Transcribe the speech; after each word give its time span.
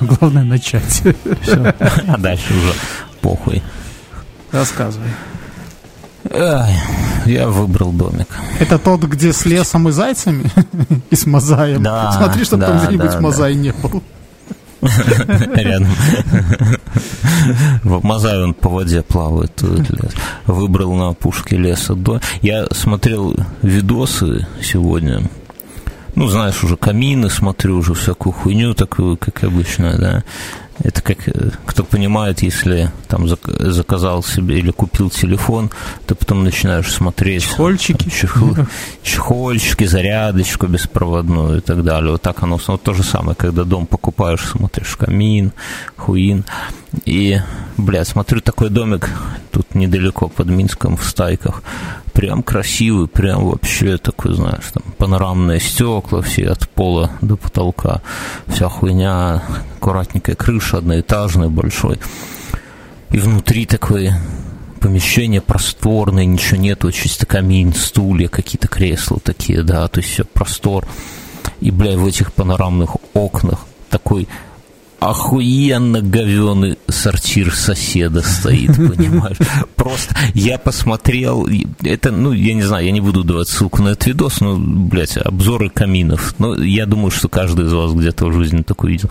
Главное 0.18 0.44
начать. 0.44 1.02
Все. 1.42 1.74
А 2.08 2.16
дальше 2.18 2.52
уже 2.54 2.72
похуй. 3.20 3.62
Рассказывай. 4.52 5.08
Ай, 6.32 6.74
я 7.26 7.48
выбрал 7.48 7.92
домик. 7.92 8.28
Это 8.58 8.78
тот, 8.78 9.02
где 9.04 9.32
с 9.32 9.46
лесом 9.46 9.88
и 9.88 9.92
зайцами? 9.92 10.50
И 11.10 11.16
с 11.16 11.26
мозаем? 11.26 11.82
Да, 11.82 12.12
Смотри, 12.12 12.44
чтобы 12.44 12.62
да, 12.62 12.68
там 12.68 12.78
где-нибудь 12.86 13.10
да, 13.10 13.20
мозай 13.20 13.54
не 13.54 13.72
был. 13.72 14.02
Рядом. 14.82 15.88
В 17.84 18.02
Мазай 18.04 18.42
он 18.42 18.54
по 18.54 18.68
воде 18.70 19.02
плавает. 19.02 19.62
Выбрал 20.46 20.94
на 20.94 21.08
опушке 21.08 21.56
леса. 21.56 21.94
до- 21.94 22.20
Я 22.42 22.66
смотрел 22.72 23.34
видосы 23.62 24.46
сегодня. 24.62 25.22
Ну, 26.14 26.26
знаешь, 26.28 26.62
уже 26.64 26.76
камины 26.76 27.30
смотрю, 27.30 27.78
уже 27.78 27.94
всякую 27.94 28.32
хуйню 28.32 28.74
такую, 28.74 29.16
как 29.16 29.44
обычно, 29.44 29.96
да. 29.98 30.24
Это 30.82 31.02
как, 31.02 31.28
э, 31.28 31.50
кто 31.66 31.84
понимает, 31.84 32.42
если 32.42 32.90
там 33.06 33.24
зак- 33.26 33.70
заказал 33.70 34.22
себе 34.22 34.58
или 34.58 34.70
купил 34.70 35.10
телефон, 35.10 35.70
ты 36.06 36.14
потом 36.14 36.42
начинаешь 36.42 36.90
смотреть. 36.90 37.42
Чехольчики. 37.42 37.98
там, 38.04 38.08
чехлы- 38.08 38.66
чехольчики, 39.02 39.84
зарядочку 39.84 40.66
беспроводную 40.68 41.58
и 41.58 41.60
так 41.60 41.84
далее. 41.84 42.12
Вот 42.12 42.22
так 42.22 42.42
оно 42.42 42.58
вот 42.66 42.82
то 42.82 42.94
же 42.94 43.02
самое, 43.02 43.36
когда 43.36 43.64
дом 43.64 43.86
покупаешь, 43.86 44.40
смотришь 44.40 44.96
камин, 44.96 45.52
хуин. 45.96 46.44
И, 47.04 47.40
блядь, 47.76 48.08
смотрю 48.08 48.40
такой 48.40 48.70
домик 48.70 49.08
тут 49.50 49.74
недалеко 49.74 50.28
под 50.28 50.48
Минском 50.48 50.96
в 50.96 51.04
Стайках. 51.04 51.62
Прям 52.12 52.42
красивый, 52.42 53.06
прям 53.08 53.46
вообще 53.46 53.96
такой, 53.96 54.34
знаешь, 54.34 54.64
там 54.72 54.82
панорамные 54.98 55.60
стекла 55.60 56.22
все 56.22 56.48
от 56.48 56.68
пола 56.68 57.12
до 57.20 57.36
потолка. 57.36 58.02
Вся 58.46 58.68
хуйня, 58.68 59.42
аккуратненькая 59.76 60.34
крыша, 60.34 60.78
одноэтажная, 60.78 61.48
большой. 61.48 61.98
И 63.10 63.18
внутри 63.18 63.66
такое 63.66 64.20
помещение 64.80 65.40
просторное, 65.40 66.24
ничего 66.24 66.56
нету, 66.56 66.90
чисто 66.90 67.26
камин, 67.26 67.74
стулья, 67.74 68.28
какие-то 68.28 68.66
кресла 68.66 69.20
такие, 69.20 69.62
да, 69.62 69.86
то 69.88 70.00
есть 70.00 70.12
все 70.12 70.24
простор. 70.24 70.86
И, 71.60 71.70
бля, 71.70 71.96
в 71.96 72.06
этих 72.06 72.32
панорамных 72.32 72.96
окнах 73.14 73.66
такой 73.90 74.26
охуенно 75.00 76.02
говеный 76.02 76.78
сортир 76.88 77.54
соседа 77.54 78.22
стоит, 78.22 78.76
понимаешь? 78.76 79.38
Просто 79.74 80.14
я 80.34 80.58
посмотрел, 80.58 81.48
это, 81.82 82.12
ну, 82.12 82.32
я 82.32 82.54
не 82.54 82.62
знаю, 82.62 82.84
я 82.84 82.92
не 82.92 83.00
буду 83.00 83.24
давать 83.24 83.48
ссылку 83.48 83.82
на 83.82 83.88
этот 83.88 84.06
видос, 84.06 84.40
но, 84.40 84.56
блядь, 84.58 85.16
обзоры 85.16 85.70
каминов. 85.70 86.34
Но 86.38 86.54
я 86.62 86.86
думаю, 86.86 87.10
что 87.10 87.28
каждый 87.28 87.66
из 87.66 87.72
вас 87.72 87.92
где-то 87.92 88.26
в 88.26 88.34
жизни 88.34 88.62
такой 88.62 88.92
видел. 88.92 89.10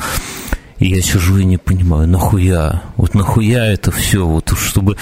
И 0.80 0.88
я 0.88 1.02
сижу 1.02 1.38
и 1.38 1.44
не 1.44 1.58
понимаю, 1.58 2.08
нахуя? 2.08 2.84
Вот 2.96 3.14
нахуя 3.14 3.66
это 3.66 3.92
все? 3.92 4.26
Вот 4.26 4.54
чтобы 4.58 4.96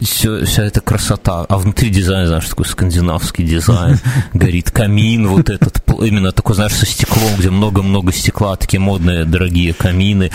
все, 0.00 0.44
вся 0.44 0.64
эта 0.64 0.80
красота. 0.80 1.44
А 1.48 1.58
внутри 1.58 1.90
дизайн, 1.90 2.26
знаешь, 2.26 2.48
такой 2.48 2.66
скандинавский 2.66 3.44
дизайн. 3.44 3.98
Горит 4.32 4.70
камин 4.70 5.28
вот 5.28 5.50
этот, 5.50 5.82
именно 6.00 6.32
такой, 6.32 6.54
знаешь, 6.54 6.72
со 6.72 6.86
стеклом, 6.86 7.36
где 7.38 7.50
много-много 7.50 8.12
стекла, 8.12 8.56
такие 8.56 8.80
модные, 8.80 9.24
дорогие 9.24 9.72
камины. 9.74 10.30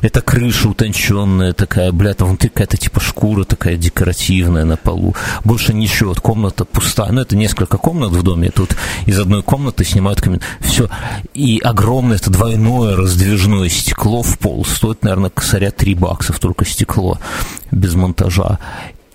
Это 0.00 0.20
крыша 0.20 0.68
утонченная 0.68 1.52
такая, 1.52 1.92
блядь, 1.92 2.20
а 2.20 2.24
внутри 2.24 2.48
какая-то 2.48 2.76
типа 2.76 3.00
шкура 3.00 3.44
такая 3.44 3.76
декоративная 3.76 4.64
на 4.64 4.76
полу. 4.76 5.14
Больше 5.44 5.74
ничего, 5.74 6.10
вот 6.10 6.20
комната 6.20 6.64
пустая. 6.64 7.12
Ну, 7.12 7.20
это 7.20 7.36
несколько 7.36 7.78
комнат 7.78 8.12
в 8.12 8.22
доме. 8.22 8.50
Тут 8.50 8.76
из 9.06 9.18
одной 9.18 9.42
комнаты 9.42 9.84
снимают 9.84 10.20
камин. 10.20 10.40
Все. 10.60 10.88
И 11.34 11.58
огромное, 11.62 12.16
это 12.16 12.30
двойное 12.30 12.96
раздвижное 12.96 13.68
стекло 13.68 14.22
в 14.22 14.38
пол. 14.42 14.64
Стоит, 14.64 15.02
наверное, 15.02 15.30
косаря 15.30 15.70
3 15.70 15.94
баксов, 15.94 16.38
только 16.38 16.64
стекло 16.64 17.18
без 17.70 17.94
монтажа. 17.94 18.58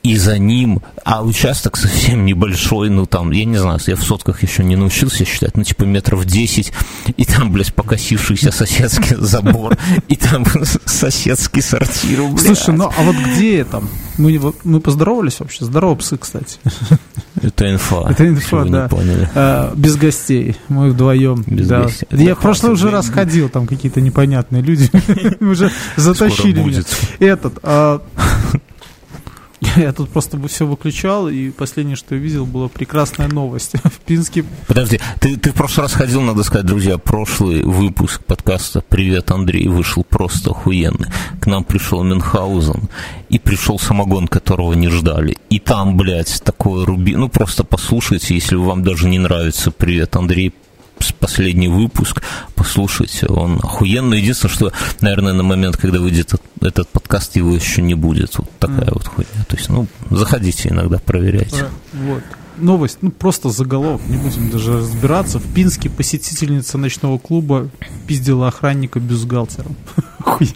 И 0.07 0.15
за 0.15 0.37
ним, 0.37 0.81
а 1.03 1.21
участок 1.21 1.75
совсем 1.75 2.23
небольшой, 2.23 2.89
ну 2.89 3.05
там, 3.05 3.31
я 3.31 3.43
не 3.43 3.57
знаю, 3.57 3.77
я 3.87 3.97
в 3.97 4.03
сотках 4.03 4.41
еще 4.41 4.63
не 4.63 4.77
научился 4.77 5.25
считать, 5.25 5.57
ну 5.57 5.65
типа 5.65 5.83
метров 5.83 6.23
10, 6.23 6.71
и 7.17 7.25
там, 7.25 7.51
блядь, 7.51 7.73
покосившийся 7.73 8.53
соседский 8.53 9.15
забор, 9.19 9.77
и 10.07 10.15
там 10.15 10.45
соседский 10.85 11.61
сортир, 11.61 12.23
блядь. 12.23 12.39
Слушай, 12.39 12.73
ну 12.73 12.89
а 12.97 13.03
вот 13.03 13.17
где 13.17 13.57
это? 13.57 13.83
Мы, 14.17 14.39
мы 14.63 14.79
поздоровались 14.79 15.41
вообще? 15.41 15.65
Здорово, 15.65 15.95
псы, 15.95 16.17
кстати. 16.17 16.57
Это 17.41 17.69
инфа. 17.69 18.09
Это 18.09 18.25
инфа, 18.29 18.63
да. 18.63 18.87
поняли. 18.87 19.29
А, 19.35 19.73
без 19.75 19.97
гостей. 19.97 20.55
Мы 20.69 20.91
вдвоем. 20.91 21.43
Без 21.45 21.67
да. 21.67 21.83
гостей. 21.83 22.07
Я 22.11 22.35
в 22.35 22.39
прошлый 22.39 22.71
уже 22.71 22.91
раз 22.91 23.09
ходил, 23.09 23.49
там 23.49 23.67
какие-то 23.67 23.99
непонятные 23.99 24.63
люди 24.63 24.89
уже 25.43 25.69
затащили 25.97 26.61
меня. 26.61 26.81
Этот, 27.19 27.59
а, 27.61 28.01
я 29.75 29.91
тут 29.91 30.09
просто 30.09 30.39
все 30.47 30.65
выключал, 30.65 31.29
и 31.29 31.49
последнее, 31.49 31.95
что 31.95 32.15
я 32.15 32.21
видел, 32.21 32.45
была 32.45 32.67
прекрасная 32.67 33.27
новость. 33.27 33.73
В 33.83 33.99
Пинске 34.05 34.45
Подожди, 34.67 34.99
ты, 35.19 35.37
ты 35.37 35.51
в 35.51 35.55
прошлый 35.55 35.85
раз 35.85 35.93
ходил, 35.93 36.21
надо 36.21 36.43
сказать, 36.43 36.65
друзья, 36.65 36.97
прошлый 36.97 37.63
выпуск 37.63 38.23
подкаста 38.23 38.83
«Привет, 38.87 39.31
Андрей» 39.31 39.67
вышел 39.67 40.03
просто 40.03 40.51
охуенный. 40.51 41.07
К 41.41 41.47
нам 41.47 41.63
пришел 41.63 42.03
Мюнхгаузен, 42.03 42.89
и 43.29 43.39
пришел 43.39 43.79
самогон, 43.79 44.27
которого 44.27 44.73
не 44.73 44.89
ждали. 44.89 45.37
И 45.49 45.59
там, 45.59 45.97
блядь, 45.97 46.41
такое 46.43 46.85
руби... 46.85 47.15
Ну, 47.15 47.29
просто 47.29 47.63
послушайте, 47.63 48.35
если 48.35 48.55
вам 48.55 48.83
даже 48.83 49.09
не 49.09 49.19
нравится 49.19 49.71
«Привет, 49.71 50.15
Андрей», 50.15 50.53
последний 51.19 51.67
выпуск, 51.67 52.23
послушайте, 52.55 53.27
он 53.27 53.59
охуенный. 53.63 54.19
Единственное, 54.19 54.53
что, 54.53 54.73
наверное, 55.01 55.33
на 55.33 55.43
момент, 55.43 55.77
когда 55.77 55.99
выйдет 55.99 56.27
этот, 56.27 56.41
этот 56.61 56.89
подкаст, 56.89 57.35
его 57.35 57.53
еще 57.53 57.81
не 57.81 57.95
будет. 57.95 58.37
Вот 58.37 58.49
такая 58.59 58.89
вот 58.91 59.07
хуйня. 59.07 59.45
То 59.47 59.55
есть, 59.55 59.69
ну, 59.69 59.87
заходите 60.09 60.69
иногда, 60.69 60.99
проверяйте. 60.99 61.65
Вот. 61.93 62.23
Новость, 62.57 62.99
ну 63.01 63.11
просто 63.11 63.49
заголовок, 63.49 64.01
не 64.07 64.17
будем 64.17 64.49
даже 64.49 64.77
разбираться. 64.77 65.39
В 65.39 65.53
Пинске 65.53 65.89
посетительница 65.89 66.77
ночного 66.77 67.17
клуба 67.17 67.69
пиздила 68.07 68.47
охранника 68.47 68.99
бюстгальтером. 68.99 69.75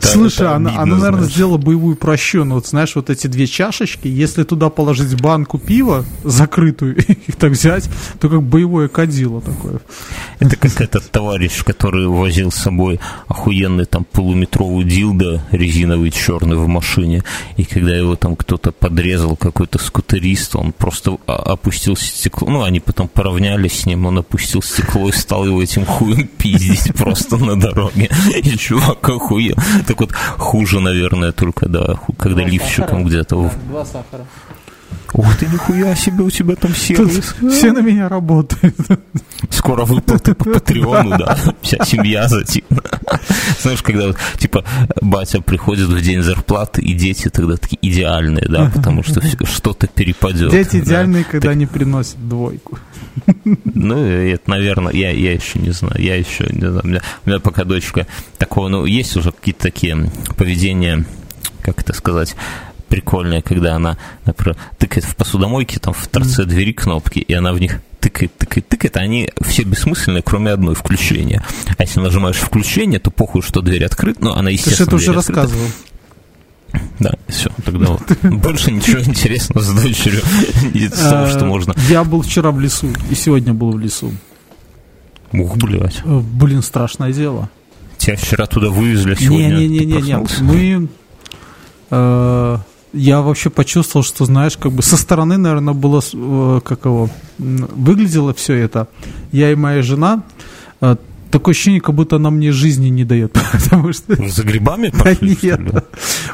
Слушай, 0.00 0.48
она, 0.48 0.78
она, 0.78 0.96
наверное, 0.96 1.28
сделала 1.28 1.58
боевую 1.58 1.96
прощену. 1.96 2.54
Вот 2.56 2.66
знаешь, 2.66 2.94
вот 2.96 3.10
эти 3.10 3.26
две 3.26 3.46
чашечки, 3.46 4.08
если 4.08 4.44
туда 4.44 4.70
положить 4.70 5.20
банку 5.20 5.58
пива, 5.58 6.04
закрытую, 6.24 6.96
их 7.26 7.36
так 7.36 7.52
взять, 7.52 7.88
то 8.20 8.28
как 8.28 8.42
боевое 8.42 8.88
кадило 8.88 9.40
такое. 9.40 9.80
Это 10.38 10.56
как 10.56 10.80
этот 10.80 11.10
товарищ, 11.10 11.62
который 11.64 12.06
возил 12.06 12.50
с 12.50 12.56
собой 12.56 13.00
охуенный 13.28 13.84
там 13.84 14.04
полуметровый 14.04 14.84
дилдо 14.84 15.42
резиновый 15.50 16.10
черный 16.10 16.56
в 16.56 16.66
машине, 16.68 17.24
и 17.56 17.64
когда 17.64 17.96
его 17.96 18.16
там 18.16 18.36
кто-то 18.36 18.72
подрезал, 18.72 19.36
какой-то 19.36 19.78
скутерист, 20.12 20.56
он 20.56 20.72
просто 20.72 21.18
а- 21.26 21.52
опустил 21.52 21.96
стекло, 21.96 22.48
ну, 22.50 22.62
они 22.62 22.80
потом 22.80 23.08
поравнялись 23.08 23.80
с 23.80 23.86
ним, 23.86 24.06
он 24.06 24.18
опустил 24.18 24.62
стекло 24.62 25.08
и 25.08 25.12
стал 25.12 25.46
его 25.46 25.62
этим 25.62 25.84
хуем 25.84 26.26
пиздить 26.26 26.94
просто 26.98 27.36
на 27.36 27.58
дороге, 27.58 28.10
и 28.42 28.56
чувак 28.56 29.08
охуел. 29.08 29.56
Так 29.86 30.00
вот, 30.00 30.12
хуже, 30.12 30.80
наверное, 30.80 31.32
только, 31.32 31.68
да, 31.68 31.98
когда 32.18 32.44
лифчиком 32.44 33.04
где-то... 33.04 33.50
Два 33.68 33.84
сахара. 33.84 34.26
Ух 35.14 35.36
ты, 35.36 35.46
нихуя 35.46 35.94
себе, 35.94 36.24
у 36.24 36.30
тебя 36.30 36.54
там 36.56 36.70
Тут 36.70 36.80
сервис. 36.80 37.34
все 37.52 37.72
на 37.72 37.80
меня 37.80 38.08
работают. 38.08 38.74
Скоро 39.50 39.84
выплаты 39.84 40.34
по 40.34 40.44
Патреону, 40.50 41.18
да. 41.18 41.36
Вся 41.60 41.84
семья 41.84 42.28
затем. 42.28 42.64
Знаешь, 43.60 43.82
когда 43.82 44.08
вот, 44.08 44.16
типа 44.38 44.64
батя 45.00 45.40
приходит 45.40 45.88
в 45.88 46.00
день 46.00 46.22
зарплаты, 46.22 46.80
и 46.80 46.94
дети 46.94 47.28
тогда 47.28 47.56
такие 47.56 47.78
идеальные, 47.82 48.46
да, 48.48 48.70
потому 48.74 49.02
что 49.02 49.20
что-то 49.46 49.86
перепадет. 49.86 50.50
Дети 50.50 50.76
идеальные, 50.78 51.24
когда 51.24 51.50
они 51.50 51.66
приносят 51.66 52.26
двойку. 52.28 52.78
Ну, 53.44 53.96
это, 53.96 54.48
наверное, 54.50 54.92
я, 54.92 55.10
я 55.10 55.32
еще 55.32 55.58
не 55.58 55.70
знаю. 55.70 55.96
Я 55.98 56.16
еще 56.16 56.46
не 56.50 56.60
знаю. 56.60 56.80
У 56.84 56.88
меня, 56.88 57.02
у 57.24 57.28
меня 57.28 57.40
пока 57.40 57.64
дочка 57.64 58.06
такого, 58.38 58.68
ну, 58.68 58.84
есть 58.84 59.16
уже 59.16 59.32
какие-то 59.32 59.62
такие 59.62 60.10
поведения, 60.36 61.04
как 61.62 61.80
это 61.80 61.92
сказать, 61.92 62.34
прикольные, 62.92 63.40
когда 63.40 63.74
она, 63.76 63.96
например, 64.26 64.54
тыкает 64.76 65.06
в 65.06 65.16
посудомойке, 65.16 65.80
там 65.80 65.94
в 65.94 66.08
торце 66.08 66.44
двери 66.44 66.74
кнопки, 66.74 67.20
и 67.20 67.32
она 67.32 67.54
в 67.54 67.58
них 67.58 67.80
тыкает, 68.00 68.36
тыкает, 68.36 68.68
тыкает, 68.68 68.98
а 68.98 69.00
они 69.00 69.30
все 69.40 69.62
бессмысленные, 69.62 70.20
кроме 70.22 70.50
одной 70.50 70.74
включения. 70.74 71.42
А 71.78 71.84
если 71.84 72.00
нажимаешь 72.00 72.36
включение, 72.36 73.00
то 73.00 73.10
похуй, 73.10 73.40
что 73.40 73.62
дверь 73.62 73.86
открыта, 73.86 74.22
ну, 74.22 74.32
она, 74.32 74.50
Ты 74.50 74.56
же 74.56 74.60
естественно, 74.60 74.86
это 74.88 74.96
уже 74.96 75.10
открыта. 75.12 75.40
рассказывал. 75.40 75.66
Да, 76.98 77.14
все, 77.28 77.48
тогда 77.64 77.86
вот. 77.86 78.02
Больше 78.22 78.70
ничего 78.70 79.00
интересного 79.00 79.62
с 79.62 79.70
дочерью 79.70 80.20
из 80.74 80.90
того, 80.92 81.28
что 81.28 81.38
Э, 81.40 81.44
можно. 81.46 81.74
Я 81.88 82.04
был 82.04 82.20
вчера 82.20 82.50
в 82.50 82.60
лесу, 82.60 82.88
и 83.10 83.14
сегодня 83.14 83.54
был 83.54 83.72
в 83.72 83.78
лесу. 83.80 84.12
Ух, 85.32 85.56
блядь. 85.56 86.02
Э, 86.04 86.20
Блин, 86.20 86.62
страшное 86.62 87.14
дело. 87.14 87.48
Тебя 87.96 88.16
вчера 88.16 88.44
туда 88.44 88.68
вывезли, 88.68 89.14
а 89.14 89.16
сегодня 89.16 89.54
Не-не-не-не, 89.54 90.18
мы... 90.42 90.88
я 92.92 93.20
вообще 93.20 93.50
почувствовал, 93.50 94.04
что, 94.04 94.24
знаешь, 94.24 94.56
как 94.56 94.72
бы 94.72 94.82
со 94.82 94.96
стороны, 94.96 95.36
наверное, 95.36 95.74
было, 95.74 96.02
э, 96.12 96.60
как 96.64 96.84
его, 96.84 97.08
выглядело 97.38 98.34
все 98.34 98.54
это. 98.54 98.88
Я 99.32 99.52
и 99.52 99.54
моя 99.54 99.82
жена, 99.82 100.22
э, 100.80 100.96
Такое 101.32 101.52
ощущение, 101.52 101.80
как 101.80 101.94
будто 101.94 102.16
она 102.16 102.30
мне 102.30 102.52
жизни 102.52 102.88
не 102.88 103.06
дает, 103.06 103.32
потому 103.52 103.94
что... 103.94 104.14
Вы 104.16 104.28
за 104.28 104.42
грибами 104.44 104.90
пошли, 104.90 105.34
что 105.34 105.56
ли? 105.56 105.64
нет, 105.64 105.84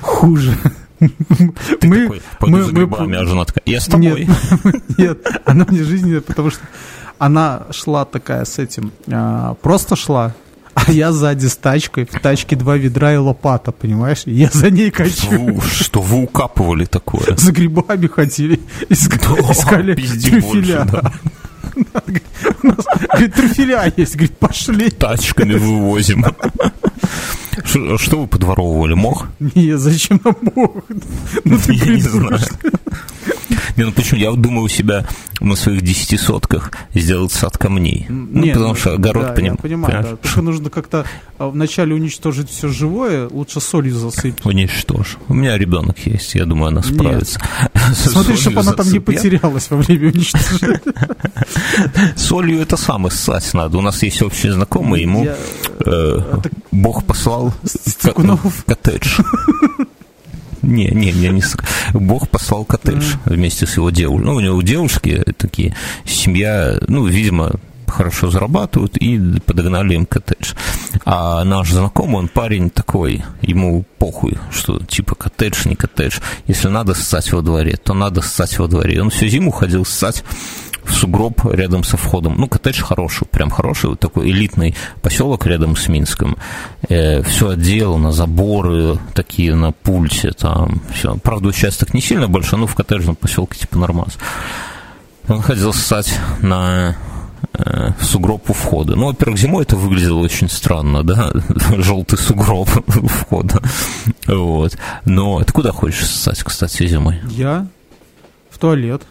хуже. 0.01 0.59
Ты 0.99 1.09
такой, 1.81 2.23
пойду 2.41 2.63
за 2.65 2.73
грибами, 2.73 3.17
а 3.17 3.25
жена 3.25 3.45
такая, 3.45 3.63
я 3.65 3.81
с 3.81 3.87
тобой. 3.87 4.27
Нет, 4.27 4.83
нет, 4.99 5.19
она 5.45 5.65
мне 5.69 5.85
жизни 5.85 6.07
не 6.07 6.11
дает, 6.15 6.27
потому 6.27 6.51
что 6.51 6.63
она 7.19 7.67
шла 7.71 8.05
такая 8.07 8.45
с 8.45 8.59
этим, 8.59 8.91
а, 9.07 9.55
просто 9.63 9.95
шла, 9.95 10.35
а 10.87 10.93
я 10.93 11.13
сзади 11.13 11.47
с 11.47 11.57
тачкой, 11.57 12.05
в 12.05 12.21
тачке 12.21 12.57
два 12.57 12.77
ведра 12.77 13.15
и 13.15 13.17
лопата, 13.17 13.73
понимаешь? 13.73 14.23
И 14.27 14.33
Я 14.33 14.51
за 14.53 14.71
ней 14.71 14.91
Что 14.91 15.05
качу. 15.05 15.31
вы, 15.31 15.61
что 15.63 16.01
вы 16.01 16.23
укапывали 16.23 16.85
такое? 16.85 17.37
За 17.37 17.53
грибами 17.53 18.07
ходили, 18.07 18.61
искали, 18.89 19.41
Да, 19.43 19.53
искали 19.53 19.95
трюфеля. 19.95 20.41
больше, 20.41 20.87
да. 20.93 21.13
У 22.63 22.67
нас, 22.67 22.85
говорит, 23.13 23.35
трюфеля 23.35 23.93
есть, 23.97 24.15
говорит, 24.15 24.37
пошли. 24.39 24.91
Тачками 24.91 25.55
вывозим. 25.55 26.25
Что, 27.65 27.99
что 27.99 28.21
вы 28.21 28.27
подворовывали? 28.29 28.95
Мох? 28.95 29.27
Не, 29.41 29.77
зачем 29.79 30.21
нам 30.25 30.37
мог? 30.55 30.85
Ну 31.45 31.59
ты 31.59 31.73
Я 31.75 31.87
не 31.95 32.01
знаю. 32.01 32.39
Не, 33.79 33.85
ну 33.85 33.93
почему? 33.93 34.21
Я 34.21 34.31
вот 34.31 34.41
думаю 34.41 34.65
у 34.65 34.69
себя 34.69 35.07
на 35.41 35.55
своих 35.55 35.83
десяти 35.83 36.17
сотках 36.17 36.73
сделать 36.95 37.31
сад 37.33 37.57
камней. 37.57 38.07
Ну, 38.09 38.43
Нет, 38.43 38.55
потому 38.55 38.71
ну, 38.73 38.75
что 38.75 38.93
огород, 38.95 39.27
да, 39.27 39.35
поним- 39.35 39.57
понимаю, 39.57 40.03
да. 40.03 40.17
Только 40.17 40.43
нужно 40.43 40.69
как-то 40.69 41.05
а, 41.39 41.49
вначале 41.49 41.95
уничтожить 41.95 42.51
все 42.51 42.69
живое, 42.69 43.29
лучше 43.29 43.61
солью 43.61 43.95
засыпать. 43.95 44.45
уничтожь. 44.45 45.17
У 45.29 45.35
меня 45.35 45.57
ребенок 45.57 45.97
есть, 46.05 46.35
я 46.35 46.45
думаю, 46.45 46.69
она 46.69 46.81
Нет. 46.81 46.93
справится. 46.93 47.41
Смотри, 47.95 48.37
чтобы 48.37 48.61
она 48.61 48.73
там 48.73 48.91
не 48.91 48.99
потеряла. 48.99 49.31
потерялась 49.53 49.71
во 49.71 49.77
время 49.77 50.09
уничтожения. 50.09 50.81
Солью 52.17 52.61
это 52.61 52.77
сам 52.77 53.09
ссать 53.11 53.55
надо. 53.55 53.79
У 53.79 53.81
нас 53.81 54.03
есть 54.03 54.21
общий 54.23 54.51
знакомый, 54.51 55.03
ему 55.03 55.25
э, 55.25 55.35
это- 55.79 56.51
Бог 56.73 57.05
послал 57.05 57.55
коттедж. 58.67 59.21
Не, 60.63 60.89
не, 60.89 61.13
не, 61.13 61.29
не. 61.29 61.43
Бог 61.93 62.29
послал 62.29 62.65
коттедж 62.65 63.15
вместе 63.25 63.67
с 63.67 63.77
его 63.77 63.91
девушкой. 63.91 64.25
Ну, 64.25 64.35
у 64.35 64.41
него 64.41 64.57
у 64.57 64.63
девушки 64.63 65.23
такие, 65.37 65.75
семья, 66.05 66.79
ну, 66.89 67.07
видимо, 67.07 67.53
хорошо 67.91 68.31
зарабатывают, 68.31 68.97
и 68.97 69.19
подогнали 69.41 69.95
им 69.95 70.07
коттедж. 70.07 70.55
А 71.05 71.45
наш 71.45 71.71
знакомый, 71.71 72.17
он 72.17 72.29
парень 72.29 72.71
такой, 72.71 73.25
ему 73.43 73.85
похуй, 73.99 74.39
что 74.51 74.79
типа 74.81 75.15
коттедж, 75.15 75.67
не 75.67 75.75
коттедж. 75.75 76.19
Если 76.47 76.69
надо 76.69 76.95
ссать 76.95 77.33
во 77.33 77.43
дворе, 77.43 77.77
то 77.83 77.95
надо 77.95 78.21
ссать 78.21 78.59
во 78.59 78.69
дворе. 78.69 79.03
Он 79.03 79.11
всю 79.11 79.27
зиму 79.27 79.51
ходил 79.51 79.85
ссать 79.85 80.25
в 80.89 80.95
сугроб 80.95 81.45
рядом 81.45 81.85
со 81.85 81.97
входом. 81.97 82.35
Ну, 82.39 82.49
коттедж 82.49 82.83
хороший, 82.83 83.27
прям 83.27 83.51
хороший, 83.51 83.91
вот 83.91 84.01
такой 84.01 84.31
элитный 84.31 84.75
поселок 85.03 85.47
рядом 85.47 85.77
с 85.77 85.89
Минском. 85.89 86.37
все 86.89 87.49
отделано, 87.49 88.13
заборы 88.13 88.99
такие 89.15 89.55
на 89.55 89.73
пульсе, 89.73 90.31
там 90.33 90.81
все. 90.95 91.17
Правда, 91.17 91.49
участок 91.49 91.95
не 91.95 92.01
сильно 92.01 92.29
большой, 92.29 92.59
но 92.59 92.67
в 92.67 92.75
коттеджном 92.75 93.17
поселке 93.17 93.59
типа 93.59 93.79
нормас. 93.79 94.19
Он 95.29 95.43
ходил 95.43 95.75
ссать 95.75 96.19
на 96.41 96.97
э, 97.53 97.91
в 97.99 98.05
сугроб 98.05 98.49
у 98.49 98.55
входа. 98.55 98.97
Ну, 98.97 99.07
во-первых, 99.07 99.39
зимой 99.39 99.65
это 99.65 99.77
выглядело 99.77 100.21
очень 100.21 100.49
странно, 100.49 101.03
да, 101.03 101.31
желтый 101.77 102.19
сугроб 102.19 102.69
у 102.87 103.07
входа, 103.07 103.63
вот. 104.27 104.77
Но 105.05 105.43
ты 105.43 105.53
куда 105.53 105.73
хочешь 105.73 106.07
ссать, 106.07 106.43
кстати, 106.43 106.87
зимой? 106.87 107.21
Я 107.29 107.67
в 108.51 108.59
туалет. 108.59 109.03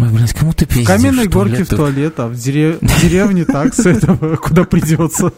Ой, 0.00 0.08
блин, 0.10 0.28
кому 0.38 0.52
ты 0.52 0.64
В 0.64 0.68
пиздишь? 0.68 0.86
каменной 0.86 1.26
горке 1.26 1.64
в 1.64 1.68
туалет? 1.68 2.20
а 2.20 2.28
в 2.28 2.34
дере- 2.34 2.78
в 2.80 3.00
деревне 3.02 3.44
так, 3.44 3.74
с 3.74 3.84
этого, 3.84 4.36
куда 4.42 4.64
придется. 4.64 5.32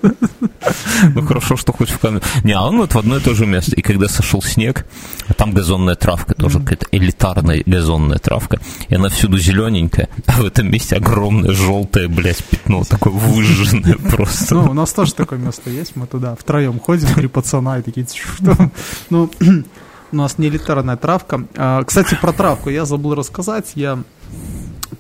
Ну 1.15 1.23
хорошо, 1.27 1.57
что 1.57 1.73
хоть 1.73 1.89
в 1.91 1.99
камень. 1.99 2.21
Не, 2.45 2.53
а 2.53 2.63
он 2.67 2.77
вот 2.77 2.93
в 2.95 2.99
одно 2.99 3.17
и 3.17 3.21
то 3.21 3.35
же 3.35 3.47
место. 3.47 3.75
И 3.77 3.81
когда 3.83 4.07
сошел 4.09 4.43
снег, 4.43 4.87
а 5.29 5.33
там 5.35 5.53
газонная 5.53 5.95
травка, 5.95 6.35
тоже 6.35 6.61
какая-то 6.61 6.87
элитарная 6.93 7.63
газонная 7.65 8.19
травка, 8.19 8.61
и 8.89 8.95
она 8.95 9.09
всюду 9.09 9.39
зелененькая, 9.39 10.09
а 10.27 10.33
в 10.43 10.45
этом 10.45 10.71
месте 10.71 10.97
огромное 10.97 11.53
желтое, 11.53 12.09
блядь, 12.09 12.45
пятно, 12.45 12.85
такое 12.85 13.13
выжженное 13.15 13.95
просто. 14.11 14.55
Ну, 14.57 14.71
у 14.71 14.75
нас 14.75 14.93
тоже 14.93 15.15
такое 15.15 15.39
место 15.39 15.71
есть, 15.71 15.97
мы 15.97 16.07
туда 16.07 16.35
втроем 16.37 16.79
ходим, 16.81 17.09
три 17.15 17.29
пацана 17.29 17.79
и 17.79 17.83
такие, 17.83 18.07
что? 18.07 18.71
Ну, 19.09 19.31
у 20.13 20.17
нас 20.17 20.37
не 20.39 20.49
элитарная 20.49 20.97
травка. 20.97 21.45
А, 21.57 21.83
Кстати, 21.85 22.19
про 22.21 22.33
травку 22.33 22.69
я 22.69 22.85
забыл 22.85 23.15
рассказать. 23.15 23.73
Я, 23.75 23.99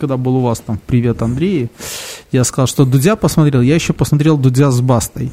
когда 0.00 0.16
был 0.16 0.36
у 0.36 0.40
вас 0.40 0.60
там, 0.60 0.80
привет, 0.86 1.22
Андрей, 1.22 1.68
я 2.32 2.42
сказал, 2.44 2.66
что 2.66 2.84
Дудя 2.84 3.14
посмотрел, 3.16 3.60
я 3.60 3.74
еще 3.74 3.92
посмотрел 3.92 4.36
Дудя 4.38 4.70
с 4.70 4.80
Бастой. 4.80 5.30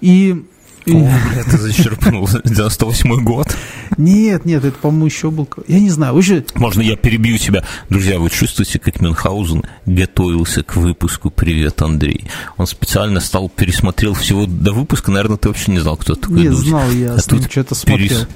И... 0.00 0.44
и- 0.86 0.92
О, 0.92 1.10
блядь, 1.32 1.44
ты 1.46 1.58
зачерпнул. 1.58 2.26
98 2.44 3.22
год. 3.24 3.54
Нет, 3.98 4.44
нет, 4.44 4.64
это, 4.64 4.76
по-моему, 4.78 5.06
еще 5.06 5.30
был... 5.30 5.48
Я 5.66 5.80
не 5.80 5.90
знаю, 5.90 6.14
уже... 6.14 6.44
Можно 6.54 6.80
я 6.82 6.96
перебью 6.96 7.36
тебя? 7.38 7.64
Друзья, 7.90 8.18
вы 8.18 8.30
чувствуете, 8.30 8.78
как 8.78 9.00
Мюнхгаузен 9.00 9.64
готовился 9.86 10.62
к 10.62 10.76
выпуску 10.76 11.30
«Привет, 11.30 11.82
Андрей». 11.82 12.24
Он 12.56 12.66
специально 12.66 13.20
стал, 13.20 13.48
пересмотрел 13.48 14.14
всего 14.14 14.46
до 14.46 14.72
выпуска. 14.72 15.10
Наверное, 15.10 15.36
ты 15.36 15.48
вообще 15.48 15.72
не 15.72 15.80
знал, 15.80 15.96
кто 15.96 16.14
такой 16.14 16.42
Не 16.42 16.48
Дудь. 16.50 16.66
знал 16.66 16.90
я, 16.92 17.14
А 17.14 17.18
с 17.18 17.30
ним 17.30 17.42
тут 17.42 17.50
что-то 17.50 17.74
перес- 17.74 17.78
смотрел. 18.08 18.26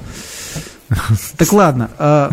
Так 1.38 1.52
ладно, 1.52 1.90
а, 1.98 2.32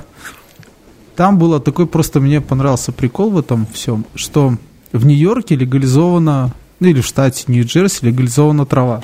там 1.19 1.37
было 1.37 1.59
такой 1.59 1.85
просто 1.85 2.21
мне 2.21 2.39
понравился 2.39 2.93
прикол 2.93 3.31
в 3.31 3.37
этом 3.37 3.67
всем, 3.73 4.05
что 4.15 4.55
в 4.93 5.05
Нью-Йорке 5.05 5.57
легализована, 5.57 6.53
ну 6.79 6.87
или 6.87 7.01
в 7.01 7.05
штате 7.05 7.43
Нью-Джерси 7.47 8.05
легализована 8.05 8.65
трава. 8.65 9.03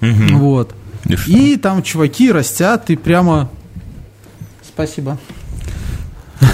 Мгм. 0.00 0.36
Вот. 0.40 0.74
И 1.04 1.14
что? 1.14 1.30
И 1.30 1.56
там 1.58 1.84
чуваки 1.84 2.32
растят 2.32 2.90
и 2.90 2.96
прямо... 2.96 3.48
Спасибо. 4.66 5.16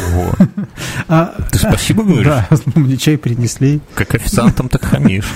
А, 1.08 1.34
Ты 1.50 1.58
спасибо 1.58 2.02
говоришь? 2.02 2.26
да, 2.26 2.46
мне 2.74 2.98
чай 2.98 3.16
принесли. 3.16 3.80
Как 3.94 4.14
официантом 4.14 4.68
так 4.68 4.84
хамишь. 4.84 5.32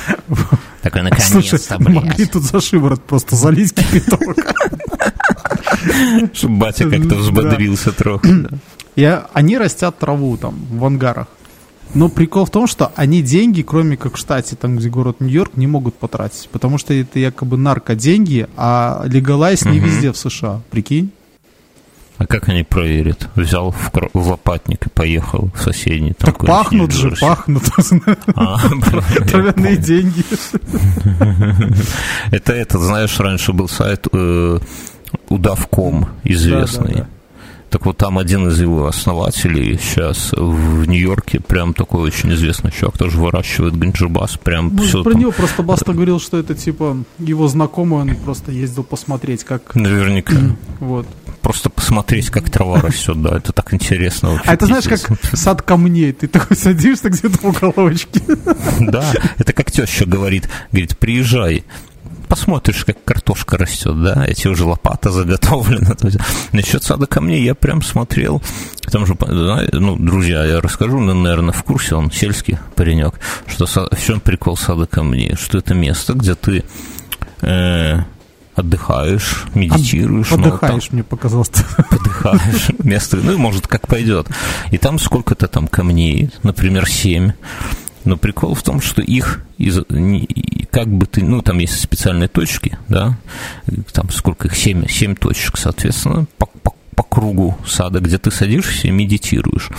Такой, 0.83 1.03
наконец-то, 1.03 1.79
могли 1.81 2.01
блядь. 2.01 2.31
тут 2.31 2.43
за 2.43 2.61
шиворот 2.61 3.03
просто 3.03 3.37
залить 3.37 3.75
кипяток. 3.75 4.21
Чтобы 6.33 6.57
батя 6.57 6.89
как-то 6.89 7.17
взбодрился 7.17 7.93
трохи. 7.93 8.47
Я, 8.97 9.27
они 9.33 9.59
растят 9.59 9.99
траву 9.99 10.37
там 10.37 10.55
в 10.71 10.85
ангарах. 10.85 11.29
Но 11.95 12.09
прикол 12.09 12.45
в 12.45 12.51
том, 12.51 12.67
что 12.67 12.93
они 12.97 13.23
деньги, 13.23 13.63
кроме 13.63 13.97
как 13.97 14.17
в 14.17 14.19
штате, 14.19 14.57
там, 14.57 14.77
где 14.77 14.91
город 14.91 15.21
Нью-Йорк, 15.21 15.53
не 15.57 15.67
могут 15.67 15.95
потратить. 15.95 16.49
Потому 16.53 16.77
что 16.77 16.93
это 16.93 17.19
якобы 17.19 17.57
наркоденьги, 17.57 18.47
а 18.57 19.05
легалайз 19.07 19.65
не 19.65 19.79
везде 19.79 20.13
в 20.13 20.17
США. 20.19 20.61
Прикинь? 20.71 21.13
А 22.19 22.27
как 22.27 22.49
они 22.49 22.65
проверят? 22.65 23.29
Взял 23.37 23.71
в, 23.71 23.91
кро- 23.93 24.11
в 24.13 24.29
лопатник 24.29 24.87
и 24.87 24.91
поехал 24.91 25.51
в 25.55 25.61
соседний. 25.63 26.13
там 26.15 26.33
Так 26.33 26.45
пахнут 26.47 26.93
же, 26.93 27.15
пахнут. 27.21 27.63
А, 28.35 28.59
Травяные 29.29 29.77
понял. 29.77 29.81
деньги. 29.83 30.25
Это 32.33 32.53
этот, 32.53 32.81
знаешь, 32.83 33.19
раньше 33.21 33.53
был 33.53 33.69
сайт 33.69 34.07
э, 34.13 34.59
удавком 35.29 36.09
известный. 36.25 37.05
Так 37.71 37.85
вот 37.85 37.99
там 37.99 38.19
один 38.19 38.49
из 38.49 38.61
его 38.61 38.87
основателей 38.87 39.79
сейчас 39.79 40.33
в 40.33 40.87
Нью-Йорке, 40.87 41.41
прям 41.41 41.75
такой 41.75 42.03
очень 42.03 42.33
известный 42.33 42.71
чувак, 42.71 42.97
тоже 42.97 43.19
выращивает 43.19 43.77
ганджибас, 43.77 44.39
прям 44.39 44.69
Может, 44.69 44.89
все 44.89 45.03
про 45.03 45.13
него 45.15 45.33
просто 45.33 45.63
Баста 45.63 45.93
говорил, 45.93 46.19
что 46.19 46.39
это 46.39 46.55
типа 46.55 46.97
его 47.19 47.47
знакомый, 47.49 48.01
он 48.01 48.17
просто 48.17 48.53
ездил 48.53 48.85
посмотреть, 48.85 49.45
как... 49.45 49.75
Наверняка. 49.75 50.35
Вот. 50.81 51.07
Просто 51.43 51.69
посмотреть, 51.69 52.31
как 52.31 52.51
трава 52.51 52.81
растет, 52.81 53.21
да, 53.23 53.37
это 53.37 53.53
так 53.53 53.75
интересно. 53.75 54.31
вообще, 54.31 54.51
А 54.51 54.55
это 54.55 54.67
знаешь, 54.67 54.89
как 54.89 55.01
сад 55.35 55.63
камней. 55.63 56.13
Ты 56.13 56.27
такой 56.27 56.57
садишься 56.57 57.11
где-то 57.11 57.39
в 57.39 57.45
уголочке. 57.45 58.21
Да, 58.81 59.13
это 59.37 59.53
как 59.53 59.71
теща 59.71 60.07
говорит, 60.07 60.49
говорит, 60.73 60.97
приезжай, 60.99 61.65
посмотришь, 62.29 62.85
как 62.85 63.03
картошка 63.05 63.57
растет, 63.57 64.01
да, 64.03 64.25
эти 64.27 64.47
уже 64.49 64.65
лопата 64.65 65.11
заготовлена. 65.11 65.97
Насчет 66.53 66.83
сада 66.83 67.07
камней 67.07 67.43
я 67.43 67.55
прям 67.55 67.83
смотрел, 67.83 68.43
там 68.91 69.07
же, 69.07 69.17
ну, 69.73 69.97
друзья, 69.97 70.45
я 70.45 70.61
расскажу, 70.61 70.99
ну, 71.01 71.15
наверное, 71.15 71.53
в 71.53 71.63
курсе, 71.65 71.95
он 71.95 72.11
сельский 72.11 72.59
паренек, 72.77 73.15
что 73.47 73.67
в 73.67 74.05
чем 74.07 74.21
прикол 74.21 74.57
сада 74.57 74.87
камней, 74.87 75.35
что 75.37 75.59
это 75.59 75.75
место, 75.75 76.15
где 76.15 76.35
ты 76.35 76.65
э, 77.43 77.99
отдыхаешь, 78.55 79.45
медитируешь. 79.55 80.31
но 80.31 80.37
там- 80.37 80.45
Подыхаешь, 80.51 80.91
мне 80.93 81.03
показалось. 81.03 81.51
подыхаешь, 81.91 82.69
место, 82.83 83.17
ну, 83.19 83.39
может, 83.39 83.67
как 83.67 83.87
пойдет. 83.87 84.29
И 84.71 84.79
там 84.79 84.99
сколько-то 84.99 85.49
там 85.49 85.69
камней, 85.69 86.31
например, 86.43 86.89
семь. 86.89 87.33
Но 88.05 88.17
прикол 88.17 88.55
в 88.55 88.63
том, 88.63 88.81
что 88.81 89.03
их, 89.03 89.41
из, 89.59 89.81
как 90.79 90.87
бы 90.87 91.07
ты, 91.07 91.25
ну, 91.25 91.43
там 91.43 91.59
есть 91.59 91.81
специальные 91.81 92.29
точки, 92.29 92.79
да, 92.87 93.19
там 93.93 94.11
сколько 94.11 94.47
их, 94.47 94.55
семь, 94.55 94.87
семь 94.87 95.17
точек, 95.17 95.57
соответственно, 95.57 96.27
по, 96.39 96.47
по- 96.47 96.75
по 96.95 97.03
кругу 97.03 97.59
сада, 97.67 97.99
где 97.99 98.17
ты 98.17 98.31
садишься 98.31 98.87
и 98.87 98.93
медитируешь. 98.93 99.71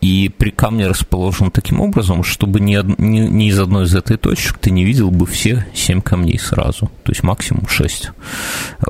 и 0.00 0.30
при 0.30 0.48
камне 0.48 0.86
расположен 0.86 1.50
таким 1.50 1.78
образом, 1.82 2.24
чтобы 2.24 2.58
ни, 2.60 2.78
ни, 3.02 3.20
ни 3.20 3.48
из 3.48 3.60
одной 3.60 3.84
из 3.84 3.94
этой 3.94 4.16
точек 4.16 4.56
ты 4.56 4.70
не 4.70 4.82
видел 4.86 5.10
бы 5.10 5.26
все 5.26 5.66
семь 5.74 6.00
камней 6.00 6.38
сразу, 6.38 6.90
то 7.02 7.12
есть 7.12 7.22
максимум 7.22 7.68
шесть. 7.68 8.10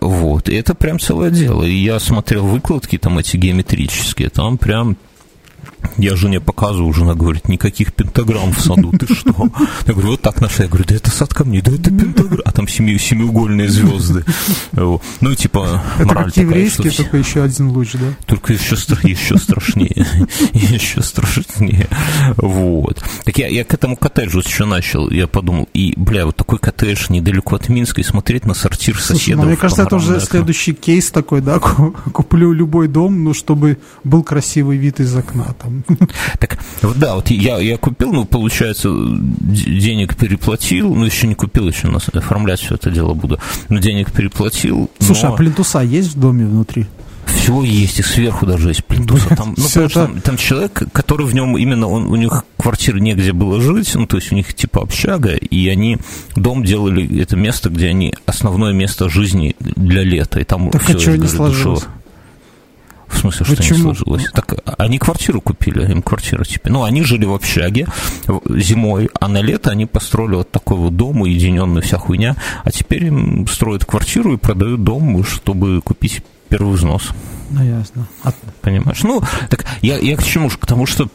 Вот, 0.01 0.49
и 0.49 0.55
это 0.55 0.77
прям 0.77 1.01
целое 1.01 1.31
дело. 1.31 1.65
И 1.65 1.75
я 1.75 1.99
смотрел 1.99 2.47
выкладки 2.47 2.97
там 2.97 3.19
эти 3.19 3.37
геометрические, 3.37 4.29
там 4.31 4.57
прям 4.57 4.97
я 5.97 6.17
жене 6.17 6.41
показываю, 6.41 6.93
жена 6.93 7.15
говорит, 7.15 7.49
никаких 7.49 7.95
пентаграмм 7.95 8.53
в 8.53 8.61
саду, 8.61 8.93
ты 8.93 9.13
что? 9.13 9.49
Я 9.87 9.93
говорю, 9.93 10.11
вот 10.11 10.23
так 10.23 10.41
нашли. 10.41 10.65
Я 10.65 10.69
говорю, 10.69 10.85
да 10.89 10.95
это 10.97 11.11
сад 11.11 11.33
камней, 11.33 11.63
да 11.63 11.73
это 11.73 11.91
пентаграмм. 11.91 12.41
А 12.45 12.53
там 12.53 12.69
семи, 12.69 12.99
семиугольные 12.99 13.69
звезды. 13.69 14.25
Ну, 14.73 15.35
типа, 15.37 15.83
Это 15.99 16.15
как 16.15 16.37
еврейский, 16.37 16.91
только 16.91 17.17
еще 17.17 17.43
один 17.43 17.69
луч, 17.71 17.93
да? 17.93 18.07
Только 18.27 18.53
еще, 18.53 18.75
еще 18.75 19.37
страшнее. 19.39 20.07
Еще 20.53 21.03
страшнее. 21.03 21.89
Вот. 22.37 23.03
Так 23.25 23.39
я, 23.39 23.49
я 23.49 23.65
к 23.65 23.75
этому 23.75 23.97
коттеджу 23.97 24.41
еще 24.41 24.65
начал. 24.65 25.11
Я 25.11 25.27
подумал, 25.27 25.69
и, 25.73 25.95
бля, 25.97 26.27
вот 26.27 26.37
такой 26.37 26.59
коттедж 26.59 27.07
недалеко 27.09 27.57
от 27.57 27.69
Минска, 27.69 28.01
и 28.01 28.05
смотреть 28.05 28.47
на 28.47 28.55
сортир 28.55 28.97
Слушай, 28.97 29.19
соседов. 29.19 29.45
Ну, 29.45 29.49
мне 29.49 29.57
кажется, 29.57 29.83
это 29.83 29.97
уже 29.97 30.21
следующий 30.21 30.73
кейс 30.73 31.11
такой, 31.11 31.41
да, 31.41 31.59
куплю 32.13 32.53
любой 32.53 32.89
дом, 32.89 33.25
ну, 33.25 33.35
чтобы 33.35 33.79
был 34.03 34.23
красивый 34.23 34.77
вид 34.77 35.01
из 35.01 35.15
окна 35.15 35.54
там. 35.59 35.85
Так, 36.39 36.59
да, 36.97 37.15
вот 37.15 37.31
я, 37.31 37.59
я 37.59 37.77
купил, 37.77 38.13
ну, 38.13 38.25
получается, 38.25 38.91
денег 38.91 40.17
переплатил, 40.17 40.95
ну, 40.95 41.05
еще 41.05 41.27
не 41.27 41.35
купил, 41.35 41.69
еще 41.69 41.89
нас 41.89 42.09
оформлять 42.09 42.61
все 42.61 42.75
это 42.75 42.91
дело 42.91 43.15
буду, 43.15 43.39
но 43.69 43.79
денег 43.79 44.13
переплатил. 44.13 44.91
Слушай, 44.99 45.25
но... 45.25 45.35
а 45.35 45.37
плинтуса 45.37 45.81
есть 45.81 46.15
в 46.15 46.21
доме 46.21 46.47
внутри? 46.47 46.87
Всего 47.27 47.63
есть, 47.63 47.99
и 48.01 48.03
сверху 48.03 48.47
даже 48.47 48.69
есть 48.69 48.85
плинтуса. 48.85 49.35
Там, 49.37 49.55
ну, 49.57 49.65
это... 49.65 49.89
там, 49.89 50.21
там 50.21 50.37
человек, 50.37 50.83
который 50.93 51.27
в 51.27 51.35
нем 51.35 51.57
именно, 51.57 51.89
он, 51.89 52.07
у 52.07 52.17
них 52.17 52.45
квартиры 52.59 53.01
негде 53.01 53.33
было 53.33 53.61
жить, 53.61 53.95
ну, 53.95 54.07
то 54.07 54.17
есть 54.17 54.33
у 54.33 54.35
них 54.35 54.53
типа 54.55 54.83
общага, 54.83 55.35
и 55.35 55.69
они 55.69 55.99
дом 56.37 56.65
делали, 56.65 57.21
это 57.21 57.37
место, 57.37 57.71
где 57.71 57.89
они, 57.89 58.15
основное 58.27 58.73
место 58.73 59.09
жизни 59.09 59.57
для 59.59 60.03
лета, 60.03 60.41
и 60.41 60.45
там 60.45 60.71
так 60.71 60.83
все, 60.83 60.97
а 60.97 61.01
что 61.01 61.17
не 61.17 61.29
сложилось? 61.29 61.81
Душево. 61.81 61.95
В 63.15 63.19
смысле, 63.19 63.47
что 63.47 63.57
Почему? 63.57 63.77
не 63.77 63.83
сложилось? 63.83 64.31
Так 64.33 64.57
они 64.79 64.99
квартиру 64.99 65.41
купили, 65.41 65.91
им 65.91 66.03
квартира 66.03 66.45
теперь. 66.45 66.73
Ну, 66.73 66.83
они 66.83 67.03
жили 67.03 67.25
в 67.25 67.33
общаге 67.33 67.87
зимой, 68.49 69.09
а 69.21 69.29
на 69.29 69.41
лето 69.41 69.71
они 69.71 69.87
построили 69.87 70.37
вот 70.37 70.51
такой 70.51 70.77
вот 70.77 70.97
дом, 70.97 71.23
уединенный, 71.23 71.81
вся 71.81 71.99
хуйня, 71.99 72.37
а 72.65 72.71
теперь 72.71 73.07
им 73.07 73.47
строят 73.47 73.85
квартиру 73.85 74.35
и 74.35 74.37
продают 74.37 74.85
дом, 74.85 75.25
чтобы 75.25 75.81
купить 75.81 76.23
первый 76.49 76.75
взнос. 76.75 77.11
Ну, 77.51 77.63
ясно. 77.63 78.07
А... 78.23 78.33
Понимаешь? 78.63 79.03
Ну, 79.03 79.23
так 79.49 79.65
я, 79.81 79.99
я 79.99 80.17
к 80.17 80.23
чему 80.23 80.51
же? 80.51 80.59
К 80.59 80.67
тому, 80.67 80.87
что 80.87 81.09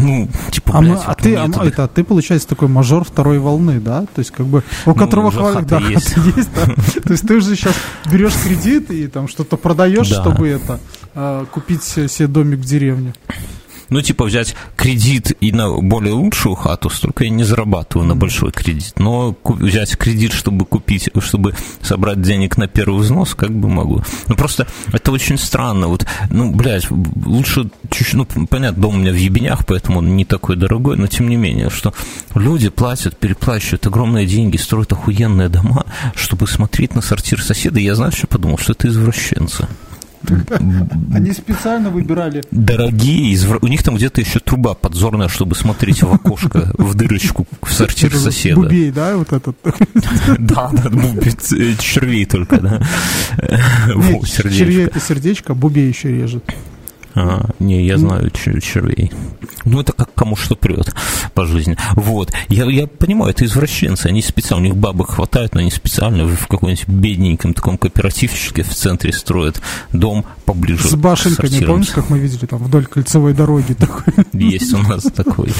ну, 0.00 0.28
типа, 0.50 0.78
а, 0.78 0.80
блядь, 0.80 0.98
мы, 0.98 1.04
а 1.04 1.14
ты, 1.14 1.36
а, 1.36 1.64
это, 1.64 1.88
ты, 1.88 2.04
получается, 2.04 2.48
такой 2.48 2.68
мажор 2.68 3.04
второй 3.04 3.38
волны, 3.38 3.80
да? 3.80 4.02
То 4.02 4.18
есть, 4.18 4.30
как 4.30 4.46
бы, 4.46 4.62
у 4.86 4.90
ну, 4.90 4.94
которого 4.94 5.30
хватит, 5.30 5.66
да, 5.66 5.78
есть. 5.78 6.16
есть 6.36 6.50
да? 6.54 6.64
То 7.02 7.12
есть, 7.12 7.26
ты 7.26 7.40
же 7.40 7.56
сейчас 7.56 7.74
берешь 8.10 8.34
кредит 8.42 8.90
и 8.90 9.06
там 9.06 9.28
что-то 9.28 9.56
продаешь, 9.56 10.08
да. 10.08 10.20
чтобы 10.22 10.48
это, 10.48 10.80
а, 11.14 11.44
купить 11.46 11.82
себе 11.82 12.26
домик 12.26 12.60
в 12.60 12.64
деревне 12.64 13.14
ну, 13.90 14.00
типа, 14.00 14.24
взять 14.24 14.54
кредит 14.76 15.32
и 15.40 15.52
на 15.52 15.70
более 15.70 16.14
лучшую 16.14 16.54
хату, 16.54 16.90
столько 16.90 17.24
я 17.24 17.30
не 17.30 17.44
зарабатываю 17.44 18.06
на 18.06 18.14
большой 18.14 18.52
кредит. 18.52 18.94
Но 18.98 19.36
взять 19.44 19.96
кредит, 19.96 20.32
чтобы 20.32 20.64
купить, 20.64 21.10
чтобы 21.20 21.54
собрать 21.82 22.22
денег 22.22 22.56
на 22.56 22.68
первый 22.68 23.00
взнос, 23.00 23.34
как 23.34 23.50
бы 23.50 23.68
могу. 23.68 24.02
Ну, 24.28 24.36
просто 24.36 24.66
это 24.92 25.12
очень 25.12 25.38
странно. 25.38 25.88
Вот, 25.88 26.06
ну, 26.30 26.52
блядь, 26.52 26.90
лучше 26.90 27.70
чуть-чуть, 27.90 28.14
ну, 28.14 28.26
понятно, 28.46 28.80
дом 28.80 28.94
у 28.94 28.98
меня 28.98 29.12
в 29.12 29.16
ебенях, 29.16 29.66
поэтому 29.66 29.98
он 29.98 30.16
не 30.16 30.24
такой 30.24 30.56
дорогой, 30.56 30.96
но 30.96 31.06
тем 31.06 31.28
не 31.28 31.36
менее, 31.36 31.70
что 31.70 31.92
люди 32.34 32.68
платят, 32.68 33.16
переплачивают 33.16 33.86
огромные 33.86 34.26
деньги, 34.26 34.56
строят 34.56 34.92
охуенные 34.92 35.48
дома, 35.48 35.84
чтобы 36.14 36.46
смотреть 36.46 36.94
на 36.94 37.02
сортир 37.02 37.42
соседа. 37.42 37.80
Я 37.80 37.94
знаю, 37.94 38.12
что 38.12 38.26
подумал, 38.26 38.58
что 38.58 38.72
это 38.72 38.88
извращенцы. 38.88 39.68
Они 41.12 41.32
специально 41.32 41.90
выбирали. 41.90 42.42
Дорогие, 42.50 43.38
у 43.62 43.66
них 43.66 43.82
там 43.82 43.96
где-то 43.96 44.20
еще 44.20 44.38
труба 44.38 44.74
подзорная, 44.74 45.28
чтобы 45.28 45.54
смотреть 45.54 46.02
в 46.02 46.12
окошко, 46.12 46.72
в 46.76 46.94
дырочку 46.94 47.46
в 47.62 47.72
сортир 47.72 48.14
соседа. 48.14 48.60
Бубей, 48.60 48.90
да, 48.90 49.16
вот 49.16 49.32
этот? 49.32 49.56
Да, 50.38 50.70
да, 50.72 50.90
э, 50.90 51.74
червей 51.78 52.26
только, 52.26 52.60
да. 52.60 52.82
Червей 54.24 54.84
это 54.84 55.00
сердечко, 55.00 55.54
бубей 55.54 55.88
еще 55.88 56.08
режет. 56.10 56.44
А, 57.14 57.50
не, 57.58 57.84
я 57.84 57.98
знаю 57.98 58.30
червей. 58.30 59.12
Ну, 59.64 59.80
это 59.80 59.92
как 59.92 60.14
кому 60.14 60.36
что 60.36 60.54
прет 60.54 60.94
по 61.34 61.46
жизни. 61.46 61.76
Вот. 61.94 62.32
Я, 62.48 62.64
я 62.66 62.86
понимаю, 62.86 63.32
это 63.32 63.44
извращенцы. 63.44 64.06
Они 64.06 64.22
специально, 64.22 64.62
у 64.62 64.68
них 64.68 64.76
бабок 64.76 65.12
хватает, 65.12 65.54
но 65.54 65.60
они 65.60 65.70
специально 65.70 66.24
в 66.24 66.46
каком-нибудь 66.46 66.86
бедненьком 66.88 67.54
таком 67.54 67.78
кооперативчике 67.78 68.62
в 68.62 68.74
центре 68.74 69.12
строят 69.12 69.60
дом 69.92 70.24
поближе 70.44 70.88
С 70.88 70.94
башенкой, 70.94 71.50
не 71.50 71.60
помнишь, 71.60 71.90
как 71.90 72.10
мы 72.10 72.18
видели 72.18 72.46
там 72.46 72.62
вдоль 72.62 72.86
кольцевой 72.86 73.34
дороги 73.34 73.72
такой? 73.74 74.14
Есть 74.32 74.72
у 74.74 74.78
нас 74.78 75.02
такой. 75.04 75.52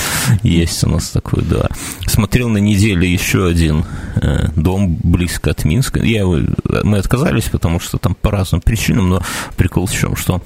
Есть 0.42 0.84
у 0.84 0.88
нас 0.88 1.08
такой, 1.10 1.42
да. 1.42 1.68
Смотрел 2.06 2.48
на 2.48 2.58
неделе 2.58 3.10
еще 3.10 3.46
один 3.46 3.84
э, 4.16 4.48
дом 4.56 4.98
близко 5.02 5.50
от 5.50 5.64
Минска. 5.64 6.00
Я, 6.00 6.26
мы 6.26 6.98
отказались, 6.98 7.44
потому 7.44 7.80
что 7.80 7.98
там 7.98 8.14
по 8.14 8.30
разным 8.30 8.60
причинам, 8.60 9.08
но 9.08 9.22
прикол 9.56 9.86
в 9.86 9.92
чем, 9.92 10.16
что 10.16 10.42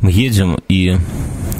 мы 0.00 0.10
едем, 0.10 0.58
и 0.68 0.96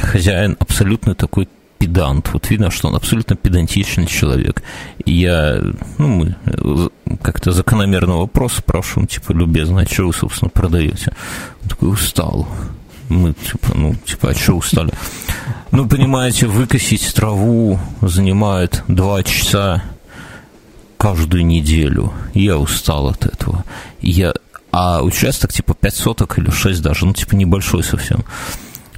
хозяин 0.01 0.57
абсолютно 0.59 1.15
такой 1.15 1.49
педант. 1.79 2.29
Вот 2.33 2.51
видно, 2.51 2.71
что 2.71 2.89
он 2.89 2.95
абсолютно 2.95 3.37
педантичный 3.37 4.07
человек. 4.07 4.63
И 5.05 5.13
я, 5.13 5.61
ну, 5.99 6.09
мы 6.09 6.37
как-то 7.23 7.53
закономерный 7.53 8.17
вопрос 8.17 8.55
спрашиваем, 8.55 9.09
типа, 9.09 9.33
любезно, 9.33 9.81
а 9.81 9.87
что 9.87 10.07
вы, 10.07 10.13
собственно, 10.13 10.51
продаете? 10.51 11.13
Он 11.63 11.69
такой, 11.69 11.91
устал. 11.91 12.47
Мы, 13.09 13.33
типа, 13.33 13.73
ну, 13.75 13.95
типа, 14.05 14.31
а 14.31 14.35
что 14.35 14.55
устали? 14.55 14.93
Ну, 15.73 15.89
понимаете, 15.89 16.47
выкосить 16.47 17.15
траву 17.15 17.79
занимает 18.03 18.85
два 18.87 19.23
часа 19.23 19.83
каждую 20.97 21.47
неделю. 21.47 22.13
Я 22.35 22.59
устал 22.59 23.09
от 23.09 23.25
этого. 23.25 23.65
Я 24.01 24.35
а 24.73 25.03
участок 25.03 25.53
типа 25.53 25.75
5 25.75 25.95
соток 25.95 26.39
или 26.39 26.51
6 26.51 26.83
даже, 26.83 27.07
ну 27.07 27.13
типа 27.13 27.35
небольшой 27.35 27.83
совсем. 27.83 28.25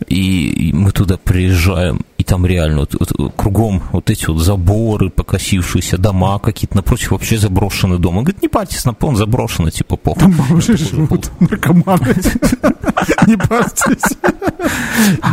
И 0.08 0.72
мы 0.74 0.90
туда 0.90 1.16
приезжаем, 1.16 2.00
и 2.18 2.24
там 2.24 2.44
реально 2.44 2.80
вот, 2.80 2.96
вот, 2.98 3.34
кругом 3.36 3.82
вот 3.92 4.10
эти 4.10 4.26
вот 4.26 4.38
заборы, 4.38 5.10
покосившиеся 5.10 5.96
дома 5.96 6.38
какие-то, 6.38 6.76
напротив 6.76 7.12
вообще 7.12 7.38
заброшенный 7.38 7.98
дом. 7.98 8.18
Он 8.18 8.24
говорит, 8.24 8.42
не 8.42 8.48
парьтесь, 8.48 8.84
на 8.84 8.96
он 9.00 9.16
заброшенный, 9.16 9.70
типа 9.70 9.96
похуй. 9.96 10.22
Там 10.22 10.32
бомжи 10.32 10.76
живут, 10.76 11.30
наркоманы. 11.40 12.14
Не 13.26 13.36
парьтесь. 13.36 14.16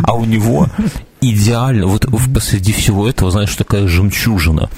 А 0.02 0.14
у 0.14 0.24
него 0.24 0.68
идеально, 1.20 1.86
вот 1.86 2.06
посреди 2.32 2.72
всего 2.72 3.08
этого, 3.08 3.30
знаешь, 3.30 3.54
такая 3.56 3.86
жемчужина 3.88 4.70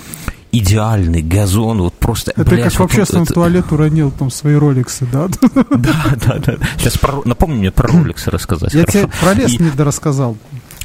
идеальный 0.52 1.23
газон, 1.23 1.80
вот 1.80 1.94
просто... 1.94 2.32
Это 2.32 2.44
блядь, 2.44 2.64
как 2.64 2.73
в 2.75 2.82
общественном 2.82 3.25
это... 3.25 3.35
туалет 3.35 3.73
уронил 3.73 4.11
там 4.11 4.30
свои 4.30 4.54
роликсы, 4.54 5.06
да? 5.11 5.28
Да, 5.71 6.14
да, 6.26 6.38
да. 6.38 6.54
Сейчас 6.76 6.99
про... 6.99 7.23
напомни 7.25 7.59
мне 7.59 7.71
про 7.71 7.88
роликсы 7.88 8.30
рассказать. 8.30 8.75
Я 8.75 8.85
тебе 8.85 9.09
про 9.21 9.32
лес 9.35 9.59
не 9.59 9.71
дорассказал. 9.71 10.37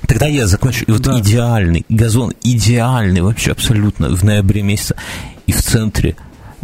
Тогда 0.08 0.26
я 0.28 0.48
закончу. 0.48 0.86
И 0.86 0.92
вот 0.92 1.02
да. 1.02 1.20
идеальный 1.20 1.86
газон, 1.90 2.34
идеальный 2.42 3.22
вообще 3.22 3.52
абсолютно 3.52 4.10
в 4.16 4.24
ноябре 4.24 4.62
месяце. 4.62 4.96
И 5.48 5.52
в 5.52 5.62
центре 5.62 6.16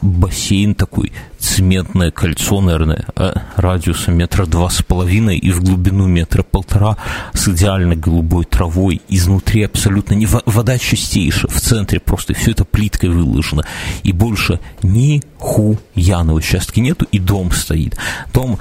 бассейн 0.04 0.76
такой, 0.76 1.12
цементное 1.40 2.12
кольцо, 2.12 2.62
наверное, 2.62 3.06
а, 3.16 3.42
радиусом 3.56 4.18
метра 4.18 4.46
два 4.46 4.70
с 4.70 4.82
половиной 4.82 5.38
и 5.38 5.52
в 5.52 5.64
глубину 5.64 6.08
метра 6.08 6.44
полтора 6.44 6.98
с 7.34 7.48
идеально 7.48 7.96
голубой 7.96 8.46
травой, 8.46 9.02
изнутри 9.08 9.64
абсолютно 9.64 10.14
не 10.14 10.28
вода 10.46 10.78
чистейшая, 10.78 11.50
в 11.50 11.60
центре 11.62 12.00
просто 12.00 12.34
все 12.34 12.52
это 12.52 12.66
плиткой 12.66 13.10
выложено, 13.10 13.64
и 14.04 14.12
больше 14.12 14.60
ни 14.82 15.24
хуя 15.38 16.24
на 16.24 16.34
участке 16.34 16.82
нету, 16.82 17.08
и 17.12 17.20
дом 17.20 17.52
стоит. 17.52 17.98
Дом 18.34 18.60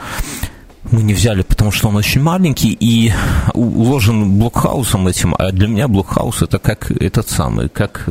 мы 0.93 1.03
не 1.03 1.15
взяли, 1.15 1.43
потому 1.43 1.73
что 1.73 1.89
он 1.89 1.97
очень 1.97 2.23
маленький 2.23 2.77
и 2.79 3.13
уложен 3.55 4.39
блокхаусом 4.39 5.09
этим, 5.09 5.35
а 5.39 5.51
для 5.51 5.67
меня 5.67 5.89
блокхаус 5.89 6.43
это 6.43 6.59
как 6.59 6.91
этот 6.91 7.29
самый, 7.29 7.69
как 7.69 8.09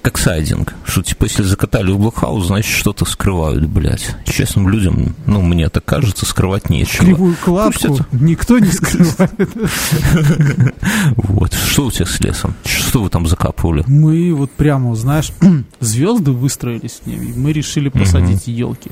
как 0.00 0.16
сайдинг, 0.16 0.74
что, 0.84 1.02
типа, 1.02 1.24
если 1.24 1.42
закатали 1.42 1.90
в 1.90 1.98
блокхаус, 1.98 2.46
значит, 2.46 2.74
что-то 2.74 3.04
скрывают, 3.04 3.66
блядь. 3.66 4.16
Честным 4.24 4.68
людям, 4.68 5.14
ну, 5.26 5.42
мне 5.42 5.68
так 5.68 5.84
кажется, 5.84 6.24
скрывать 6.24 6.70
нечего. 6.70 7.04
Кривую 7.04 7.36
кладку 7.44 7.94
это... 7.94 8.06
никто 8.12 8.58
не 8.58 8.70
скрывает. 8.70 9.30
Вот. 11.16 11.52
Что 11.52 11.86
у 11.86 11.90
тебя 11.90 12.06
с 12.06 12.20
лесом? 12.20 12.54
Что 12.64 13.02
вы 13.02 13.10
там 13.10 13.26
закапывали? 13.26 13.84
Мы 13.86 14.32
вот 14.32 14.50
прямо, 14.50 14.94
знаешь, 14.94 15.32
звезды 15.80 16.30
выстроились 16.32 17.00
с 17.02 17.06
ними, 17.06 17.32
мы 17.36 17.52
решили 17.52 17.88
посадить 17.88 18.46
елки. 18.46 18.90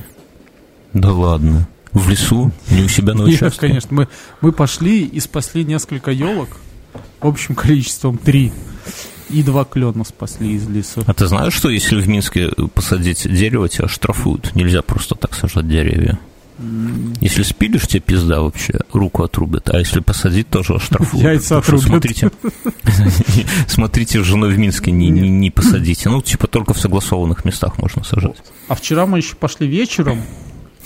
Да 0.92 1.12
ладно. 1.12 1.68
В 1.96 2.10
лесу? 2.10 2.52
Не 2.70 2.82
у 2.82 2.88
себя 2.88 3.14
на 3.14 3.24
участке? 3.24 3.46
Нет, 3.46 3.56
конечно. 3.56 3.88
Мы, 3.92 4.08
мы 4.42 4.52
пошли 4.52 5.04
и 5.04 5.18
спасли 5.18 5.64
несколько 5.64 6.10
елок 6.10 6.48
общим 7.20 7.54
количеством 7.54 8.18
три. 8.18 8.52
И 9.30 9.42
два 9.42 9.64
клена 9.64 10.04
спасли 10.04 10.52
из 10.52 10.68
леса. 10.68 11.02
А 11.06 11.14
ты 11.14 11.26
знаешь, 11.26 11.54
что 11.54 11.70
если 11.70 12.00
в 12.00 12.06
Минске 12.06 12.50
посадить 12.74 13.26
дерево, 13.26 13.68
тебя 13.70 13.88
штрафуют? 13.88 14.54
Нельзя 14.54 14.82
просто 14.82 15.14
так 15.14 15.34
сажать 15.34 15.68
деревья. 15.68 16.18
Если 17.20 17.42
спилишь, 17.42 17.86
тебе 17.86 18.00
пизда 18.00 18.42
вообще, 18.42 18.80
руку 18.92 19.22
отрубят. 19.22 19.70
А 19.70 19.78
если 19.78 20.00
посадить, 20.00 20.50
тоже 20.50 20.74
оштрафуют. 20.74 21.24
Яйца 21.24 21.58
отрубят. 21.58 21.86
Смотрите, 21.86 22.30
смотрите, 23.68 24.22
женой 24.22 24.52
в 24.52 24.58
Минске 24.58 24.90
не, 24.90 25.08
не, 25.08 25.28
не 25.28 25.50
посадите. 25.50 26.10
Ну, 26.10 26.20
типа, 26.20 26.46
только 26.46 26.74
в 26.74 26.78
согласованных 26.78 27.46
местах 27.46 27.78
можно 27.78 28.04
сажать. 28.04 28.36
А 28.68 28.74
вчера 28.74 29.06
мы 29.06 29.18
еще 29.18 29.34
пошли 29.34 29.66
вечером. 29.66 30.22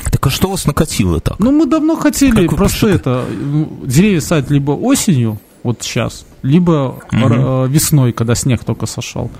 Так 0.04 0.26
а 0.26 0.30
что 0.30 0.50
вас 0.50 0.66
накатило 0.66 1.20
так? 1.20 1.38
Ну, 1.38 1.52
мы 1.52 1.66
давно 1.66 1.96
хотели 1.96 2.46
просто 2.46 2.88
это, 2.88 3.24
ну, 3.28 3.80
деревья 3.84 4.20
садить 4.20 4.50
либо 4.50 4.72
осенью, 4.72 5.38
вот 5.62 5.82
сейчас, 5.82 6.24
либо 6.42 6.98
угу. 7.12 7.66
весной, 7.66 8.12
когда 8.12 8.34
снег 8.34 8.64
только 8.64 8.86
сошел. 8.86 9.30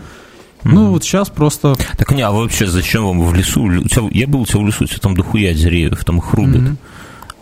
Mm-hmm. 0.63 0.71
Ну, 0.75 0.91
вот 0.91 1.05
сейчас 1.05 1.31
просто... 1.31 1.75
Так 1.97 2.11
не, 2.13 2.21
а 2.21 2.31
вообще 2.31 2.67
зачем 2.67 3.07
вам 3.07 3.23
в 3.23 3.35
лесу? 3.35 3.63
У 3.63 3.89
тебя, 3.89 4.09
я 4.11 4.27
был 4.27 4.43
у 4.43 4.47
тебя 4.47 4.61
в 4.61 4.67
лесу, 4.67 4.85
у 4.85 4.87
тебя 4.87 4.99
там 4.99 5.17
дохуя 5.17 5.55
деревьев, 5.55 6.05
там 6.05 6.19
их 6.19 6.35
рубят. 6.35 6.63
Mm-hmm. 6.63 6.77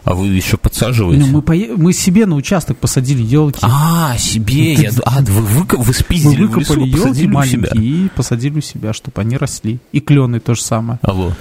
А 0.05 0.15
вы 0.15 0.29
еще 0.29 0.57
подсаживаете? 0.57 1.27
Ну, 1.27 1.33
мы, 1.33 1.43
по... 1.43 1.53
мы 1.53 1.93
себе 1.93 2.27
на 2.27 2.37
участок 2.37 2.79
посадили 2.79 3.23
елки. 3.23 3.59
А, 3.63 4.17
себе? 4.17 4.75
Ну, 4.77 4.83
я... 4.83 4.91
А, 5.05 5.21
вы, 5.21 5.43
вы, 5.43 5.67
вы 5.69 5.93
спиздили 5.93 6.43
мы 6.43 6.47
выкопали 6.47 6.91
в 6.91 6.95
лесу, 6.95 7.09
елки 7.09 7.27
маленькие 7.27 7.71
себя. 7.71 7.83
и 7.83 8.09
посадили 8.09 8.59
у 8.59 8.63
себя, 8.63 8.93
чтобы 8.93 9.21
они 9.21 9.37
росли. 9.37 9.81
И 9.93 10.01
клены 10.01 10.41
то 10.41 10.55
же 10.55 10.63
самое. 10.63 10.99
Алло. 11.03 11.33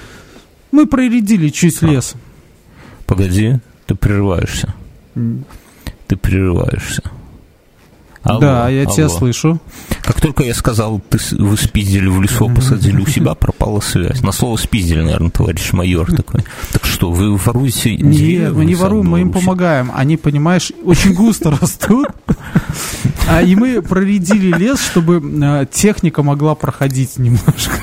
Мы 0.72 0.86
проредили 0.86 1.50
чуть 1.50 1.82
а. 1.84 1.88
лес. 1.88 2.16
Погоди, 3.06 3.60
ты 3.86 3.96
прерываешься. 3.96 4.74
Mm. 5.16 5.44
Ты 6.08 6.18
прерываешься. 6.18 7.04
Алло, 8.24 8.40
да, 8.40 8.70
я 8.70 8.84
алло. 8.84 8.94
тебя 8.94 9.10
слышу. 9.10 9.62
Как 10.02 10.20
только 10.20 10.44
я 10.44 10.54
сказал, 10.54 11.00
ты, 11.10 11.18
вы 11.38 11.56
спиздили 11.56 12.08
в 12.08 12.22
лесу, 12.22 12.50
посадили 12.50 12.98
у 12.98 13.06
себя, 13.08 13.36
пропала 13.36 13.80
связь. 13.80 14.22
На 14.22 14.34
слово 14.34 14.58
спиздили, 14.58 15.02
наверное, 15.02 15.30
товарищ 15.30 15.72
майор 15.72 16.12
такой. 16.12 16.44
Так 16.74 16.86
что, 16.86 17.12
вы 17.12 17.38
воруете 17.38 17.96
Нет, 17.96 18.54
мы 18.54 18.66
не 18.66 18.76
воруем, 18.76 19.08
мы 19.08 19.22
им 19.22 19.32
помогаем. 19.32 19.92
Они, 19.96 20.18
понимаешь, 20.18 20.74
очень 20.84 21.14
густо 21.14 21.52
растут. 21.52 22.08
А 23.30 23.42
и 23.42 23.56
мы 23.56 23.82
проредили 23.82 24.58
лес, 24.58 24.80
чтобы 24.82 25.22
э, 25.24 25.66
техника 25.72 26.24
могла 26.24 26.56
проходить 26.56 27.18
немножко. 27.18 27.82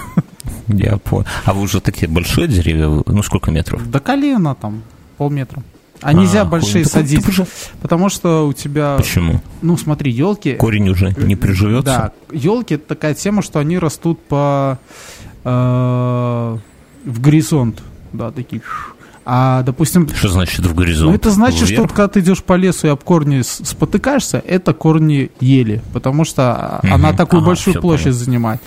Я 0.69 0.97
понял. 0.99 1.27
А 1.45 1.53
вы 1.53 1.63
уже 1.63 1.81
такие 1.81 2.09
большие 2.09 2.49
деревья? 2.49 3.03
Ну, 3.07 3.23
сколько 3.23 3.51
метров? 3.51 3.89
До 3.91 4.01
колена 4.01 4.55
там, 4.55 4.83
полметра. 5.17 5.63
А 6.01 6.13
нельзя 6.13 6.43
а, 6.43 6.45
большие 6.45 6.85
садить, 6.85 7.27
уже... 7.27 7.47
потому 7.81 8.11
что 8.11 8.47
у 8.47 8.53
тебя... 8.53 8.97
Почему? 8.97 9.41
Ну, 9.63 9.77
смотри, 9.79 10.13
елки... 10.13 10.55
Корень 10.55 10.91
уже 10.91 11.15
не 11.17 11.35
приживется? 11.35 11.85
Да, 11.85 12.13
елки 12.31 12.75
это 12.75 12.89
такая 12.89 13.15
тема, 13.15 13.43
что 13.43 13.59
они 13.59 13.79
растут 13.79 14.21
по... 14.23 14.79
Э, 15.45 16.59
в 17.05 17.21
горизонт, 17.21 17.83
да, 18.13 18.31
такие... 18.33 18.61
А, 19.25 19.63
допустим... 19.63 20.07
Что 20.15 20.29
значит 20.29 20.67
в 20.67 20.75
горизонт? 20.75 21.11
Ну, 21.11 21.17
это 21.17 21.31
значит, 21.31 21.69
Вверх? 21.69 21.87
что 21.87 21.89
когда 21.89 22.09
ты 22.09 22.21
идешь 22.21 22.43
по 22.43 22.55
лесу 22.55 22.89
и 22.89 22.91
об 22.91 23.03
корни 23.03 23.41
спотыкаешься, 23.43 24.43
это 24.47 24.75
корни 24.75 25.31
ели, 25.41 25.83
потому 25.95 26.25
что 26.27 26.81
угу. 26.83 26.93
она 26.93 27.15
такую 27.15 27.39
ага, 27.39 27.47
большую 27.47 27.81
площадь 27.81 28.05
понятно. 28.05 28.25
занимает. 28.25 28.61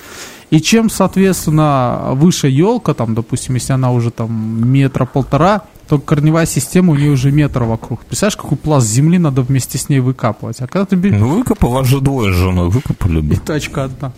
И 0.49 0.61
чем, 0.61 0.89
соответственно, 0.89 2.11
выше 2.13 2.47
елка, 2.47 2.93
там, 2.93 3.15
допустим, 3.15 3.55
если 3.55 3.73
она 3.73 3.91
уже 3.91 4.11
там 4.11 4.69
метра 4.69 5.05
полтора, 5.05 5.63
только 5.89 6.05
корневая 6.05 6.45
система 6.45 6.93
у 6.93 6.95
нее 6.95 7.11
уже 7.11 7.31
метр 7.31 7.63
вокруг. 7.63 8.01
Представляешь, 8.05 8.37
какой 8.37 8.57
пласт 8.57 8.87
земли 8.87 9.17
надо 9.17 9.41
вместе 9.41 9.77
с 9.77 9.89
ней 9.89 9.99
выкапывать? 9.99 10.61
А 10.61 10.67
когда 10.67 10.85
ты... 10.85 10.95
Ну, 10.95 11.29
выкопал, 11.29 11.71
вас 11.71 11.87
же 11.87 12.01
двое 12.01 12.33
с 12.33 12.35
женой 12.35 12.69
выкопали 12.69 13.21
бы. 13.21 13.33
И 13.33 13.37
тачка 13.37 13.85
одна. 13.85 14.13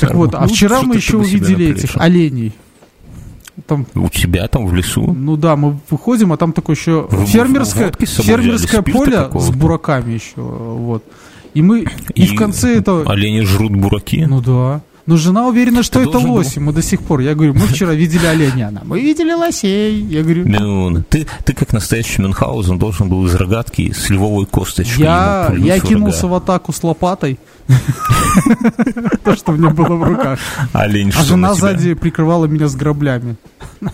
Так 0.00 0.14
вот, 0.14 0.34
а 0.34 0.42
ну, 0.42 0.48
вчера 0.48 0.82
мы 0.82 0.96
еще 0.96 1.16
увидели 1.16 1.74
этих 1.74 1.96
оленей. 1.96 2.54
Там, 3.66 3.86
у 3.94 4.08
тебя 4.08 4.46
там 4.46 4.66
в 4.66 4.74
лесу? 4.74 5.12
Ну 5.12 5.36
да, 5.36 5.56
мы 5.56 5.78
выходим, 5.90 6.32
а 6.32 6.36
там 6.36 6.52
такое 6.52 6.76
еще 6.76 7.08
Вы 7.10 7.26
фермерское, 7.26 7.92
фермерское 7.98 8.82
поле 8.82 9.28
с 9.34 9.50
бураками 9.50 10.12
еще. 10.12 10.40
Вот. 10.40 11.04
И 11.54 11.62
мы 11.62 11.80
и, 12.14 12.22
и 12.22 12.26
в 12.26 12.36
конце 12.36 12.76
это... 12.76 13.02
Олени 13.10 13.40
жрут 13.40 13.74
бураки? 13.74 14.24
Ну 14.28 14.40
да. 14.40 14.80
Но 15.08 15.16
жена 15.16 15.46
уверена, 15.48 15.82
что 15.82 16.00
это, 16.00 16.10
это 16.10 16.18
лоси. 16.18 16.58
Мы 16.58 16.74
до 16.74 16.82
сих 16.82 17.00
пор. 17.00 17.20
Я 17.20 17.34
говорю, 17.34 17.54
мы 17.54 17.60
вчера 17.66 17.94
видели 17.94 18.26
оленя. 18.26 18.68
Она, 18.68 18.82
мы 18.84 19.00
видели 19.00 19.32
лосей. 19.32 20.02
Я 20.02 20.22
говорю... 20.22 20.46
Ну, 20.46 21.02
ты, 21.08 21.26
ты 21.46 21.54
как 21.54 21.72
настоящий 21.72 22.20
Мюнхгаузен 22.20 22.78
должен 22.78 23.08
был 23.08 23.24
из 23.24 23.34
рогатки 23.34 23.90
с 23.90 24.10
львовой 24.10 24.44
косточкой. 24.44 25.04
Я, 25.04 25.50
я 25.56 25.80
кинулся 25.80 26.26
в 26.26 26.34
атаку 26.34 26.74
с 26.74 26.82
лопатой. 26.84 27.38
То, 29.24 29.34
что 29.34 29.52
у 29.52 29.56
меня 29.56 29.70
было 29.70 29.96
в 29.96 30.02
руках. 30.02 30.38
Олень, 30.74 31.10
А 31.16 31.22
жена 31.22 31.54
сзади 31.54 31.94
прикрывала 31.94 32.44
меня 32.44 32.68
с 32.68 32.76
граблями. 32.76 33.36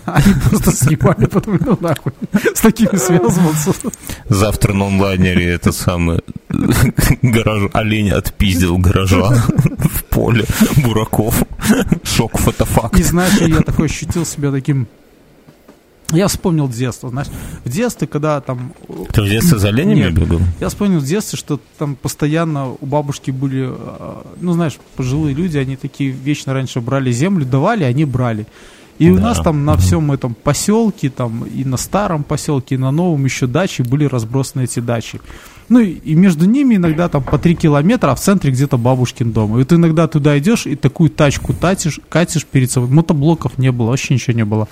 Они 0.05 0.33
просто 0.49 0.71
снимали, 0.71 1.25
потом, 1.25 1.59
ну 1.65 1.77
нахуй, 1.79 2.13
с 2.53 2.61
такими 2.61 2.95
связываться. 2.97 3.73
Завтра 4.29 4.73
на 4.73 4.87
онлайнере 4.87 5.45
этот 5.53 5.75
самый 5.75 6.21
гараж, 7.21 7.69
олень 7.73 8.11
отпиздил 8.11 8.77
гаража 8.77 9.43
в 9.77 10.03
поле 10.05 10.45
бураков. 10.77 11.43
Шок 12.03 12.37
фотофакт. 12.37 12.99
И 12.99 13.03
знаешь, 13.03 13.39
я 13.41 13.61
такой 13.61 13.85
ощутил 13.85 14.25
себя 14.25 14.51
таким 14.51 14.87
я 16.11 16.27
вспомнил 16.27 16.69
детство, 16.69 17.09
знаешь, 17.09 17.27
в 17.63 17.69
детстве, 17.69 18.07
когда 18.07 18.39
там... 18.39 18.73
Ты 19.11 19.21
в 19.23 19.27
детстве 19.27 19.57
за 19.57 19.69
оленями 19.69 20.01
Нет, 20.01 20.13
бегал? 20.13 20.39
Я 20.59 20.69
вспомнил 20.69 20.99
в 20.99 21.05
детстве, 21.05 21.37
что 21.37 21.59
там 21.79 21.95
постоянно 21.95 22.71
у 22.79 22.85
бабушки 22.85 23.31
были, 23.31 23.69
э, 23.69 24.21
ну, 24.39 24.53
знаешь, 24.53 24.77
пожилые 24.95 25.33
люди, 25.33 25.57
они 25.57 25.75
такие 25.75 26.11
вечно 26.11 26.53
раньше 26.53 26.79
брали 26.79 27.11
землю, 27.11 27.45
давали, 27.45 27.83
они 27.83 28.05
брали. 28.05 28.45
И 28.97 29.09
да. 29.09 29.13
у 29.13 29.19
нас 29.19 29.39
там 29.39 29.65
на 29.65 29.75
всем 29.75 30.11
этом 30.11 30.33
поселке, 30.33 31.09
там 31.09 31.43
и 31.43 31.65
на 31.65 31.77
старом 31.77 32.23
поселке, 32.23 32.75
и 32.75 32.77
на 32.77 32.91
новом 32.91 33.25
еще 33.25 33.45
дачи 33.45 33.81
были 33.81 34.05
разбросаны 34.05 34.63
эти 34.63 34.79
дачи. 34.79 35.19
Ну 35.67 35.79
и, 35.79 35.91
и 35.91 36.15
между 36.15 36.45
ними 36.45 36.75
иногда 36.75 37.09
там 37.09 37.23
по 37.23 37.37
три 37.37 37.55
километра, 37.55 38.11
а 38.11 38.15
в 38.15 38.19
центре 38.19 38.51
где-то 38.51 38.77
бабушкин 38.77 39.31
дом. 39.31 39.55
И 39.55 39.59
вот 39.59 39.73
иногда 39.73 40.07
туда 40.07 40.37
идешь 40.37 40.65
и 40.65 40.75
такую 40.75 41.09
тачку 41.09 41.53
татишь, 41.53 41.99
катишь 42.07 42.45
перед 42.45 42.71
собой. 42.71 42.89
Мотоблоков 42.89 43.57
не 43.57 43.71
было, 43.71 43.87
вообще 43.87 44.13
ничего 44.13 44.35
не 44.35 44.45
было. 44.45 44.67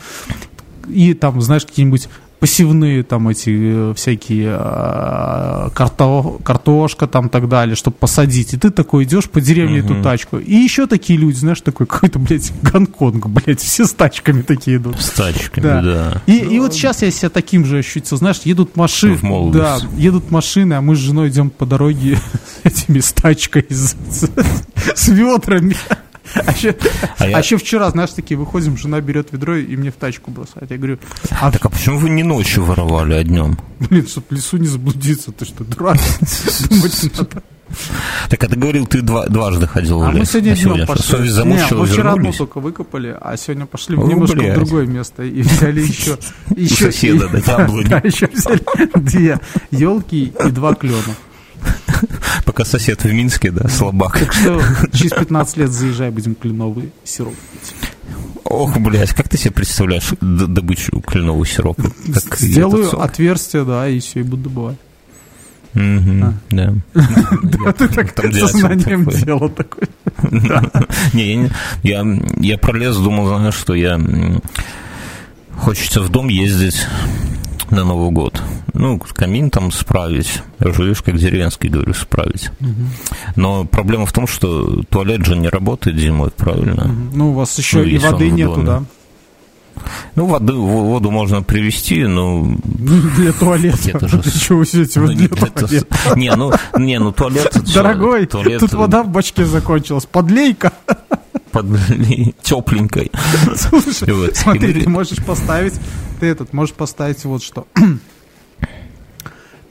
И 0.87 1.13
там, 1.13 1.41
знаешь, 1.41 1.65
какие-нибудь 1.65 2.09
посевные 2.43 3.03
там 3.03 3.29
эти 3.29 3.91
э, 3.91 3.93
всякие 3.95 4.57
э, 4.59 5.69
карто, 5.73 6.39
картошка 6.43 7.07
там 7.07 7.29
так 7.29 7.47
далее, 7.47 7.77
чтобы 7.77 7.95
посадить. 7.95 8.53
И 8.53 8.57
ты 8.57 8.69
такой 8.69 9.05
идешь 9.05 9.29
по 9.29 9.39
деревне 9.39 9.79
угу. 9.79 9.93
эту 9.93 10.03
тачку. 10.03 10.39
И 10.39 10.53
еще 10.53 10.85
такие 10.85 11.17
люди, 11.17 11.37
знаешь, 11.37 11.61
такой 11.61 11.87
какой-то, 11.87 12.19
блядь, 12.19 12.51
Гонконг, 12.61 13.27
блядь, 13.27 13.61
все 13.61 13.85
с 13.85 13.93
тачками 13.93 14.41
такие 14.41 14.75
идут. 14.75 14.99
С 14.99 15.11
тачками, 15.11 15.63
да. 15.63 15.81
да. 15.81 16.21
И, 16.27 16.35
и 16.35 16.59
вот 16.59 16.73
сейчас 16.73 17.01
я 17.01 17.11
себя 17.11 17.29
таким 17.29 17.63
же 17.63 17.77
ощутил. 17.77 18.17
Знаешь, 18.17 18.41
едут 18.43 18.75
машины. 18.75 19.19
Да, 19.53 19.77
едут 19.95 20.29
машины, 20.29 20.73
а 20.73 20.81
мы 20.81 20.97
с 20.97 20.99
женой 20.99 21.29
идем 21.29 21.49
по 21.49 21.65
дороге 21.65 22.19
этими 22.65 22.99
с 22.99 23.13
тачкой, 23.13 23.67
с, 23.69 23.95
с, 24.09 24.29
с 24.93 25.07
ведрами. 25.07 25.77
А 26.35 26.51
еще, 26.51 26.75
а, 27.17 27.27
я... 27.27 27.37
а 27.37 27.39
еще 27.39 27.57
вчера, 27.57 27.89
знаешь, 27.91 28.11
такие 28.11 28.37
выходим, 28.37 28.77
жена 28.77 29.01
берет 29.01 29.31
ведро 29.31 29.55
и 29.55 29.75
мне 29.75 29.91
в 29.91 29.95
тачку 29.95 30.31
бросает. 30.31 30.71
Я 30.71 30.77
говорю... 30.77 30.99
А 31.29 31.51
так 31.51 31.65
а 31.65 31.69
почему 31.69 31.97
вы 31.99 32.09
не 32.09 32.23
ночью 32.23 32.63
воровали, 32.63 33.13
а 33.13 33.23
днем? 33.23 33.57
Блин, 33.79 34.07
чтобы 34.07 34.27
в 34.29 34.31
лесу 34.31 34.57
не 34.57 34.67
заблудиться, 34.67 35.31
ты 35.31 35.45
что, 35.45 35.63
дурак? 35.63 35.97
Думать 36.69 37.17
надо. 37.17 37.43
Так 38.29 38.43
а 38.43 38.47
ты 38.47 38.55
говорил, 38.55 38.85
ты 38.85 39.01
два, 39.01 39.25
дважды 39.27 39.67
ходил 39.67 39.99
в 39.99 40.07
лес. 40.07 40.15
А 40.15 40.19
мы 40.19 40.25
сегодня 40.25 40.51
а 40.51 40.55
днем 40.55 40.63
сегодня 40.63 40.85
пошли. 40.87 41.03
Совесть 41.03 41.33
замучила, 41.33 41.79
мы 41.79 41.87
вчера 41.87 42.13
одну 42.13 42.33
только 42.33 42.59
выкопали, 42.59 43.15
а 43.19 43.37
сегодня 43.37 43.65
пошли 43.65 43.95
в 43.95 44.07
немножко 44.07 44.37
блядь. 44.37 44.57
в 44.57 44.59
другое 44.59 44.85
место 44.85 45.23
и 45.23 45.41
взяли 45.41 45.81
еще... 45.81 46.17
еще 46.55 46.91
соседа. 46.91 47.29
Да, 47.45 47.97
еще 48.03 48.27
взяли 48.27 48.61
две 48.95 49.39
елки 49.71 50.33
и 50.45 50.49
два 50.49 50.75
клена. 50.75 51.15
Пока 52.45 52.65
сосед 52.65 53.03
в 53.03 53.11
Минске, 53.11 53.51
да, 53.51 53.67
слабак. 53.69 54.19
Так 54.19 54.33
что 54.33 54.61
через 54.93 55.11
15 55.11 55.57
лет 55.57 55.71
заезжай, 55.71 56.11
будем 56.11 56.35
кленовый 56.35 56.91
сироп 57.03 57.35
пить. 57.51 57.73
Ох, 58.43 58.77
блядь, 58.77 59.13
как 59.13 59.29
ты 59.29 59.37
себе 59.37 59.51
представляешь 59.51 60.13
добычу 60.21 61.01
кленового 61.01 61.45
сиропа? 61.45 61.83
Как 62.13 62.37
Сделаю 62.37 63.01
отверстие, 63.01 63.63
да, 63.63 63.87
и 63.87 63.99
все, 63.99 64.19
и 64.19 64.23
буду 64.23 64.43
добывать. 64.43 64.77
Угу, 65.75 66.33
да. 66.51 66.73
Да, 67.43 67.73
ты 67.73 67.87
так 67.87 68.13
сознанием 68.35 69.05
дела 69.05 69.49
такой. 69.49 69.87
Не, 71.13 71.49
я 71.83 72.57
пролез, 72.59 72.97
думал, 72.97 73.27
знаешь, 73.27 73.55
что 73.55 73.73
я 73.73 73.99
хочется 75.57 76.01
в 76.01 76.09
дом 76.09 76.27
ездить 76.27 76.85
на 77.73 77.83
Новый 77.83 78.11
год. 78.11 78.41
Ну, 78.73 78.99
камин 78.99 79.49
там 79.49 79.71
справить. 79.71 80.41
Живешь 80.59 81.01
как 81.01 81.17
деревенский, 81.17 81.69
говорю, 81.69 81.93
справить. 81.93 82.49
Угу. 82.61 82.71
Но 83.35 83.65
проблема 83.65 84.05
в 84.05 84.11
том, 84.11 84.27
что 84.27 84.83
туалет 84.89 85.25
же 85.25 85.35
не 85.35 85.49
работает 85.49 85.97
зимой, 85.97 86.31
правильно? 86.31 86.85
Угу. 86.85 87.17
Ну, 87.17 87.31
у 87.31 87.33
вас 87.33 87.57
еще 87.57 87.79
ну, 87.79 87.83
и 87.83 87.97
воды 87.97 88.29
нету, 88.29 88.63
да? 88.63 88.83
Ну, 90.15 90.27
воду, 90.27 90.61
воду 90.61 91.11
можно 91.11 91.41
привезти, 91.41 92.05
но... 92.05 92.55
Для 93.17 93.33
туалета. 93.33 94.07
Же... 94.07 94.19
Для 94.19 94.31
чего 94.31 94.61
его 94.61 95.07
ну, 95.07 95.13
для 95.13 95.27
туалета? 95.27 96.15
Не, 96.15 96.35
ну, 96.35 96.51
не, 96.77 96.99
ну 96.99 97.11
туалет... 97.11 97.51
Дорогой, 97.73 98.27
туалет... 98.27 98.59
тут 98.59 98.73
вода 98.73 99.03
в 99.03 99.09
бачке 99.09 99.45
закончилась. 99.45 100.05
Подлейка. 100.05 100.71
Подлей, 101.53 102.35
тепленькой. 102.41 103.11
Слушай, 103.55 104.11
вот. 104.11 104.35
смотри, 104.35 104.81
ты 104.81 104.89
можешь 104.89 105.23
поставить... 105.23 105.75
Ты 106.19 106.25
этот, 106.25 106.51
можешь 106.51 106.75
поставить 106.75 107.23
вот 107.25 107.43
что 107.43 107.67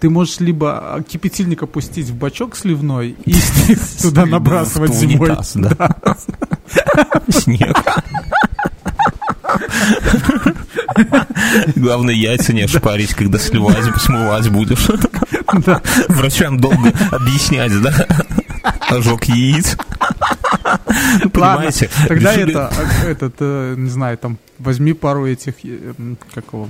ты 0.02 0.10
можешь 0.10 0.40
либо 0.40 1.00
кипятильник 1.08 1.62
опустить 1.62 2.08
в 2.08 2.16
бачок 2.16 2.56
сливной 2.56 3.14
и 3.24 3.36
туда 4.02 4.26
набрасывать 4.26 4.92
зимой. 4.92 5.30
Снег. 7.30 7.78
Главное, 11.76 12.14
яйца 12.14 12.52
не 12.52 12.62
ошпарить, 12.62 13.14
когда 13.14 13.38
сливать, 13.38 13.84
смывать 14.02 14.48
будешь. 14.48 14.88
Врачам 16.08 16.58
долго 16.58 16.92
объяснять, 17.12 17.80
да? 17.80 17.94
Ожог 18.88 19.22
яиц. 19.26 19.76
Понимаете? 21.32 21.90
Тогда 22.08 22.34
это, 22.34 22.72
этот, 23.06 23.34
э, 23.40 23.74
не 23.76 23.90
знаю, 23.90 24.18
там, 24.18 24.38
возьми 24.58 24.92
пару 24.92 25.26
этих, 25.26 25.54
э, 25.64 25.92
какого, 26.34 26.68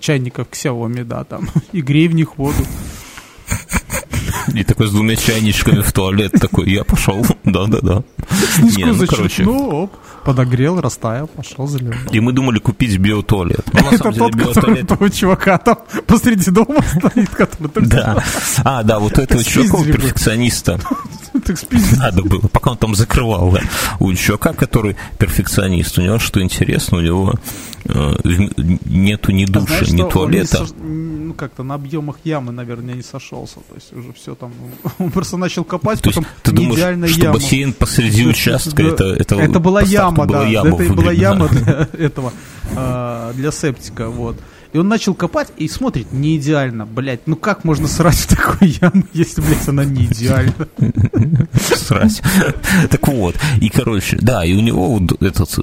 чайников 0.00 0.48
Xiaomi, 0.50 1.04
да, 1.04 1.24
там, 1.24 1.48
и 1.72 1.80
грей 1.80 2.08
в 2.08 2.14
них 2.14 2.38
воду. 2.38 2.64
И 4.54 4.64
такой 4.64 4.88
с 4.88 4.90
двумя 4.90 5.16
чайничками 5.16 5.82
в 5.82 5.92
туалет 5.92 6.32
такой, 6.32 6.70
я 6.70 6.84
пошел, 6.84 7.24
да-да-да. 7.44 8.02
Снежку 8.54 9.02
ну, 9.02 9.06
короче. 9.06 9.44
оп, 9.46 9.92
подогрел, 10.24 10.80
растаял, 10.80 11.26
пошел 11.26 11.66
заливал. 11.66 11.98
И 12.12 12.20
мы 12.20 12.32
думали 12.32 12.58
купить 12.58 12.96
биотуалет. 12.98 13.64
Ну, 13.72 13.90
Это 13.90 14.12
тот, 14.12 14.34
который 14.34 14.84
того 14.84 15.08
чувака 15.08 15.58
там 15.58 15.78
посреди 16.06 16.50
дома 16.50 16.82
стоит, 16.82 17.30
который... 17.30 17.86
Да. 17.86 18.22
А, 18.64 18.82
да, 18.82 18.98
вот 18.98 19.18
этого 19.18 19.42
чувака, 19.42 19.84
перфекциониста. 19.84 20.80
Надо 21.98 22.22
было, 22.22 22.48
пока 22.48 22.72
он 22.72 22.76
там 22.76 22.94
закрывал. 22.94 23.52
Да. 23.52 23.60
У 23.98 24.12
чувака, 24.14 24.52
который 24.52 24.96
перфекционист, 25.18 25.98
у 25.98 26.02
него 26.02 26.18
что 26.18 26.42
интересно, 26.42 26.98
у 26.98 27.00
него 27.00 27.34
э, 27.84 28.14
нету 28.84 29.32
ни 29.32 29.44
души, 29.44 29.66
а 29.66 29.84
знаешь, 29.84 29.90
ни 29.90 30.10
туалета. 30.10 30.66
Со... 30.66 30.74
Ну, 30.74 31.34
как-то 31.34 31.62
на 31.62 31.74
объемах 31.74 32.16
ямы, 32.24 32.52
наверное, 32.52 32.94
не 32.94 33.02
сошелся. 33.02 33.56
То 33.68 33.74
есть 33.74 33.92
уже 33.92 34.12
все 34.12 34.34
там... 34.34 34.52
Он 34.98 35.10
просто 35.10 35.36
начал 35.36 35.64
копать, 35.64 36.00
То 36.00 36.10
потом 36.10 36.26
ты 36.42 36.52
думаешь, 36.52 37.12
что 37.12 37.20
яма. 37.20 37.34
бассейн 37.34 37.72
посреди 37.72 38.26
участка, 38.26 38.82
это, 38.82 39.04
это, 39.04 39.36
это 39.36 39.60
была 39.60 39.82
яма, 39.82 40.26
да. 40.26 40.46
Яма 40.46 40.82
это 40.82 40.92
была 40.92 41.12
яма 41.12 41.48
для 41.48 41.88
этого, 41.98 42.32
а, 42.74 43.32
для 43.34 43.52
септика, 43.52 44.08
вот. 44.08 44.36
И 44.72 44.78
он 44.78 44.88
начал 44.88 45.14
копать 45.14 45.48
и 45.56 45.68
смотрит, 45.68 46.12
не 46.12 46.36
идеально, 46.36 46.84
блядь. 46.86 47.26
Ну 47.26 47.36
как 47.36 47.64
можно 47.64 47.88
срать 47.88 48.16
в 48.16 48.26
такую 48.36 48.70
яму, 48.80 49.04
если, 49.12 49.40
блядь, 49.40 49.68
она 49.68 49.84
не 49.84 50.04
идеальна? 50.06 50.52
Срать. 51.54 52.22
Так 52.90 53.08
вот, 53.08 53.36
и, 53.60 53.68
короче, 53.68 54.18
да, 54.20 54.44
и 54.44 54.54
у 54.54 54.60
него 54.60 54.98
вот 54.98 55.22
этот, 55.22 55.58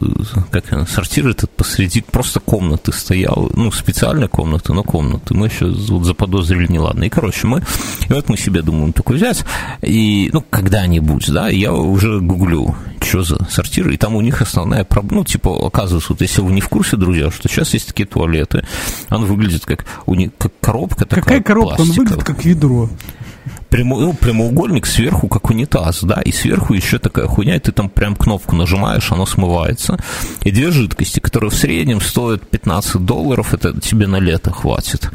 как 0.52 0.90
сортир 0.90 1.28
этот 1.28 1.52
посреди 1.52 2.02
просто 2.02 2.40
комнаты 2.40 2.92
стоял, 2.92 3.52
ну, 3.54 3.72
специальная 3.72 4.28
комната, 4.28 4.74
но 4.74 4.84
комнаты. 4.84 5.34
Мы 5.34 5.48
еще 5.48 5.68
вот 5.68 6.06
заподозрили 6.06 6.72
неладно. 6.72 7.04
И, 7.04 7.10
короче, 7.10 7.48
мы, 7.48 7.64
и 8.10 8.14
вот 8.14 8.30
мы 8.30 8.38
себе 8.38 8.62
думаем 8.62 8.94
такой 8.94 9.18
взять, 9.18 9.46
и, 9.82 10.30
ну, 10.34 10.44
когда-нибудь, 10.50 11.32
да, 11.32 11.50
я 11.50 11.74
уже 11.74 12.20
гуглю, 12.20 12.76
что 13.02 13.24
за 13.24 13.46
сортир, 13.50 13.90
и 13.90 13.98
там 13.98 14.16
у 14.16 14.22
них 14.22 14.42
основная 14.42 14.84
проблема, 14.84 15.20
ну, 15.20 15.26
типа, 15.26 15.68
оказывается, 15.68 16.14
вот 16.14 16.22
если 16.22 16.42
вы 16.42 16.52
не 16.52 16.62
в 16.62 16.70
курсе, 16.70 16.98
друзья, 16.98 17.30
что 17.32 17.48
сейчас 17.48 17.74
есть 17.74 17.88
такие 17.88 18.08
туалеты, 18.08 18.66
он 19.10 19.26
выглядит 19.26 19.66
как, 19.66 19.86
у 20.06 20.16
них, 20.16 20.32
как 20.38 20.52
коробка 20.62 21.06
такая 21.06 21.22
Какая 21.22 21.44
коробка? 21.44 21.82
Он 21.82 21.92
выглядит 21.92 22.24
как 22.24 22.44
ведро. 22.44 22.90
Прямо, 23.70 24.00
ну, 24.00 24.14
прямоугольник 24.14 24.86
сверху, 24.86 25.28
как 25.28 25.50
унитаз, 25.50 26.04
да, 26.04 26.22
и 26.22 26.32
сверху 26.32 26.74
еще 26.74 26.98
такая 26.98 27.28
хуйня, 27.28 27.56
и 27.56 27.60
ты 27.60 27.72
там 27.72 27.90
прям 27.90 28.16
кнопку 28.16 28.56
нажимаешь, 28.56 29.12
оно 29.12 29.26
смывается. 29.26 29.98
И 30.44 30.52
две 30.52 30.72
жидкости, 30.72 31.20
которые 31.20 31.50
в 31.50 31.56
среднем 31.56 32.00
стоят 32.00 32.48
15 32.50 33.04
долларов, 33.04 33.54
это 33.54 33.80
тебе 33.82 34.08
на 34.08 34.18
лето 34.20 34.52
хватит 34.52 35.10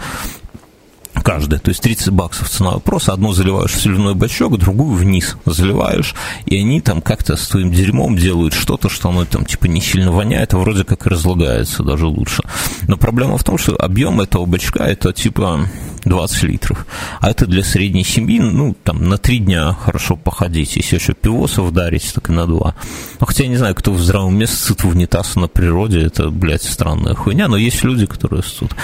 каждая. 1.22 1.60
То 1.60 1.70
есть 1.70 1.82
30 1.82 2.10
баксов 2.10 2.48
цена 2.48 2.70
вопроса. 2.70 3.12
Одну 3.12 3.32
заливаешь 3.32 3.72
в 3.72 3.80
соляной 3.80 4.14
бачок, 4.14 4.58
другую 4.58 4.94
вниз 4.96 5.36
заливаешь, 5.44 6.14
и 6.46 6.56
они 6.58 6.80
там 6.80 7.00
как-то 7.00 7.36
с 7.36 7.48
твоим 7.48 7.72
дерьмом 7.72 8.16
делают 8.16 8.54
что-то, 8.54 8.88
что 8.88 9.08
оно 9.10 9.24
там 9.24 9.44
типа 9.44 9.66
не 9.66 9.80
сильно 9.80 10.12
воняет, 10.12 10.54
а 10.54 10.58
вроде 10.58 10.84
как 10.84 11.06
и 11.06 11.10
разлагается 11.10 11.82
даже 11.82 12.06
лучше. 12.06 12.42
Но 12.88 12.96
проблема 12.96 13.38
в 13.38 13.44
том, 13.44 13.58
что 13.58 13.76
объем 13.76 14.20
этого 14.20 14.46
бачка 14.46 14.84
это 14.84 15.12
типа 15.12 15.66
20 16.04 16.42
литров. 16.44 16.86
А 17.20 17.30
это 17.30 17.46
для 17.46 17.62
средней 17.62 18.04
семьи, 18.04 18.40
ну, 18.40 18.74
там, 18.84 19.08
на 19.08 19.18
три 19.18 19.38
дня 19.38 19.72
хорошо 19.72 20.16
походить. 20.16 20.76
Если 20.76 20.96
еще 20.96 21.14
пивосов 21.14 21.72
дарить, 21.72 22.12
так 22.14 22.30
и 22.30 22.32
на 22.32 22.46
два. 22.46 22.74
Ну, 23.18 23.26
хотя 23.26 23.44
я 23.44 23.50
не 23.50 23.56
знаю, 23.56 23.74
кто 23.74 23.92
в 23.92 24.00
здравом 24.00 24.36
месте 24.36 24.56
сыт 24.56 24.82
в 24.82 24.88
унитаз 24.88 25.36
на 25.36 25.48
природе, 25.48 26.02
это, 26.02 26.30
блядь, 26.30 26.62
странная 26.62 27.14
хуйня, 27.14 27.48
но 27.48 27.56
есть 27.56 27.82
люди, 27.84 28.06
которые 28.06 28.42
сут. 28.42 28.74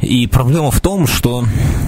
И 0.00 0.26
проблема 0.26 0.70
в 0.70 0.80
том, 0.80 1.06
что 1.06 1.44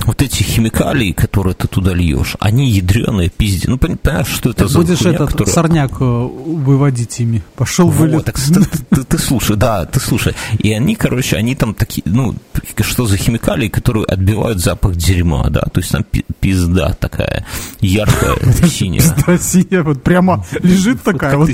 вот 0.07 0.23
эти 0.23 0.43
химикалии, 0.43 1.13
которые 1.13 1.55
ты 1.55 1.69
туда 1.69 1.95
льешь, 1.95 2.37
они 2.41 2.71
ядреные 2.71 3.29
пизди. 3.29 3.67
Ну, 3.67 3.79
понимаешь, 3.79 4.27
что 4.27 4.51
это 4.51 4.65
ты 4.65 4.69
за 4.69 4.79
будешь 4.79 4.99
хуйня, 4.99 5.15
этот 5.15 5.31
которая... 5.33 5.55
сорняк 5.55 5.93
э, 6.01 6.05
выводить 6.05 7.21
ими. 7.21 7.43
Пошел 7.57 7.89
вот, 7.89 8.01
вылет. 8.01 8.25
Так, 8.25 8.39
ты, 8.39 8.65
ты, 8.91 9.05
ты 9.05 9.19
слушай, 9.19 9.57
да, 9.57 9.85
ты 9.85 10.01
слушай. 10.01 10.35
И 10.59 10.73
они, 10.73 10.97
короче, 10.97 11.37
они 11.37 11.55
там 11.55 11.75
такие, 11.75 12.03
ну, 12.07 12.35
что 12.81 13.07
за 13.07 13.17
химикалии, 13.17 13.69
которые 13.69 14.05
отбивают 14.07 14.59
запах 14.59 14.97
дерьма, 14.97 15.49
да. 15.51 15.63
То 15.73 15.81
есть 15.81 15.93
там 15.93 16.05
пизда 16.41 16.95
такая 16.95 17.47
яркая, 17.81 18.37
синяя. 18.69 19.03
Пизда 19.03 19.39
синяя, 19.39 19.83
вот 19.83 20.03
прямо 20.03 20.45
лежит 20.63 21.03
такая 21.03 21.37
вот. 21.37 21.51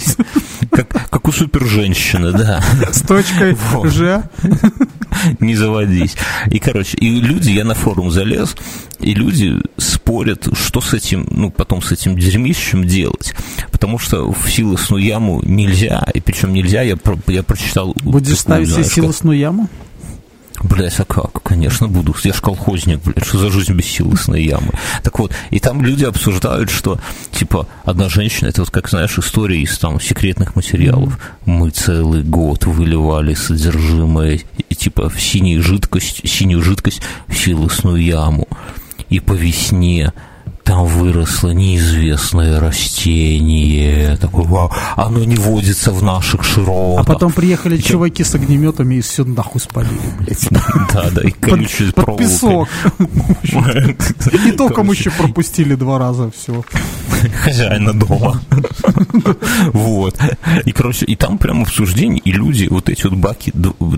Как 0.70 1.28
у 1.28 1.32
супер 1.32 1.64
женщины, 1.66 2.32
да. 2.32 2.62
С 2.92 3.02
точкой 3.02 3.56
Ж. 3.90 4.22
Не 5.40 5.54
заводись. 5.54 6.16
И, 6.50 6.58
короче, 6.58 6.96
и 6.96 7.20
люди, 7.20 7.50
я 7.50 7.64
на 7.64 7.74
форум 7.74 8.10
залез, 8.10 8.56
и 9.00 9.14
люди 9.14 9.60
спорят, 9.76 10.48
что 10.52 10.80
с 10.80 10.94
этим, 10.94 11.26
ну, 11.30 11.50
потом 11.50 11.82
с 11.82 11.92
этим 11.92 12.18
дерьмищем 12.18 12.86
делать. 12.86 13.34
Потому 13.70 13.98
что 13.98 14.32
в 14.32 14.50
силосную 14.50 15.02
яму 15.02 15.42
нельзя, 15.44 16.06
и 16.14 16.20
причем 16.20 16.52
нельзя, 16.52 16.82
я, 16.82 16.96
я 17.26 17.42
прочитал... 17.42 17.94
Будешь 18.02 18.38
ставить 18.38 18.70
себе 18.70 18.84
силосную 18.84 19.38
яму? 19.38 19.68
Блять, 20.62 20.98
а 21.00 21.04
как? 21.04 21.42
Конечно, 21.42 21.88
буду. 21.88 22.14
Я 22.22 22.32
ж 22.32 22.40
колхозник, 22.40 23.00
блядь, 23.04 23.26
что 23.26 23.38
за 23.38 23.50
жизнь 23.50 23.72
без 23.74 23.86
силосной 23.86 24.44
ямы. 24.44 24.72
Так 25.02 25.18
вот, 25.18 25.32
и 25.50 25.60
там 25.60 25.82
люди 25.82 26.04
обсуждают, 26.04 26.70
что, 26.70 26.98
типа, 27.30 27.66
одна 27.84 28.08
женщина, 28.08 28.48
это 28.48 28.62
вот, 28.62 28.70
как 28.70 28.88
знаешь, 28.88 29.18
история 29.18 29.60
из 29.60 29.78
там 29.78 30.00
секретных 30.00 30.56
материалов. 30.56 31.18
Мы 31.44 31.70
целый 31.70 32.22
год 32.22 32.64
выливали 32.64 33.34
содержимое, 33.34 34.40
типа, 34.76 35.10
в 35.10 35.20
синюю 35.20 35.62
жидкость, 35.62 36.28
синюю 36.28 36.62
жидкость 36.62 37.02
в 37.28 37.34
силосную 37.34 38.02
яму. 38.02 38.48
И 39.08 39.20
по 39.20 39.34
весне 39.34 40.12
там 40.66 40.84
выросло 40.84 41.50
неизвестное 41.50 42.58
растение. 42.58 44.16
Такой, 44.16 44.44
вау, 44.44 44.72
оно 44.96 45.22
не 45.24 45.36
водится 45.36 45.92
в 45.92 46.02
наших 46.02 46.42
широтах. 46.42 47.06
А 47.06 47.12
потом 47.12 47.30
приехали 47.30 47.76
чуваки 47.76 48.24
с 48.24 48.34
огнеметами 48.34 48.96
и 48.96 49.00
все 49.00 49.24
нахуй 49.24 49.60
спалили, 49.60 49.96
блядь. 50.18 50.48
Да, 50.92 51.10
да, 51.10 51.22
и 51.22 51.30
колючей 51.30 51.92
Под 51.92 52.16
песок. 52.16 52.68
И 54.46 54.52
током 54.52 54.90
еще 54.90 55.10
пропустили 55.10 55.74
два 55.74 55.98
раза 55.98 56.30
все. 56.36 56.64
Хозяина 57.42 57.92
дома. 57.92 58.40
Вот. 59.72 60.16
И, 60.64 60.72
короче, 60.72 61.06
и 61.06 61.16
там 61.16 61.38
прям 61.38 61.62
обсуждение, 61.62 62.20
и 62.24 62.32
люди, 62.32 62.66
вот 62.70 62.88
эти 62.88 63.04
вот 63.06 63.14
баки, 63.14 63.52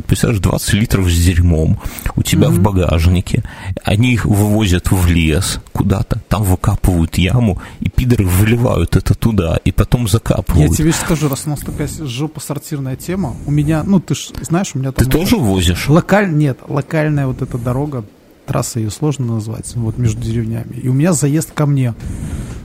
представляешь, 0.07 0.43
20 0.43 0.75
литров 0.75 1.11
с 1.11 1.25
дерьмом 1.25 1.79
у 2.17 2.23
тебя 2.23 2.49
в 2.49 2.59
багажнике, 2.61 3.43
они 3.85 4.13
их 4.13 4.25
вывозят 4.25 4.91
в 4.91 5.07
лес 5.07 5.61
куда-то, 5.73 6.21
там 6.29 6.43
в 6.43 6.53
выкапывают 6.59 7.17
яму, 7.19 7.61
и 7.81 7.89
пидоры 7.89 8.27
выливают 8.27 8.97
это 8.97 9.15
туда, 9.15 9.59
и 9.65 9.73
потом 9.73 10.09
закапывают. 10.09 10.71
Я 10.71 10.77
тебе 10.77 10.93
скажу, 10.93 11.29
раз 11.29 11.45
у 11.47 11.51
нас 11.51 11.61
такая 11.61 11.89
жопа 11.89 12.41
сортирная 12.41 12.97
тема, 12.97 13.37
у 13.47 13.51
меня, 13.51 13.83
ну, 13.85 14.01
ты 14.01 14.15
ж 14.15 14.31
знаешь, 14.43 14.73
у 14.75 14.79
меня 14.79 14.93
там... 14.93 15.05
Ты 15.05 15.11
тоже 15.11 15.37
возишь? 15.37 15.89
Локаль... 15.89 16.33
Нет, 16.33 16.59
локальная 16.69 17.27
вот 17.27 17.43
эта 17.43 17.59
дорога, 17.59 18.05
трасса 18.47 18.81
ее 18.81 18.91
сложно 18.91 19.35
назвать, 19.35 19.75
вот 19.77 19.99
между 19.99 20.21
деревнями. 20.21 20.75
И 20.83 20.89
у 20.89 20.93
меня 20.93 21.13
заезд 21.13 21.53
ко 21.53 21.67
мне. 21.67 21.95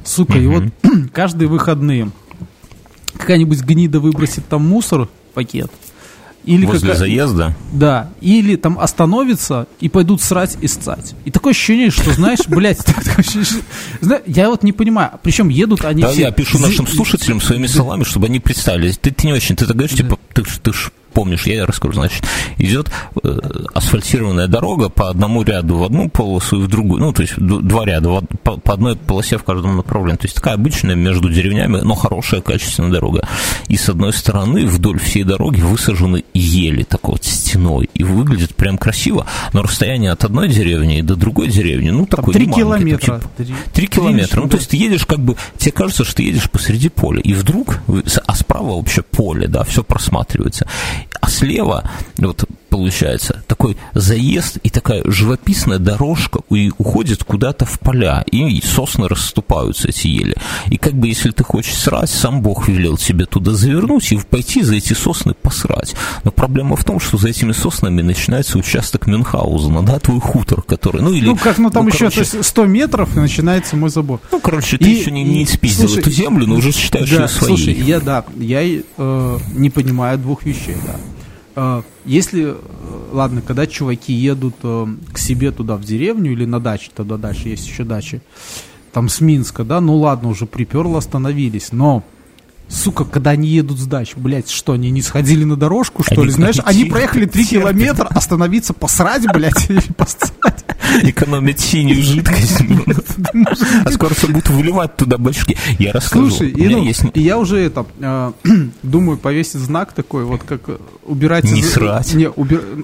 Сука, 0.03 0.37
и 0.37 0.47
вот 0.47 0.63
каждые 1.13 1.47
выходные 1.47 2.11
какая-нибудь 3.17 3.61
гнида 3.61 3.99
выбросит 3.99 4.47
там 4.47 4.67
мусор, 4.67 5.07
пакет, 5.33 5.71
или 6.45 6.65
Возле 6.65 6.89
как... 6.89 6.99
заезда? 6.99 7.55
Да. 7.71 8.09
Или 8.21 8.55
там 8.55 8.77
остановится 8.79 9.67
и 9.79 9.89
пойдут 9.89 10.21
срать 10.21 10.57
и 10.61 10.67
сцать. 10.67 11.15
И 11.25 11.31
такое 11.31 11.51
ощущение, 11.51 11.89
что, 11.89 12.11
знаешь, 12.11 12.39
блядь, 12.47 12.79
я 14.25 14.49
вот 14.49 14.63
не 14.63 14.73
понимаю. 14.73 15.11
Причем 15.21 15.49
едут 15.49 15.85
они 15.85 16.03
все... 16.03 16.21
я 16.21 16.31
пишу 16.31 16.59
нашим 16.59 16.87
слушателям 16.87 17.39
своими 17.41 17.67
словами, 17.67 18.03
чтобы 18.03 18.27
они 18.27 18.39
представили. 18.39 18.91
Ты, 18.91 19.13
не 19.23 19.33
очень, 19.33 19.55
ты 19.55 19.65
так 19.65 19.75
говоришь, 19.75 19.97
типа, 19.97 20.19
ты 20.33 20.73
ж 20.73 20.91
помнишь, 21.13 21.45
я 21.45 21.65
расскажу, 21.65 21.93
значит, 21.93 22.23
идет 22.57 22.89
э, 23.23 23.39
асфальтированная 23.73 24.47
дорога 24.47 24.89
по 24.89 25.09
одному 25.09 25.43
ряду 25.43 25.77
в 25.77 25.83
одну 25.83 26.09
полосу 26.09 26.59
и 26.59 26.63
в 26.63 26.67
другую, 26.67 27.01
ну, 27.01 27.13
то 27.13 27.21
есть 27.21 27.35
два 27.37 27.85
ряда 27.85 28.21
по, 28.43 28.73
одной 28.73 28.95
полосе 28.95 29.37
в 29.37 29.43
каждом 29.43 29.77
направлении. 29.77 30.17
То 30.17 30.25
есть 30.25 30.35
такая 30.35 30.55
обычная 30.55 30.95
между 30.95 31.29
деревнями, 31.29 31.77
но 31.81 31.95
хорошая, 31.95 32.41
качественная 32.41 32.91
дорога. 32.91 33.27
И 33.67 33.77
с 33.77 33.89
одной 33.89 34.13
стороны 34.13 34.65
вдоль 34.65 34.99
всей 34.99 35.23
дороги 35.23 35.61
высажены 35.61 36.23
ели 36.33 36.83
такой 36.83 37.13
вот 37.13 37.23
стеной. 37.23 37.89
И 37.93 38.03
выглядит 38.03 38.55
прям 38.55 38.77
красиво, 38.77 39.25
но 39.53 39.61
расстояние 39.61 40.11
от 40.11 40.23
одной 40.23 40.49
деревни 40.49 41.01
до 41.01 41.15
другой 41.15 41.47
деревни, 41.47 41.89
ну, 41.89 42.05
такой 42.05 42.33
Три 42.33 42.47
километра. 42.47 43.21
Три 43.73 43.87
километра. 43.87 44.41
Ну, 44.41 44.49
то 44.49 44.57
есть 44.57 44.69
ты 44.69 44.77
едешь 44.77 45.05
как 45.05 45.19
бы, 45.19 45.35
тебе 45.57 45.71
кажется, 45.71 46.03
что 46.03 46.15
ты 46.15 46.23
едешь 46.23 46.49
посреди 46.49 46.89
поля. 46.89 47.21
И 47.21 47.33
вдруг, 47.33 47.79
а 48.25 48.35
справа 48.35 48.75
вообще 48.75 49.01
поле, 49.01 49.47
да, 49.47 49.63
все 49.63 49.83
просматривается. 49.83 50.67
А 51.21 51.29
слева, 51.29 51.89
вот 52.17 52.43
получается, 52.73 53.43
такой 53.45 53.77
заезд 53.93 54.57
и 54.63 54.71
такая 54.71 55.03
живописная 55.05 55.77
дорожка 55.77 56.39
и 56.49 56.71
уходит 56.75 57.23
куда-то 57.23 57.65
в 57.65 57.79
поля, 57.79 58.25
и 58.31 58.59
сосны 58.61 59.07
расступаются, 59.07 59.89
эти 59.89 60.07
ели. 60.07 60.35
И 60.71 60.77
как 60.77 60.93
бы, 60.93 61.07
если 61.07 61.29
ты 61.29 61.43
хочешь 61.43 61.75
срать, 61.75 62.09
сам 62.09 62.41
Бог 62.41 62.67
велел 62.67 62.97
тебе 62.97 63.27
туда 63.27 63.51
завернуть 63.51 64.11
и 64.11 64.17
пойти 64.17 64.63
за 64.63 64.77
эти 64.77 64.93
сосны 64.93 65.35
посрать. 65.35 65.93
Но 66.23 66.31
проблема 66.31 66.75
в 66.75 66.83
том, 66.83 66.99
что 66.99 67.19
за 67.19 67.29
этими 67.29 67.51
соснами 67.51 68.01
начинается 68.01 68.57
участок 68.57 69.05
Мюнхгаузена, 69.05 69.83
да, 69.83 69.99
твой 69.99 70.19
хутор, 70.19 70.63
который, 70.63 71.03
ну 71.03 71.13
или... 71.13 71.27
Ну, 71.27 71.35
как, 71.35 71.59
ну 71.59 71.69
там 71.69 71.83
ну, 71.83 71.89
еще 71.89 72.09
короче, 72.09 72.41
100 72.41 72.65
метров, 72.65 73.15
и 73.15 73.19
начинается 73.19 73.75
мой 73.75 73.91
забор. 73.91 74.19
Ну, 74.31 74.39
короче, 74.39 74.79
ты 74.79 74.91
и, 74.91 74.95
еще 74.95 75.11
не, 75.11 75.23
не 75.23 75.45
спиздил 75.45 75.89
слушай, 75.89 75.99
эту 75.99 76.09
землю, 76.09 76.47
но 76.47 76.55
уже 76.55 76.71
считаешь 76.71 77.07
да, 77.11 77.21
ее 77.21 77.27
своей. 77.27 77.55
Слушай, 77.55 77.73
я, 77.75 77.99
да, 77.99 78.25
я 78.35 78.63
э, 78.63 79.37
не 79.53 79.69
понимаю 79.69 80.17
двух 80.17 80.43
вещей, 80.43 80.75
да. 80.87 80.95
А, 81.55 81.83
если, 82.05 82.55
э, 82.55 82.55
ладно, 83.11 83.41
когда 83.41 83.67
чуваки 83.67 84.13
едут 84.13 84.55
э, 84.63 84.87
к 85.11 85.17
себе 85.17 85.51
туда 85.51 85.75
в 85.75 85.83
деревню 85.83 86.31
или 86.31 86.45
на 86.45 86.59
дачу, 86.59 86.89
тогда 86.95 87.17
дальше 87.17 87.49
есть 87.49 87.67
еще 87.67 87.83
дачи, 87.83 88.21
там 88.91 89.09
с 89.09 89.21
Минска, 89.21 89.63
да, 89.63 89.81
ну 89.81 89.95
ладно, 89.97 90.29
уже 90.29 90.45
приперло, 90.45 90.97
остановились, 90.97 91.71
но 91.71 92.03
Сука, 92.69 93.05
когда 93.05 93.31
они 93.31 93.49
едут 93.49 93.77
с 93.77 93.85
дач, 93.85 94.15
блядь, 94.15 94.49
что, 94.49 94.73
они 94.73 94.89
не 94.89 95.01
сходили 95.01 95.43
на 95.43 95.55
дорожку, 95.55 96.01
что 96.01 96.15
они 96.15 96.25
ли, 96.25 96.31
знаешь? 96.31 96.55
Они 96.63 96.85
проехали 96.85 97.25
3 97.25 97.45
километра, 97.45 98.07
остановиться, 98.07 98.73
посрать, 98.73 99.25
блядь, 99.31 99.67
Экономить 101.03 101.59
синюю 101.59 102.01
жидкость. 102.01 102.61
А 103.85 103.91
скоро 103.91 104.13
все 104.13 104.27
будут 104.27 104.49
выливать 104.49 104.95
туда 104.95 105.17
бочки. 105.17 105.57
Я 105.79 105.93
расскажу. 105.93 106.29
Слушай, 106.29 106.53
я 107.15 107.37
уже 107.37 107.59
это, 107.59 107.85
а, 108.01 108.33
думаю, 108.83 109.17
повесить 109.17 109.59
знак 109.59 109.93
такой, 109.93 110.25
вот 110.25 110.43
как 110.43 110.61
убирать... 111.05 111.45
Не 111.45 111.63
срать. 111.63 112.15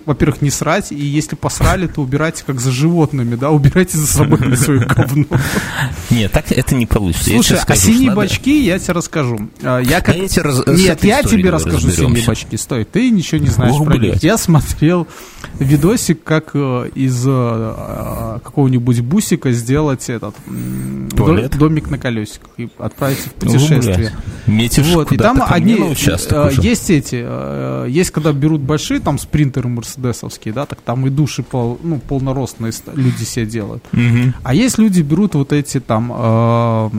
Во-первых, 0.05 0.41
не 0.41 0.49
срать, 0.49 0.91
и 0.91 0.95
если 0.95 1.35
посрали, 1.35 1.87
то 1.87 2.01
убирайте 2.01 2.43
как 2.45 2.59
за 2.59 2.71
животными, 2.71 3.35
да, 3.35 3.49
убирайте 3.51 3.97
за 3.97 4.07
собой 4.07 4.55
свое 4.57 4.79
говно. 4.85 5.25
Нет, 6.09 6.31
так 6.31 6.51
это 6.51 6.75
не 6.75 6.85
получится. 6.85 7.29
Слушай, 7.29 7.59
а 7.65 7.75
синие 7.75 8.11
бочки 8.11 8.49
я 8.49 8.79
тебе 8.79 8.93
расскажу. 8.93 9.49
А, 9.61 9.79
я 9.79 10.01
как... 10.01 10.15
я 10.15 10.43
раз... 10.43 10.65
Нет, 10.67 11.03
я 11.03 11.23
тебе 11.23 11.49
расскажу 11.49 11.89
синие 11.91 12.25
бочки. 12.25 12.55
Стой, 12.55 12.85
ты 12.85 13.09
ничего 13.09 13.41
не 13.41 13.49
знаешь 13.49 13.75
про 13.83 13.97
них. 13.97 14.23
Я 14.23 14.37
смотрел 14.37 15.07
видосик, 15.59 16.23
как 16.23 16.51
э, 16.53 16.89
из 16.95 17.25
э, 17.89 18.39
какого-нибудь 18.43 19.01
бусика 19.01 19.51
сделать 19.51 20.09
этот 20.09 20.35
Туалет? 21.15 21.57
домик 21.57 21.89
на 21.89 21.97
колесиках 21.97 22.49
и 22.57 22.69
отправиться 22.77 23.29
в 23.29 23.33
путешествие. 23.33 24.11
Метишь 24.47 24.87
вот, 24.87 25.11
и 25.11 25.17
там 25.17 25.41
одни 25.45 25.75
э, 25.75 26.51
есть 26.61 26.89
эти, 26.89 27.89
есть 27.89 28.11
когда 28.11 28.31
берут 28.31 28.61
большие 28.61 28.99
там 28.99 29.17
спринтеры 29.17 29.69
мерседесовские, 29.69 30.53
да, 30.53 30.65
так 30.65 30.81
там 30.81 31.05
и 31.07 31.09
души 31.09 31.43
пол, 31.43 31.79
ну, 31.83 31.99
полноростные 31.99 32.73
люди 32.93 33.23
себе 33.23 33.45
делают. 33.45 33.83
Угу. 33.93 34.33
А 34.43 34.53
есть 34.53 34.77
люди 34.77 35.01
берут 35.01 35.35
вот 35.35 35.53
эти 35.53 35.79
там 35.79 36.91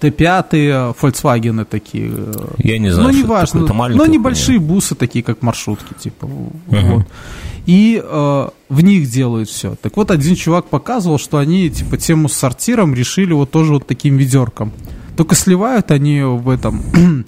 Т5, 0.00 0.96
Volkswagen 1.00 1.64
такие. 1.64 2.12
Я 2.58 2.78
не 2.78 2.90
знаю, 2.90 3.10
ну, 3.10 3.14
не 3.14 3.22
важно, 3.22 3.60
но 3.60 4.06
небольшие 4.06 4.58
нет. 4.58 4.68
бусы 4.68 4.94
такие, 4.94 5.22
как 5.22 5.42
маршрутки, 5.42 5.94
типа. 5.94 6.24
Uh-huh. 6.24 6.94
Вот. 6.96 7.06
И 7.66 8.02
э, 8.02 8.48
в 8.68 8.80
них 8.82 9.08
делают 9.08 9.48
все. 9.48 9.74
Так 9.80 9.96
вот, 9.96 10.10
один 10.10 10.34
чувак 10.36 10.66
показывал, 10.66 11.18
что 11.18 11.38
они, 11.38 11.70
типа, 11.70 11.96
тему 11.96 12.28
с 12.28 12.34
сортиром 12.34 12.94
решили 12.94 13.32
вот 13.32 13.50
тоже 13.50 13.72
вот 13.72 13.86
таким 13.86 14.16
ведерком. 14.16 14.72
Только 15.16 15.34
сливают 15.34 15.90
они 15.90 16.22
в 16.22 16.48
этом... 16.48 17.24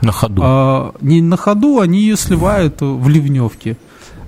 На 0.00 0.12
ходу. 0.12 0.42
Э, 0.42 0.92
не 1.02 1.20
на 1.20 1.36
ходу, 1.36 1.80
они 1.80 2.00
ее 2.00 2.16
сливают 2.16 2.80
в 2.80 3.06
ливневке 3.08 3.76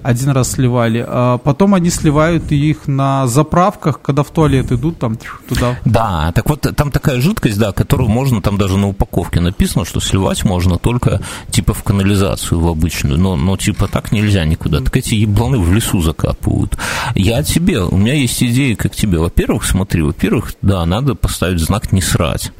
один 0.03 0.31
раз 0.31 0.53
сливали, 0.53 1.05
а 1.07 1.38
потом 1.38 1.75
они 1.75 1.91
сливают 1.91 2.51
их 2.53 2.87
на 2.87 3.27
заправках, 3.27 4.01
когда 4.01 4.23
в 4.23 4.31
туалет 4.31 4.73
идут, 4.73 4.99
там 4.99 5.19
туда. 5.49 5.79
Да, 5.85 6.33
так 6.35 6.49
вот 6.49 6.67
там 6.77 6.91
такая 6.91 7.21
жидкость, 7.21 7.59
да, 7.59 7.73
которую 7.73 8.09
можно, 8.09 8.43
там 8.43 8.59
даже 8.59 8.77
на 8.77 8.88
упаковке 8.88 9.41
написано, 9.41 9.85
что 9.85 10.01
сливать 10.01 10.45
можно 10.45 10.79
только 10.79 11.21
типа 11.51 11.75
в 11.75 11.83
канализацию 11.83 12.61
в 12.61 12.69
обычную, 12.69 13.19
но, 13.19 13.37
но 13.37 13.57
типа 13.57 13.88
так 13.88 14.12
нельзя 14.12 14.45
никуда. 14.45 14.81
Так 14.81 14.97
эти 14.97 15.15
ебланы 15.15 15.59
в 15.59 15.73
лесу 15.73 16.01
закапывают. 16.03 16.77
Я 17.15 17.43
тебе, 17.43 17.81
у 17.81 17.97
меня 17.97 18.15
есть 18.15 18.43
идея, 18.43 18.77
как 18.77 18.95
тебе. 18.95 19.19
Во-первых, 19.19 19.65
смотри, 19.65 20.03
во-первых, 20.03 20.55
да, 20.62 20.85
надо 20.87 21.15
поставить 21.15 21.61
знак 21.61 21.93
«не 21.93 22.03
срать». 22.03 22.53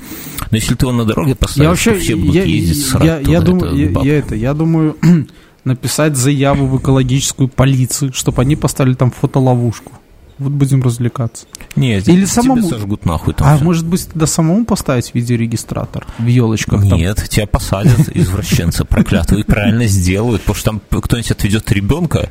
Но 0.51 0.57
если 0.57 0.75
ты 0.75 0.87
его 0.87 0.93
на 0.93 1.05
дороге 1.05 1.35
поставишь, 1.35 1.65
я 1.65 1.71
вообще, 1.71 1.95
то 1.95 2.01
все 2.01 2.17
будут 2.17 2.35
я, 2.35 2.45
ездить 2.45 2.87
срать 2.87 3.05
я, 3.05 3.19
я, 3.19 3.41
думаю, 3.41 3.75
я, 3.77 4.03
я, 4.03 4.19
это, 4.19 4.35
я 4.35 4.55
думаю, 4.55 4.97
написать 5.64 6.16
заяву 6.16 6.66
в 6.66 6.79
экологическую 6.79 7.48
полицию, 7.48 8.12
чтобы 8.12 8.42
они 8.42 8.57
поставили 8.57 8.94
там 8.94 9.11
фотоловушку. 9.11 9.92
Вот 10.38 10.53
будем 10.53 10.83
развлекаться. 10.83 11.46
Нет, 11.77 12.09
Или 12.09 12.25
самому... 12.25 12.62
тебя 12.62 12.70
сожгут 12.70 13.05
нахуй 13.05 13.35
там 13.35 13.46
А 13.46 13.57
все. 13.57 13.64
может 13.64 13.87
быть, 13.87 14.09
тогда 14.09 14.27
самому 14.27 14.64
поставить 14.64 15.14
видеорегистратор 15.14 16.07
в 16.18 16.27
елочках? 16.27 16.83
Нет, 16.83 17.16
там? 17.16 17.27
тебя 17.29 17.46
посадят, 17.46 18.09
извращенца 18.14 18.85
проклятого, 18.85 19.38
и 19.38 19.44
правильно 19.44 19.87
сделают, 19.87 20.42
потому 20.42 20.57
что 20.57 20.64
там 20.70 21.01
кто-нибудь 21.01 21.31
отведет 21.31 21.70
ребенка, 21.70 22.31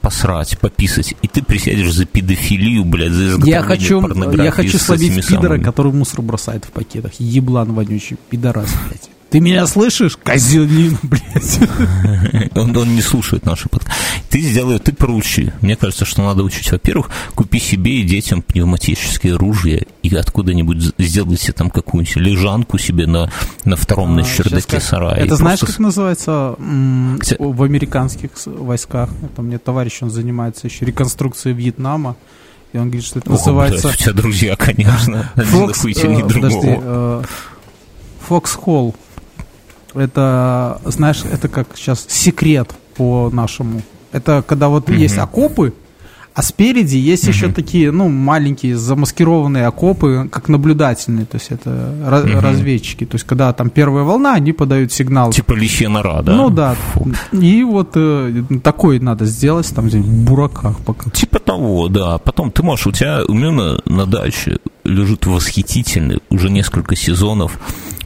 посрать, 0.00 0.58
пописать, 0.58 1.14
и 1.22 1.28
ты 1.28 1.42
присядешь 1.42 1.92
за 1.92 2.04
педофилию, 2.04 2.84
блядь, 2.84 3.12
за 3.12 3.28
изготовление 3.28 3.60
я 3.60 3.62
хочу, 3.62 4.42
Я 4.42 4.50
хочу 4.50 4.78
словить 4.78 5.26
пидора, 5.26 5.58
который 5.58 5.92
мусор 5.92 6.22
бросает 6.22 6.64
в 6.64 6.68
пакетах. 6.68 7.12
Еблан 7.18 7.72
вонючий, 7.72 8.16
пидорас, 8.28 8.74
блядь. 8.88 9.10
Ты 9.32 9.40
меня 9.40 9.66
слышишь, 9.66 10.18
козелин, 10.22 10.98
блядь? 11.02 11.58
Он, 12.54 12.76
он 12.76 12.94
не 12.94 13.00
слушает 13.00 13.46
наши 13.46 13.66
подкасты. 13.66 13.98
Ты 14.28 14.40
сделай, 14.42 14.78
ты 14.78 14.92
проучи. 14.92 15.54
Мне 15.62 15.74
кажется, 15.74 16.04
что 16.04 16.22
надо 16.22 16.42
учить. 16.42 16.70
Во-первых, 16.70 17.08
купи 17.34 17.58
себе 17.58 18.00
и 18.00 18.02
детям 18.02 18.42
пневматические 18.42 19.36
ружья 19.36 19.80
и 20.02 20.14
откуда-нибудь 20.14 20.92
сделайте 20.98 21.52
там 21.52 21.70
какую-нибудь 21.70 22.16
лежанку 22.16 22.76
себе 22.76 23.06
на, 23.06 23.32
на 23.64 23.76
втором 23.76 24.12
а, 24.12 24.16
на 24.16 24.24
чердаке 24.24 24.80
сарая. 24.80 25.24
Это 25.24 25.36
знаешь, 25.36 25.60
просто... 25.60 25.76
как 25.76 25.80
называется 25.80 26.54
в 26.58 27.62
американских 27.62 28.32
войсках? 28.44 29.08
Это 29.22 29.40
мне 29.40 29.56
товарищ, 29.56 30.02
он 30.02 30.10
занимается 30.10 30.66
еще 30.66 30.84
реконструкцией 30.84 31.56
Вьетнама. 31.56 32.16
И 32.74 32.78
он 32.78 32.84
говорит, 32.90 33.04
что 33.06 33.18
это 33.18 33.30
О, 33.30 33.32
называется... 33.32 33.88
Блядь, 33.88 34.00
у 34.00 34.02
тебя 34.02 34.12
друзья, 34.12 34.56
конечно. 34.56 35.32
Фокс, 35.36 35.86
Один 35.86 36.18
э, 36.18 36.28
другого. 36.28 37.24
Фокс-холл 38.28 38.94
это, 39.94 40.80
знаешь, 40.84 41.22
это 41.30 41.48
как 41.48 41.68
сейчас 41.74 42.06
секрет 42.08 42.70
по 42.96 43.30
нашему. 43.32 43.82
Это 44.12 44.42
когда 44.46 44.68
вот 44.68 44.88
mm-hmm. 44.88 44.96
есть 44.96 45.18
окопы, 45.18 45.72
а 46.34 46.42
спереди 46.42 46.96
есть 46.96 47.24
mm-hmm. 47.24 47.28
еще 47.28 47.48
такие, 47.52 47.90
ну, 47.92 48.08
маленькие 48.08 48.76
замаскированные 48.76 49.66
окопы, 49.66 50.28
как 50.32 50.48
наблюдательные, 50.48 51.26
то 51.26 51.36
есть 51.36 51.50
это 51.50 51.70
mm-hmm. 51.70 52.40
разведчики. 52.40 53.04
То 53.04 53.16
есть 53.16 53.26
когда 53.26 53.52
там 53.52 53.68
первая 53.68 54.04
волна, 54.04 54.34
они 54.34 54.52
подают 54.52 54.92
сигнал. 54.92 55.32
Типа 55.32 55.52
лисья 55.52 55.88
нора, 55.88 56.22
да? 56.22 56.32
Ну 56.32 56.48
да. 56.48 56.74
Фу. 56.74 57.12
И 57.32 57.62
вот 57.64 57.92
э, 57.96 58.44
такой 58.62 58.98
надо 58.98 59.26
сделать 59.26 59.70
там 59.74 59.88
где 59.88 59.98
в 59.98 60.24
бураках 60.24 60.78
пока. 60.80 61.10
Типа 61.10 61.38
того, 61.38 61.88
да. 61.88 62.18
Потом 62.18 62.50
ты 62.50 62.62
можешь, 62.62 62.86
у 62.86 62.92
тебя 62.92 63.20
у 63.28 63.34
меня 63.34 63.50
на, 63.50 63.78
на 63.84 64.06
даче 64.06 64.58
лежит 64.92 65.26
восхитительный 65.26 66.20
уже 66.30 66.50
несколько 66.50 66.96
сезонов 66.96 67.58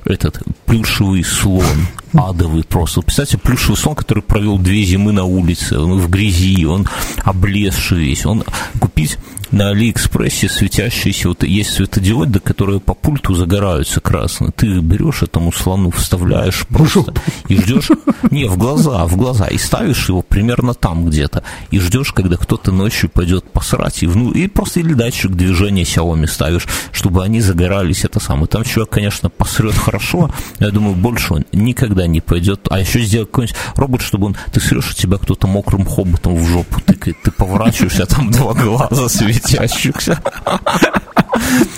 этот 0.04 0.40
плюшевый 0.66 1.24
слон, 1.24 1.64
адовый 2.12 2.64
просто. 2.64 3.02
Представьте, 3.02 3.38
плюшевый 3.38 3.76
слон, 3.76 3.96
который 3.96 4.22
провел 4.22 4.58
две 4.58 4.82
зимы 4.84 5.12
на 5.12 5.24
улице, 5.24 5.78
он 5.78 5.98
в 5.98 6.08
грязи, 6.08 6.64
он 6.64 6.86
облезший 7.24 7.98
весь. 7.98 8.24
Он 8.24 8.44
купить 8.80 9.18
на 9.50 9.70
Алиэкспрессе 9.70 10.48
светящиеся, 10.48 11.28
вот 11.28 11.42
есть 11.44 11.74
светодиоды, 11.74 12.40
которые 12.40 12.80
по 12.80 12.94
пульту 12.94 13.34
загораются 13.34 14.00
красно. 14.00 14.50
Ты 14.52 14.66
их 14.66 14.82
берешь 14.82 15.22
этому 15.22 15.52
слону, 15.52 15.90
вставляешь 15.90 16.66
просто 16.66 17.14
и 17.48 17.56
ждешь, 17.56 17.90
не, 18.30 18.46
в 18.46 18.56
глаза, 18.56 19.06
в 19.06 19.16
глаза, 19.16 19.46
и 19.46 19.58
ставишь 19.58 20.08
его 20.08 20.22
примерно 20.22 20.74
там 20.74 21.06
где-то, 21.06 21.42
и 21.70 21.78
ждешь, 21.78 22.12
когда 22.12 22.36
кто-то 22.36 22.72
ночью 22.72 23.08
пойдет 23.08 23.50
посрать, 23.50 24.02
и, 24.02 24.06
вну, 24.06 24.32
и 24.32 24.48
просто 24.48 24.80
или 24.80 24.94
датчик 24.94 25.32
движения 25.32 25.82
Xiaomi 25.82 26.26
ставишь, 26.26 26.66
чтобы 26.92 27.24
они 27.24 27.40
загорались, 27.40 28.04
это 28.04 28.20
самое. 28.20 28.46
Там 28.46 28.64
человек, 28.64 28.92
конечно, 28.92 29.30
посрет 29.30 29.74
хорошо, 29.74 30.30
я 30.58 30.70
думаю, 30.70 30.96
больше 30.96 31.34
он 31.34 31.44
никогда 31.52 32.06
не 32.06 32.20
пойдет, 32.20 32.66
а 32.70 32.80
еще 32.80 33.00
сделать 33.00 33.30
какой-нибудь 33.30 33.56
робот, 33.76 34.00
чтобы 34.02 34.26
он, 34.26 34.36
ты 34.52 34.60
срешь, 34.60 34.90
у 34.90 34.94
тебя 34.94 35.18
кто-то 35.18 35.46
мокрым 35.46 35.86
хоботом 35.86 36.36
в 36.36 36.46
жопу 36.48 36.80
тыкает, 36.80 37.16
ты 37.22 37.30
поворачиваешься, 37.30 38.04
а 38.04 38.06
там 38.06 38.30
два 38.30 38.54
глаза 38.54 39.08
светящихся. 39.36 40.20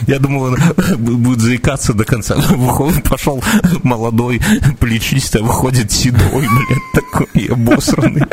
Я 0.06 0.18
думал, 0.18 0.44
он 0.44 0.56
будет 0.96 1.40
заикаться 1.40 1.92
до 1.92 2.04
конца. 2.04 2.36
Выходит, 2.36 3.02
пошел 3.04 3.42
молодой, 3.82 4.40
плечистый, 4.78 5.42
выходит 5.42 5.92
седой, 5.92 6.46
блядь, 6.46 6.92
такой 6.94 7.46
обосранный. 7.46 8.26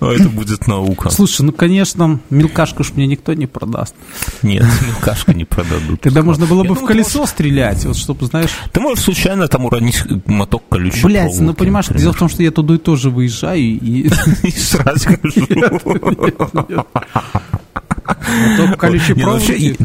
Это 0.00 0.28
будет 0.28 0.66
наука. 0.66 1.10
Слушай, 1.10 1.42
ну, 1.42 1.52
конечно, 1.52 2.20
мелкашку 2.30 2.84
ж 2.84 2.92
мне 2.94 3.06
никто 3.06 3.34
не 3.34 3.46
продаст. 3.46 3.94
Нет, 4.42 4.64
мелкашку 4.86 5.32
не 5.32 5.44
продадут. 5.44 6.00
Тогда 6.00 6.22
можно 6.22 6.46
было 6.46 6.64
бы 6.64 6.74
в 6.74 6.84
колесо 6.84 7.26
стрелять, 7.26 7.84
вот 7.84 7.96
чтобы, 7.96 8.26
знаешь... 8.26 8.50
Ты 8.72 8.80
можешь 8.80 9.04
случайно 9.04 9.48
там 9.48 9.64
уронить 9.64 10.02
моток 10.26 10.62
колючей 10.68 11.04
Блять, 11.04 11.38
ну 11.40 11.54
понимаешь, 11.54 11.86
дело 11.88 12.12
в 12.12 12.18
том, 12.18 12.28
что 12.28 12.42
я 12.42 12.50
туда 12.50 12.74
и 12.74 12.78
тоже 12.78 13.10
выезжаю 13.10 13.60
и... 13.60 14.08
И 14.42 14.50
сразу 14.56 15.08
хожу. 15.20 15.46
Моток 18.58 18.76
колючей 18.78 19.14
проволоки... 19.14 19.76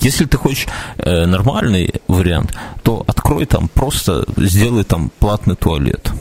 Если 0.00 0.24
ты 0.24 0.36
хочешь 0.36 0.66
э, 0.98 1.26
нормальный 1.26 1.94
вариант, 2.06 2.54
то 2.82 3.02
открой 3.08 3.46
там, 3.46 3.68
просто 3.68 4.24
сделай 4.36 4.84
там 4.84 5.10
платный 5.18 5.56
туалет. 5.56 6.12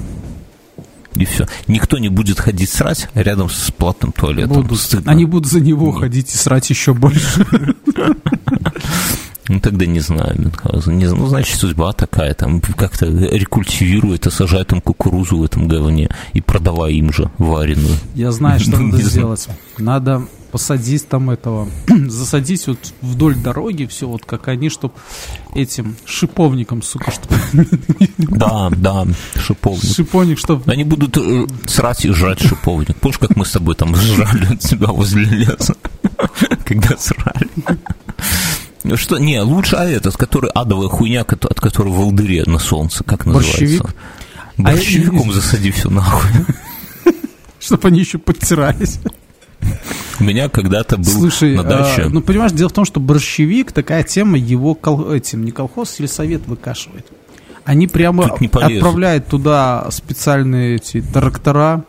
И 1.16 1.26
все. 1.26 1.48
Никто 1.68 1.98
не 1.98 2.10
будет 2.10 2.40
ходить 2.40 2.70
срать 2.70 3.10
рядом 3.14 3.50
с 3.50 3.72
платным 3.72 4.12
туалетом. 4.12 4.64
Будут. 4.64 5.08
Они 5.08 5.26
будут 5.26 5.50
за 5.52 5.60
него 5.60 5.88
Нет. 5.88 6.00
ходить 6.00 6.34
и 6.34 6.38
срать 6.38 6.70
еще 6.70 6.94
больше. 6.94 7.46
Ну, 9.48 9.60
тогда 9.60 9.86
не 9.86 10.00
знаю, 10.00 10.36
Мюнхгаузен. 10.40 10.98
Не, 10.98 11.08
ну, 11.08 11.28
значит, 11.28 11.60
судьба 11.60 11.94
такая, 11.94 12.34
там, 12.34 12.62
как-то 12.62 13.06
рекультивирует 13.06 14.26
и 14.26 14.32
сажает 14.32 14.72
им 14.72 14.82
кукурузу 14.82 15.38
в 15.38 15.44
этом 15.44 15.68
говне 15.68 16.10
и 16.34 16.42
продавай 16.42 16.94
им 16.94 17.14
же 17.14 17.30
вареную. 17.38 17.96
Я 18.16 18.32
знаю, 18.32 18.60
что 18.60 18.72
надо 18.80 19.02
сделать. 19.02 19.48
Надо 19.78 20.24
посадить 20.56 21.08
там 21.10 21.30
этого, 21.30 21.68
засадить 22.08 22.66
вот 22.68 22.80
вдоль 23.02 23.36
дороги 23.36 23.86
все 23.86 24.08
вот 24.08 24.26
как 24.26 24.48
они, 24.48 24.70
чтоб 24.70 24.94
этим 25.54 25.96
шиповником, 26.06 26.82
сука, 26.82 27.12
чтобы... 27.12 27.36
Да, 28.18 28.70
да, 28.70 29.06
шиповник. 29.36 29.84
Шиповник, 29.84 30.40
чтобы... 30.40 30.72
Они 30.72 30.86
будут 30.86 31.18
э, 31.18 31.46
срать 31.68 32.06
и 32.06 32.12
жрать 32.12 32.40
шиповник. 32.40 32.96
Помнишь, 32.96 33.20
как 33.20 33.36
мы 33.36 33.46
с 33.46 33.52
тобой 33.52 33.76
там 33.76 33.96
жрали 33.96 34.54
от 34.54 34.64
себя 34.64 34.88
возле 34.88 35.26
леса, 35.26 35.76
когда 36.64 36.96
срали? 36.98 37.50
Что, 38.96 39.18
не, 39.18 39.42
лучше 39.42 39.76
а 39.76 39.86
этот, 39.86 40.16
который 40.18 40.50
адовая 40.52 40.90
хуйня, 40.90 41.22
от 41.22 41.60
которой 41.60 41.90
в 41.90 41.96
волдыре 41.96 42.44
на 42.46 42.60
солнце, 42.60 43.04
как 43.04 43.26
называется? 43.26 43.60
Борщевик? 43.60 43.96
Борщевиком 44.58 45.30
а 45.30 45.34
засади 45.34 45.72
все 45.72 45.90
нахуй. 45.90 46.30
Чтобы 47.60 47.88
они 47.88 48.00
еще 48.00 48.18
подтирались. 48.18 49.00
У 50.20 50.24
меня 50.24 50.50
когда-то 50.50 50.98
был 50.98 51.04
Слушай, 51.06 51.56
на 51.56 51.64
даче. 51.64 52.04
А, 52.04 52.10
ну, 52.10 52.22
понимаешь, 52.22 52.52
дело 52.52 52.70
в 52.70 52.74
том, 52.74 52.86
что 52.86 53.00
борщевик, 53.00 53.72
такая 53.72 54.04
тема, 54.04 54.38
его 54.38 54.76
кол, 54.76 55.12
этим, 55.12 55.44
не 55.44 55.52
колхоз, 55.52 56.00
или 56.00 56.08
совет 56.08 56.48
выкашивает. 56.48 57.06
Они 57.66 57.88
прямо 57.88 58.26
отправляют 58.26 59.28
туда 59.28 59.88
специальные 59.90 60.76
эти 60.76 61.02
трактора, 61.02 61.84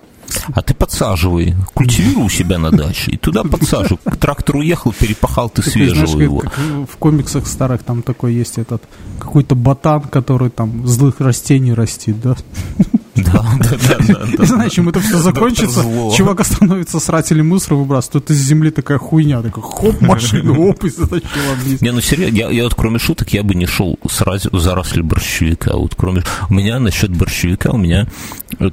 а 0.54 0.62
ты 0.62 0.74
подсаживай, 0.74 1.54
культивируй 1.74 2.30
себя 2.30 2.58
на 2.58 2.70
даче, 2.70 3.12
и 3.12 3.16
туда 3.16 3.42
подсаживай. 3.42 3.98
Трактор 4.20 4.56
уехал, 4.56 4.92
перепахал, 4.92 5.50
ты 5.50 5.62
свежего 5.62 6.20
его. 6.20 6.38
Как 6.40 6.58
в 6.58 6.96
комиксах 6.98 7.46
старых 7.46 7.82
там 7.82 8.02
такой 8.02 8.34
есть 8.34 8.58
этот, 8.58 8.82
какой-то 9.18 9.54
ботан, 9.54 10.02
который 10.02 10.50
там 10.50 10.86
злых 10.86 11.20
растений 11.20 11.72
растит, 11.72 12.20
да? 12.20 12.36
Да, 13.16 13.44
да, 13.60 13.96
да. 14.06 14.18
да 14.36 14.44
знаешь, 14.44 14.72
чем 14.72 14.88
это 14.88 15.00
все 15.00 15.18
закончится, 15.18 15.82
чувак 16.14 16.40
остановится 16.40 17.00
срателем 17.00 17.48
мусора 17.48 17.76
выбрасывать, 17.76 18.12
тут 18.12 18.30
из 18.30 18.42
земли 18.42 18.70
такая 18.70 18.98
хуйня, 18.98 19.40
такой 19.42 19.62
хоп, 19.62 20.00
машину, 20.02 20.60
оп, 20.68 20.84
и 20.84 20.90
затащила 20.90 21.54
вниз. 21.62 21.80
Не, 21.80 21.92
ну 21.92 22.00
серьезно, 22.00 22.36
я, 22.36 22.50
я 22.50 22.64
вот 22.64 22.74
кроме 22.74 22.98
шуток, 22.98 23.32
я 23.32 23.42
бы 23.42 23.54
не 23.54 23.66
шел 23.66 23.98
сразу 24.10 24.56
заросли 24.58 25.00
борщевика, 25.00 25.76
вот 25.76 25.94
кроме... 25.96 26.22
У 26.50 26.54
меня 26.54 26.78
насчет 26.78 27.10
борщевика, 27.10 27.70
у 27.70 27.78
меня 27.78 28.06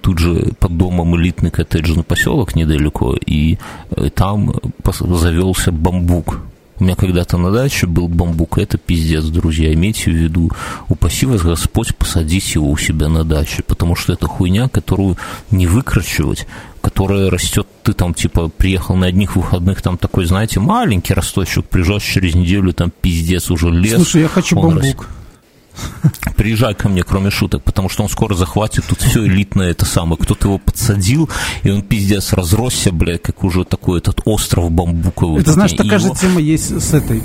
тут 0.02 0.20
же 0.20 0.54
под 0.60 0.78
домом 0.78 1.16
элитный 1.16 1.43
коттеджный 1.52 2.04
поселок 2.04 2.56
недалеко, 2.56 3.16
и 3.16 3.58
э, 3.92 4.10
там 4.10 4.54
завелся 4.84 5.72
бамбук. 5.72 6.40
У 6.80 6.86
меня 6.86 6.96
когда-то 6.96 7.38
на 7.38 7.52
даче 7.52 7.86
был 7.86 8.08
бамбук, 8.08 8.58
это 8.58 8.78
пиздец, 8.78 9.26
друзья, 9.26 9.74
имейте 9.74 10.12
в 10.12 10.16
виду, 10.16 10.52
упаси 10.90 11.26
вас 11.26 11.42
Господь 11.42 11.96
посадить 11.96 12.56
его 12.56 12.70
у 12.70 12.78
себя 12.78 13.10
на 13.10 13.24
даче, 13.24 13.64
потому 13.64 13.96
что 13.96 14.14
это 14.14 14.28
хуйня, 14.28 14.68
которую 14.68 15.18
не 15.52 15.68
выкрачивать, 15.68 16.48
которая 16.82 17.30
растет, 17.30 17.68
ты 17.84 17.94
там, 17.94 18.14
типа, 18.14 18.50
приехал 18.50 18.96
на 18.96 19.08
одних 19.08 19.36
выходных, 19.36 19.82
там 19.82 19.98
такой, 19.98 20.26
знаете, 20.26 20.60
маленький 20.60 21.14
росточек, 21.14 21.66
приезжаешь 21.66 22.04
через 22.04 22.34
неделю, 22.34 22.74
там 22.74 22.92
пиздец 22.92 23.52
уже 23.52 23.70
лес. 23.70 23.96
Слушай, 23.96 24.24
я 24.24 24.28
хочу 24.28 24.56
бамбук. 24.56 24.82
Растет. 24.82 25.08
Приезжай 26.36 26.74
ко 26.74 26.90
мне, 26.90 27.04
кроме 27.04 27.30
шуток, 27.30 27.64
потому 27.64 27.90
что 27.90 28.04
он 28.04 28.10
скоро 28.10 28.34
захватит 28.34 28.86
тут 28.88 29.02
все 29.02 29.26
элитное 29.26 29.72
это 29.72 29.86
самое. 29.86 30.18
Кто-то 30.18 30.48
его 30.48 30.58
подсадил, 30.58 31.30
и 31.64 31.70
он 31.70 31.82
пиздец 31.82 32.34
разросся, 32.34 32.92
блядь, 32.92 33.22
как 33.22 33.44
уже 33.44 33.64
такой 33.64 34.00
этот 34.00 34.22
остров 34.26 34.72
бамбуковый. 34.72 35.42
Это 35.42 35.54
знаешь, 35.54 35.74
такая 35.74 36.00
его... 36.00 36.14
же 36.14 36.20
тема 36.20 36.42
есть 36.42 36.82
с 36.82 36.94
этой, 36.94 37.22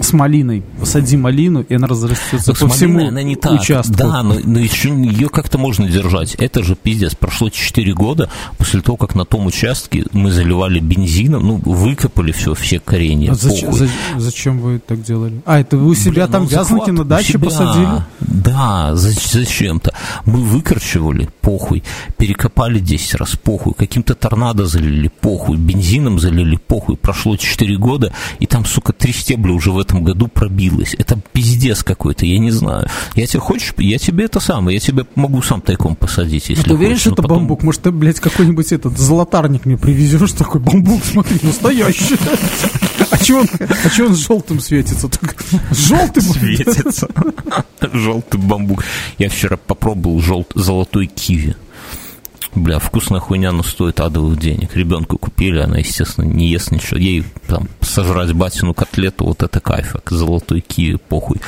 с 0.00 0.12
малиной. 0.12 0.62
Посади 0.80 1.16
малину, 1.16 1.62
и 1.62 1.74
она 1.74 1.86
разрастется 1.86 2.54
по 2.54 2.68
всему 2.68 3.08
она 3.08 3.22
не 3.22 3.36
так. 3.36 3.60
участку. 3.60 3.94
Да, 3.94 4.22
но, 4.22 4.36
но 4.42 4.58
еще 4.58 4.88
ее 4.90 5.28
как-то 5.28 5.58
можно 5.58 5.88
держать. 5.88 6.34
Это 6.36 6.62
же 6.62 6.74
пиздец. 6.74 7.14
Прошло 7.14 7.50
4 7.50 7.94
года 7.94 8.30
после 8.56 8.80
того, 8.80 8.96
как 8.96 9.14
на 9.14 9.24
том 9.24 9.46
участке 9.46 10.04
мы 10.12 10.30
заливали 10.30 10.80
бензином, 10.80 11.46
ну, 11.46 11.56
выкопали 11.56 12.32
все, 12.32 12.54
все 12.54 12.78
коренья. 12.80 13.32
А 13.32 13.34
зачем, 13.34 13.72
за, 13.72 13.88
зачем 14.16 14.60
вы 14.60 14.78
так 14.78 15.02
делали? 15.02 15.40
А, 15.44 15.60
это 15.60 15.76
вы 15.76 15.90
у 15.90 15.94
себя 15.94 16.26
Блин, 16.26 16.32
там 16.32 16.42
ну, 16.44 16.48
вязнете 16.48 16.92
на 16.92 17.04
даче 17.04 17.32
себя, 17.34 17.44
посадили? 17.44 17.88
Да, 18.20 18.94
зачем-то. 18.94 19.92
Мы 20.24 20.40
выкорчевали, 20.40 21.28
похуй, 21.40 21.82
перекопали 22.16 22.78
10 22.78 23.14
раз, 23.14 23.36
похуй, 23.36 23.74
каким-то 23.74 24.14
торнадо 24.14 24.66
залили, 24.66 25.08
похуй, 25.08 25.56
бензином 25.56 26.18
залили, 26.18 26.56
похуй. 26.56 26.96
Прошло 26.96 27.36
4 27.36 27.76
года, 27.76 28.12
и 28.38 28.46
там, 28.46 28.64
сука, 28.64 28.92
три 28.92 29.12
стебля 29.12 29.52
уже 29.52 29.70
в 29.78 29.80
этом 29.80 30.02
году 30.02 30.26
пробилось. 30.26 30.96
Это 30.98 31.18
пиздец 31.32 31.84
какой-то, 31.84 32.26
я 32.26 32.38
не 32.40 32.50
знаю. 32.50 32.88
Я 33.14 33.26
тебе 33.26 33.38
хочешь, 33.38 33.72
я 33.78 33.98
тебе 33.98 34.24
это 34.24 34.40
самое, 34.40 34.74
я 34.74 34.80
тебе 34.80 35.06
могу 35.14 35.40
сам 35.40 35.60
тайком 35.60 35.94
посадить, 35.94 36.48
если 36.48 36.64
Ты 36.64 36.74
уверен, 36.74 36.96
что 36.96 37.12
это 37.12 37.22
потом... 37.22 37.38
бамбук? 37.38 37.62
Может, 37.62 37.82
ты, 37.82 37.92
блядь, 37.92 38.18
какой-нибудь 38.18 38.72
этот 38.72 38.98
золотарник 38.98 39.66
мне 39.66 39.78
привезешь, 39.78 40.32
такой 40.32 40.60
бамбук, 40.60 41.04
смотри, 41.04 41.38
настоящий. 41.42 42.16
А 43.10 43.18
чего 43.18 43.40
он, 43.40 43.48
а 43.60 43.90
чего 43.90 44.08
он 44.08 44.16
желтым 44.16 44.60
светится? 44.60 45.08
Желтым 45.70 46.22
светится. 46.22 47.08
Желтый 47.92 48.40
бамбук. 48.40 48.84
Я 49.18 49.30
вчера 49.30 49.56
попробовал 49.56 50.20
желт, 50.20 50.50
золотой 50.54 51.06
киви. 51.06 51.56
Бля, 52.54 52.78
вкусная 52.78 53.20
хуйня, 53.20 53.52
но 53.52 53.62
стоит 53.62 54.00
адовых 54.00 54.38
денег. 54.38 54.74
Ребенку 54.74 55.18
купили, 55.18 55.58
она, 55.58 55.78
естественно, 55.78 56.24
не 56.24 56.48
ест 56.48 56.70
ничего. 56.70 56.98
Ей 56.98 57.24
там 57.46 57.68
сожрать 57.80 58.32
батину 58.32 58.74
котлету, 58.74 59.26
вот 59.26 59.42
это 59.42 59.60
кайф, 59.60 59.92
как 59.92 60.10
золотой 60.10 60.60
киви, 60.60 60.96
похуй. 60.96 61.40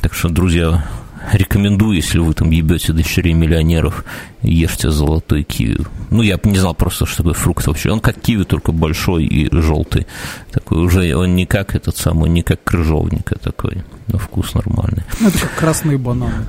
Так 0.00 0.12
что, 0.12 0.28
друзья, 0.28 0.84
рекомендую, 1.32 1.96
если 1.96 2.18
вы 2.18 2.34
там 2.34 2.50
ебете 2.50 2.92
дочерей 2.92 3.32
миллионеров, 3.32 4.04
ешьте 4.42 4.90
золотой 4.90 5.44
киви. 5.44 5.84
Ну, 6.10 6.22
я 6.22 6.38
не 6.42 6.58
знал 6.58 6.74
просто, 6.74 7.06
что 7.06 7.18
такое 7.18 7.34
фрукт 7.34 7.66
вообще. 7.66 7.90
Он 7.90 8.00
как 8.00 8.20
киви, 8.20 8.44
только 8.44 8.72
большой 8.72 9.24
и 9.26 9.48
желтый. 9.52 10.06
Такой 10.50 10.78
уже, 10.78 11.14
он 11.14 11.36
не 11.36 11.46
как 11.46 11.76
этот 11.76 11.96
самый, 11.96 12.28
не 12.30 12.42
как 12.42 12.62
крыжовника 12.64 13.38
такой, 13.38 13.84
но 14.08 14.18
вкус 14.18 14.54
нормальный. 14.54 15.04
Ну, 15.20 15.28
это 15.28 15.38
как 15.38 15.54
красные 15.54 15.98
бананы. 15.98 16.46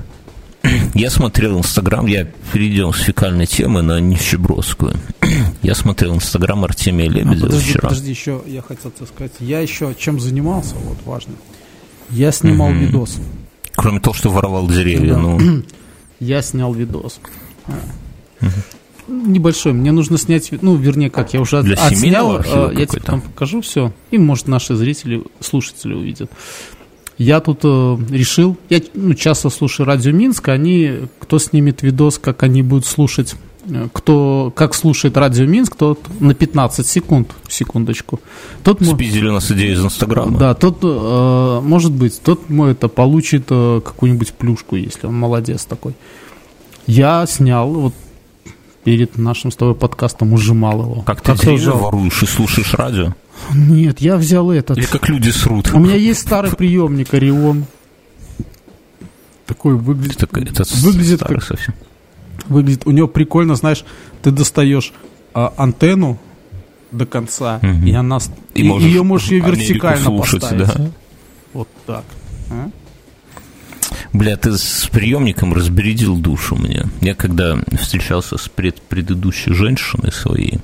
Я 0.94 1.10
смотрел 1.10 1.58
Инстаграм, 1.58 2.06
я 2.06 2.26
перейдем 2.52 2.92
с 2.92 3.00
фекальной 3.00 3.46
темы 3.46 3.82
на 3.82 4.00
нищебродскую. 4.00 4.94
Я 5.62 5.74
смотрел 5.74 6.14
Инстаграм 6.14 6.62
Артемия 6.64 7.08
Лебедева 7.08 7.46
а, 7.46 7.50
подожди, 7.50 7.70
вчера. 7.70 7.88
Подожди, 7.88 8.10
еще 8.10 8.42
я 8.46 8.62
хотел 8.62 8.90
тебе 8.90 9.06
сказать. 9.06 9.32
Я 9.40 9.60
еще 9.60 9.94
чем 9.98 10.20
занимался, 10.20 10.74
вот 10.76 10.98
важно. 11.04 11.34
Я 12.10 12.32
снимал 12.32 12.70
угу. 12.70 12.78
видос. 12.78 13.18
Кроме 13.74 14.00
того, 14.00 14.14
что 14.14 14.30
воровал 14.30 14.68
деревья, 14.68 15.14
да. 15.14 15.18
ну... 15.18 15.62
Я 16.20 16.40
снял 16.40 16.72
видос. 16.72 17.18
Угу. 17.66 18.50
небольшой. 19.08 19.72
Мне 19.72 19.90
нужно 19.90 20.18
снять, 20.18 20.52
ну, 20.62 20.76
вернее, 20.76 21.10
как, 21.10 21.34
я 21.34 21.40
уже 21.40 21.62
Для 21.62 21.74
отснял. 21.74 22.38
э, 22.38 22.72
Я 22.76 22.86
тебе 22.86 23.00
потом 23.00 23.22
покажу 23.22 23.60
все. 23.60 23.92
И, 24.12 24.18
может, 24.18 24.46
наши 24.46 24.76
зрители, 24.76 25.24
слушатели 25.40 25.94
увидят. 25.94 26.30
Я 27.22 27.40
тут 27.40 27.60
э, 27.62 27.96
решил, 28.10 28.56
я 28.68 28.80
ну, 28.94 29.14
часто 29.14 29.48
слушаю 29.48 29.86
радио 29.86 30.10
Минск, 30.10 30.48
они, 30.48 31.08
кто 31.20 31.38
снимет 31.38 31.82
видос, 31.82 32.18
как 32.18 32.42
они 32.42 32.62
будут 32.62 32.84
слушать, 32.84 33.36
э, 33.64 33.88
кто, 33.92 34.52
как 34.56 34.74
слушает 34.74 35.16
радио 35.16 35.46
Минск, 35.46 35.76
тот 35.76 36.00
на 36.18 36.34
15 36.34 36.84
секунд, 36.84 37.30
секундочку. 37.48 38.18
Тот 38.64 38.84
Спиздили 38.84 39.28
нас 39.28 39.52
идею 39.52 39.74
из 39.74 39.84
Инстаграма. 39.84 40.36
да, 40.36 40.54
тот, 40.54 40.78
э, 40.82 41.60
может 41.62 41.92
быть, 41.92 42.20
тот 42.20 42.50
мой 42.50 42.72
это 42.72 42.88
получит 42.88 43.44
э, 43.50 43.80
какую-нибудь 43.84 44.32
плюшку, 44.32 44.74
если 44.74 45.06
он 45.06 45.14
молодец 45.14 45.64
такой. 45.64 45.94
Я 46.88 47.24
снял 47.26 47.68
вот 47.70 47.94
перед 48.82 49.16
нашим 49.16 49.52
с 49.52 49.56
тобой 49.56 49.76
подкастом 49.76 50.32
ужимал 50.32 50.82
его. 50.82 51.02
Как 51.02 51.20
ты 51.20 51.34
деревья 51.36 51.70
воруешь 51.70 52.20
и 52.22 52.26
слушаешь 52.26 52.74
радио? 52.74 53.14
Нет, 53.54 54.00
я 54.00 54.16
взял 54.16 54.50
этот. 54.50 54.78
Или 54.78 54.86
как 54.86 55.08
люди 55.08 55.30
срут? 55.30 55.72
У 55.74 55.78
меня 55.78 55.94
есть 55.96 56.20
старый 56.20 56.52
приемник 56.52 57.12
Орион. 57.14 57.64
Такой 59.46 59.74
выглядит. 59.74 60.22
Это, 60.22 60.40
это 60.40 60.64
Выглядит 60.76 61.18
старый 61.20 61.38
как- 61.40 61.44
совсем. 61.48 61.74
выглядит. 62.48 62.86
У 62.86 62.90
него 62.90 63.08
прикольно, 63.08 63.54
знаешь, 63.56 63.84
ты 64.22 64.30
достаешь 64.30 64.92
а, 65.34 65.52
антенну 65.56 66.18
до 66.90 67.06
конца, 67.06 67.58
Мгм. 67.62 67.86
и 67.86 67.92
она 67.92 68.18
И 68.54 68.60
и- 68.60 68.64
можешь 68.64 68.86
ее 68.88 69.02
можешь 69.02 69.28
ее 69.30 69.40
вертикально 69.40 70.04
слушать, 70.04 70.40
поставить. 70.42 70.66
да? 70.74 70.90
Вот 71.54 71.68
так. 71.86 72.04
А? 72.50 72.70
Бля, 74.12 74.36
ты 74.36 74.56
с 74.58 74.88
приемником 74.92 75.54
разбередил 75.54 76.16
душу 76.18 76.54
мне. 76.56 76.84
Я 77.00 77.14
когда 77.14 77.56
встречался 77.80 78.36
с 78.36 78.48
пред, 78.48 78.80
предыдущей 78.82 79.52
женщиной 79.54 80.12
своей, 80.12 80.58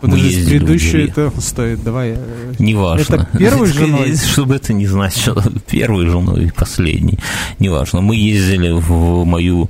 Подожди, 0.00 0.44
Дери. 0.44 1.08
это 1.08 1.32
стоит. 1.40 1.82
Давай. 1.82 2.14
э, 2.16 2.54
неважно. 2.58 3.14
Это 3.14 3.38
первой 3.38 3.66
женой? 3.72 4.16
Чтобы 4.16 4.56
это 4.56 4.72
не 4.72 4.86
значило. 4.86 5.42
Первой 5.70 6.06
женой 6.08 6.46
и 6.46 6.50
последней. 6.50 7.18
Неважно. 7.58 8.00
Мы 8.00 8.16
ездили 8.16 8.70
в 8.72 9.24
мою 9.24 9.68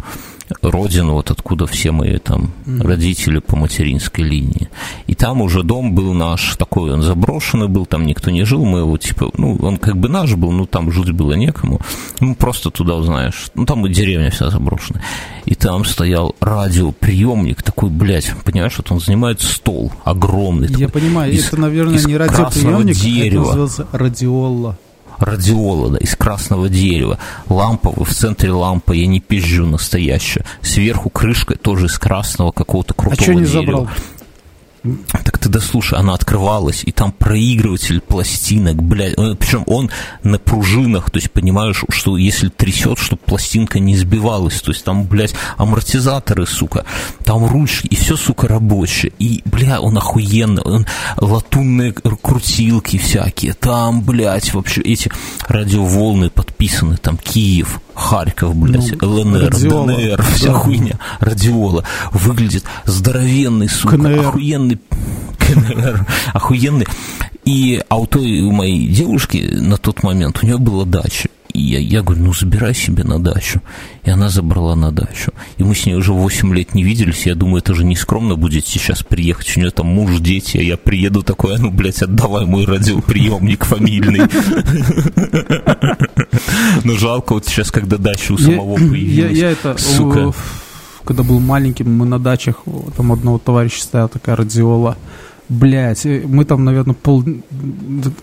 родину, 0.62 1.14
вот 1.14 1.30
откуда 1.30 1.66
все 1.66 1.90
мои 1.92 2.18
там 2.18 2.50
родители 2.80 3.38
по 3.40 3.56
материнской 3.56 4.24
линии. 4.24 4.68
И 5.06 5.14
там 5.14 5.40
уже 5.42 5.62
дом 5.62 5.94
был 5.94 6.12
наш 6.14 6.56
такой, 6.56 6.92
он 6.92 7.02
заброшенный 7.02 7.68
был, 7.68 7.86
там 7.86 8.06
никто 8.06 8.30
не 8.30 8.44
жил, 8.44 8.64
мы 8.64 8.80
его 8.80 8.96
типа, 8.98 9.30
ну, 9.36 9.56
он 9.62 9.76
как 9.78 9.96
бы 9.96 10.08
наш 10.08 10.34
был, 10.34 10.52
но 10.52 10.66
там 10.66 10.90
жить 10.92 11.10
было 11.12 11.32
некому. 11.34 11.80
Мы 12.20 12.34
просто 12.34 12.70
туда, 12.70 13.00
знаешь, 13.02 13.48
ну, 13.54 13.64
там 13.66 13.86
и 13.86 13.92
деревня 13.92 14.30
вся 14.30 14.50
заброшенная. 14.50 15.02
И 15.44 15.54
там 15.54 15.84
стоял 15.84 16.34
радиоприемник 16.40 17.62
такой, 17.62 17.90
блядь, 17.90 18.32
понимаешь, 18.44 18.74
вот 18.78 18.90
он 18.92 19.00
занимает 19.00 19.40
стол 19.40 19.92
огромный. 20.04 20.68
Я 20.68 20.86
такой, 20.86 21.00
понимаю, 21.02 21.32
из- 21.32 21.46
это, 21.48 21.56
наверное, 21.60 21.96
из 21.96 22.06
не 22.06 22.16
радиоприемник, 22.16 22.96
дерева 22.96 23.42
это 23.42 23.56
называется 23.58 23.86
радиола. 23.92 24.78
Радиола, 25.18 25.90
да, 25.90 25.98
из 25.98 26.14
красного 26.16 26.68
дерева, 26.68 27.18
лампа, 27.48 27.92
в 28.04 28.10
центре 28.12 28.50
лампа, 28.50 28.92
я 28.92 29.06
не 29.06 29.20
пизжу, 29.20 29.66
настоящая, 29.66 30.44
сверху 30.62 31.10
крышка 31.10 31.56
тоже 31.56 31.86
из 31.86 31.98
красного 31.98 32.52
какого-то 32.52 32.94
А 32.96 33.00
крутого 33.00 33.22
что 33.22 33.32
не 33.32 33.44
дерева. 33.44 33.52
забрал? 33.66 33.88
Так 35.24 35.38
ты 35.38 35.48
дослушай, 35.48 35.98
она 35.98 36.14
открывалась, 36.14 36.82
и 36.84 36.92
там 36.92 37.12
проигрыватель 37.12 38.00
пластинок, 38.00 38.82
блядь, 38.82 39.16
причем 39.38 39.64
он 39.66 39.90
на 40.22 40.38
пружинах, 40.38 41.10
то 41.10 41.18
есть 41.18 41.30
понимаешь, 41.30 41.84
что 41.88 42.16
если 42.16 42.48
трясет, 42.48 42.98
чтобы 42.98 43.20
пластинка 43.24 43.78
не 43.78 43.96
сбивалась, 43.96 44.60
то 44.60 44.72
есть 44.72 44.84
там, 44.84 45.04
блядь, 45.04 45.34
амортизаторы, 45.56 46.46
сука, 46.46 46.84
там 47.24 47.44
ручки, 47.46 47.86
и 47.86 47.96
все, 47.96 48.16
сука, 48.16 48.48
рабочее, 48.48 49.12
и, 49.18 49.42
бля, 49.44 49.80
он 49.80 49.96
охуенный, 49.98 50.62
он 50.62 50.86
латунные 51.16 51.92
крутилки 51.92 52.98
всякие, 52.98 53.54
там, 53.54 54.02
блядь, 54.02 54.54
вообще 54.54 54.80
эти 54.82 55.10
радиоволны 55.48 56.30
подписаны, 56.30 56.96
там 56.96 57.16
Киев, 57.16 57.80
Харьков, 57.96 58.54
блядь, 58.54 59.00
Ну, 59.00 59.08
ЛНР, 59.08 59.50
радиола, 59.50 59.86
ДНР, 59.86 60.22
вся 60.34 60.48
да. 60.48 60.52
хуйня, 60.52 60.98
радиола, 61.18 61.82
выглядит 62.12 62.64
здоровенный, 62.84 63.68
сука, 63.68 63.96
КНР. 63.96 64.20
охуенный, 64.20 64.78
КНР, 65.38 66.06
охуенный. 66.34 66.86
И 67.46 67.82
а 67.88 67.96
у 67.96 68.06
той 68.06 68.40
у 68.42 68.52
моей 68.52 68.86
девушки 68.88 69.38
на 69.38 69.78
тот 69.78 70.02
момент 70.02 70.38
у 70.42 70.46
нее 70.46 70.58
была 70.58 70.84
дача. 70.84 71.28
И 71.56 71.60
я, 71.60 71.78
я 71.78 72.02
говорю, 72.02 72.22
ну 72.22 72.34
забирай 72.34 72.74
себе 72.74 73.02
на 73.02 73.18
дачу. 73.18 73.62
И 74.04 74.10
она 74.10 74.28
забрала 74.28 74.76
на 74.76 74.92
дачу. 74.92 75.32
И 75.56 75.64
мы 75.64 75.74
с 75.74 75.86
ней 75.86 75.94
уже 75.94 76.12
8 76.12 76.54
лет 76.54 76.74
не 76.74 76.84
виделись. 76.84 77.24
Я 77.24 77.34
думаю, 77.34 77.62
это 77.62 77.74
же 77.74 77.82
не 77.82 77.96
скромно 77.96 78.36
будет 78.36 78.66
сейчас 78.66 79.02
приехать. 79.02 79.56
У 79.56 79.60
нее 79.60 79.70
там 79.70 79.86
муж, 79.86 80.18
дети, 80.20 80.58
а 80.58 80.62
я 80.62 80.76
приеду 80.76 81.22
такой, 81.22 81.56
а 81.56 81.58
ну, 81.58 81.70
блядь, 81.70 82.02
отдавай 82.02 82.44
мой 82.44 82.66
радиоприемник 82.66 83.64
фамильный. 83.64 84.20
Но 86.84 86.92
жалко, 86.92 87.32
вот 87.32 87.46
сейчас, 87.46 87.70
когда 87.70 87.96
дача 87.96 88.32
у 88.32 88.38
самого 88.38 88.74
появилась. 88.76 89.38
я 89.38 89.50
это, 89.50 89.76
сука. 89.78 90.18
э, 90.18 90.32
когда 91.04 91.22
был 91.22 91.40
маленьким, 91.40 91.90
мы 91.96 92.04
на 92.04 92.18
дачах, 92.18 92.64
там 92.96 93.12
одного 93.12 93.38
товарища 93.38 93.82
стояла 93.82 94.10
такая 94.10 94.36
радиола. 94.36 94.98
Блять, 95.48 96.04
мы 96.04 96.44
там, 96.44 96.64
наверное, 96.64 96.94
пол 96.94 97.24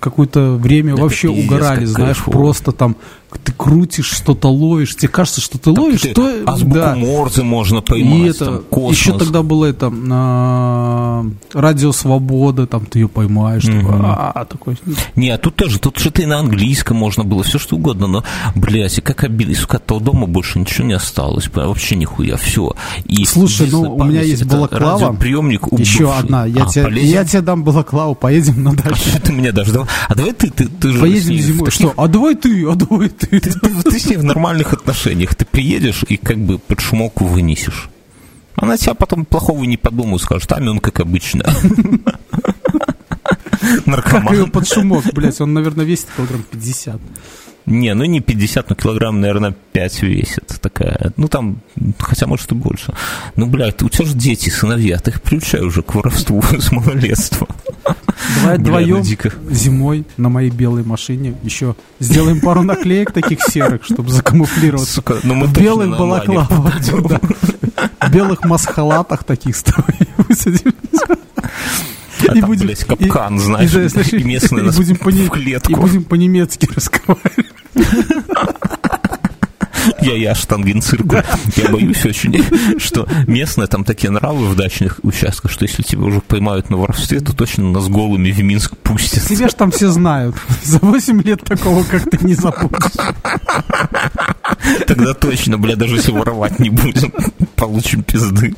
какое-то 0.02 0.56
время 0.56 0.94
Это 0.94 1.04
вообще 1.04 1.30
пиздец, 1.30 1.46
угорали, 1.46 1.86
знаешь, 1.86 2.18
кайфово. 2.18 2.34
просто 2.34 2.72
там 2.74 2.98
ты 3.38 3.52
крутишь, 3.52 4.08
что-то 4.12 4.50
ловишь, 4.52 4.96
тебе 4.96 5.08
кажется, 5.10 5.42
что 5.42 5.58
ты 5.58 5.70
ловишь, 5.72 6.02
Ты 6.02 6.14
то 6.14 6.30
азбуку 6.46 6.76
да. 6.76 6.96
Морзе 6.96 7.44
можно 7.44 7.80
И 7.80 7.82
поймать, 7.82 8.36
это, 8.36 8.46
там, 8.46 8.62
космос. 8.70 8.98
еще 8.98 9.18
тогда 9.18 9.44
было 9.44 9.66
это, 9.66 9.92
а, 10.12 11.26
радио 11.54 11.92
Свобода, 11.92 12.68
там 12.68 12.86
ты 12.86 13.00
ее 13.00 13.08
поймаешь, 13.08 13.64
такой, 13.64 13.82
Мгм. 13.82 14.06
а, 14.06 14.46
такой, 14.50 14.78
Не, 15.16 15.30
а 15.30 15.38
тут 15.38 15.56
тоже, 15.56 15.80
тут 15.80 15.98
что-то 15.98 16.22
и 16.22 16.26
на 16.26 16.40
английском 16.40 16.98
можно 16.98 17.24
было, 17.24 17.44
все 17.44 17.60
что 17.60 17.76
угодно, 17.76 18.08
но, 18.08 18.24
блядь, 18.56 18.98
и 18.98 19.02
как 19.02 19.24
обидно, 19.24 19.52
и, 19.52 19.56
сука, 19.56 19.80
того 19.80 20.00
дома 20.00 20.28
больше 20.28 20.60
ничего 20.60 20.88
не 20.88 20.94
осталось, 20.94 21.50
вообще 21.54 21.96
нихуя, 21.96 22.38
все. 22.38 22.74
И 23.06 23.26
Слушай, 23.26 23.68
ну, 23.72 23.96
у 23.96 24.04
меня 24.04 24.22
есть 24.22 24.46
балаклава. 24.46 24.94
радиоприемник 25.08 25.62
еще 25.78 26.06
убывший. 26.06 26.20
одна, 26.20 26.46
я, 26.46 26.64
А, 26.64 26.68
тебе, 26.68 26.84
полезем? 26.86 27.10
я 27.12 27.26
тебе 27.26 27.42
дам 27.42 27.64
балаклаву, 27.64 28.16
поедем 28.16 28.64
на 28.64 28.74
дачу. 28.76 28.96
Что 28.96 29.22
ты 29.22 29.32
мне 29.32 29.52
дашь? 29.52 29.70
Давай- 29.70 29.88
А 30.08 30.16
давай 30.16 30.34
ты, 30.34 30.50
ты, 30.50 30.66
ты 30.68 30.92
же 30.92 31.00
Поедем 31.00 31.34
зимой. 31.38 31.66
таких- 31.66 31.74
Что? 31.74 31.94
А 31.98 32.08
давай 32.08 32.36
ты, 32.36 32.66
а 32.70 32.76
давай 32.76 33.10
ты. 33.10 33.23
Ты, 33.30 33.40
ты- 33.40 34.00
с 34.00 34.06
ней 34.08 34.18
в 34.18 34.24
нормальных 34.24 34.74
отношениях, 34.74 35.36
ты 35.36 35.46
приедешь 35.46 36.04
и 36.08 36.18
как 36.18 36.38
бы 36.38 36.60
под 36.60 36.80
шумоку 36.82 37.26
вынесешь. 37.26 37.90
Она 38.56 38.78
тебя 38.78 38.94
потом 38.94 39.26
плохого 39.26 39.64
не 39.64 39.78
подумает, 39.78 40.22
скажет, 40.22 40.52
а 40.52 40.58
он 40.58 40.80
как 40.80 41.00
обычно. 41.00 41.44
Как 41.44 41.56
ее 43.64 43.82
Наркоман. 43.86 44.52
под 44.52 44.68
шумок, 44.68 45.06
блядь, 45.14 45.40
он, 45.42 45.54
наверное, 45.54 45.86
весит 45.86 46.08
килограмм 46.16 46.44
50. 46.44 47.00
Не, 47.66 47.94
ну 47.94 48.04
не 48.06 48.20
50, 48.20 48.70
но 48.70 48.76
килограмм, 48.76 49.22
наверное, 49.22 49.56
5 49.72 50.04
весит 50.04 50.60
такая. 50.62 51.14
Ну 51.18 51.28
там, 51.28 51.60
хотя 52.00 52.28
может 52.28 52.52
и 52.52 52.56
больше. 52.56 52.94
Ну, 53.36 53.46
блядь, 53.48 53.82
у 53.84 53.90
тебя 53.90 54.06
же 54.06 54.16
дети, 54.16 54.50
сыновья, 54.50 55.00
ты 55.00 55.12
их 55.12 55.22
приучай 55.22 55.62
уже 55.62 55.82
к 55.82 55.96
воровству 55.96 56.42
с 56.60 56.72
малолетства. 56.72 57.48
Давай 58.42 58.58
ну 58.58 58.64
вдвоем 58.64 59.02
дико. 59.02 59.32
зимой 59.50 60.06
на 60.18 60.30
моей 60.30 60.50
белой 60.50 60.84
машине 60.84 61.36
еще 61.44 61.76
сделаем 62.00 62.40
пару 62.40 62.64
наклеек 62.64 63.12
таких 63.12 63.42
серых, 63.42 63.84
чтобы 63.86 64.10
закамуфлироваться. 64.10 64.94
Сука, 64.94 65.18
ну 65.24 65.36
мы 65.36 65.48
белых 65.48 65.98
балаклавах. 65.98 66.82
В 68.02 68.12
белых 68.12 68.44
масхалатах 68.44 69.24
таких 69.24 69.56
высадим. 70.18 70.74
А 72.28 72.34
там, 72.34 72.50
блядь, 72.52 72.84
капкан, 72.84 73.40
знаешь, 73.40 73.72
да, 73.72 73.88
знаешь, 73.88 74.14
и 74.14 74.24
местные 74.24 74.66
и 74.66 74.72
будем 74.72 74.96
по 74.96 75.10
в 75.10 75.30
клетку. 75.30 75.72
И 75.72 75.76
будем 75.76 76.04
по-немецки 76.04 76.68
разговаривать. 76.76 77.53
Я, 80.02 80.16
я 80.16 80.36
штангенцирку. 80.36 81.18
Я 81.56 81.70
боюсь 81.70 82.06
очень, 82.06 82.44
что 82.80 83.08
местные 83.28 83.68
там 83.68 83.84
такие 83.84 84.12
нравы 84.12 84.48
в 84.48 84.56
дачных 84.56 85.00
участках, 85.04 85.52
что 85.52 85.66
если 85.66 85.84
тебя 85.84 86.04
уже 86.04 86.22
поймают 86.22 86.70
на 86.70 86.78
воровстве, 86.78 87.20
то 87.20 87.34
точно 87.34 87.72
нас 87.72 87.88
голыми 87.88 88.32
в 88.32 88.44
Минск 88.44 88.76
пустят. 88.78 89.24
Тебя 89.24 89.48
ж 89.48 89.54
там 89.54 89.72
все 89.72 89.90
знают. 89.90 90.36
За 90.64 90.80
8 90.80 91.22
лет 91.24 91.44
такого 91.44 91.84
как 91.84 92.10
ты 92.10 92.26
не 92.26 92.36
забудешь. 92.36 92.92
Тогда 94.88 95.14
точно, 95.14 95.58
бля, 95.58 95.76
даже 95.76 95.96
если 95.96 96.12
воровать 96.12 96.60
не 96.60 96.70
будем, 96.70 97.12
получим 97.56 98.04
пизды. 98.04 98.56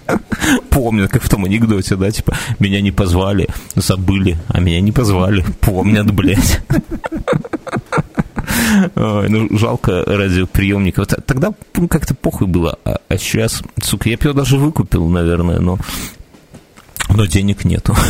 Помнят, 0.69 1.11
как 1.11 1.23
в 1.23 1.29
том 1.29 1.45
анекдоте, 1.45 1.95
да, 1.95 2.11
типа, 2.11 2.35
меня 2.59 2.81
не 2.81 2.91
позвали, 2.91 3.47
забыли, 3.75 4.37
а 4.47 4.59
меня 4.59 4.81
не 4.81 4.91
позвали, 4.91 5.43
помнят, 5.61 6.11
блядь. 6.11 6.61
Ну, 8.95 9.57
жалко 9.57 10.03
радиоприемников. 10.05 11.07
Тогда 11.25 11.53
ну, 11.75 11.87
как-то 11.87 12.13
похуй 12.15 12.47
было, 12.47 12.77
а, 12.85 12.99
а 13.07 13.17
сейчас, 13.17 13.61
сука, 13.81 14.09
я 14.09 14.17
бы 14.17 14.23
его 14.23 14.33
даже 14.33 14.57
выкупил, 14.57 15.07
наверное, 15.07 15.59
но, 15.59 15.77
но 17.09 17.25
денег 17.25 17.65
нету. 17.65 17.95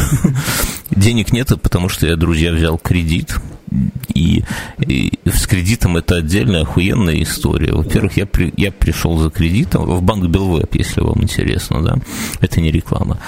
Денег 0.91 1.33
нету, 1.33 1.57
потому 1.57 1.89
что 1.89 2.05
я, 2.05 2.15
друзья, 2.15 2.51
взял 2.51 2.77
кредит. 2.77 3.35
и, 4.13 4.43
и 4.79 5.19
с 5.25 5.47
кредитом 5.47 5.97
это 5.97 6.17
отдельная 6.17 6.61
охуенная 6.61 7.21
история. 7.23 7.73
Во-первых, 7.73 8.17
я, 8.17 8.25
при, 8.27 8.53
я 8.55 8.71
пришел 8.71 9.17
за 9.17 9.31
кредитом 9.31 9.85
в 9.85 10.01
банк 10.03 10.27
Белвеб, 10.27 10.73
если 10.75 11.01
вам 11.01 11.23
интересно, 11.23 11.83
да, 11.83 11.97
это 12.39 12.61
не 12.61 12.71
реклама. 12.71 13.19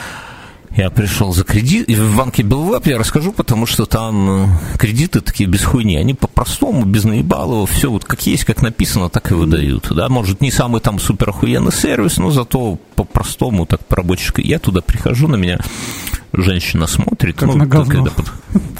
Я 0.77 0.91
пришел 0.91 1.33
за 1.33 1.43
кредит, 1.43 1.89
в 1.89 2.15
банке 2.15 2.43
Белвеб 2.43 2.85
я 2.85 2.99
расскажу, 2.99 3.31
потому 3.31 3.65
что 3.65 3.87
там 3.87 4.29
э, 4.29 4.47
кредиты 4.77 5.21
такие 5.21 5.49
без 5.49 5.63
хуйни, 5.63 5.97
они 5.97 6.13
по-простому, 6.13 6.85
без 6.85 7.03
наебалова, 7.03 7.65
все 7.65 7.89
вот 7.89 8.05
как 8.05 8.27
есть, 8.27 8.45
как 8.45 8.61
написано, 8.61 9.09
так 9.09 9.31
и 9.31 9.33
выдают, 9.33 9.87
да, 9.89 10.07
может, 10.07 10.39
не 10.39 10.51
самый 10.51 10.79
там 10.79 10.99
супер 10.99 11.29
охуенный 11.29 11.71
сервис, 11.71 12.17
но 12.17 12.29
зато 12.29 12.77
по-простому, 12.95 13.65
так 13.65 13.83
по-рабочему, 13.85 14.33
я 14.37 14.59
туда 14.59 14.81
прихожу, 14.81 15.27
на 15.27 15.35
меня 15.35 15.59
женщина 16.31 16.85
смотрит. 16.85 17.37
Как 17.37 17.49
ну, 17.49 17.55
на 17.55 17.65
говно. 17.65 18.05
Когда... 18.05 18.11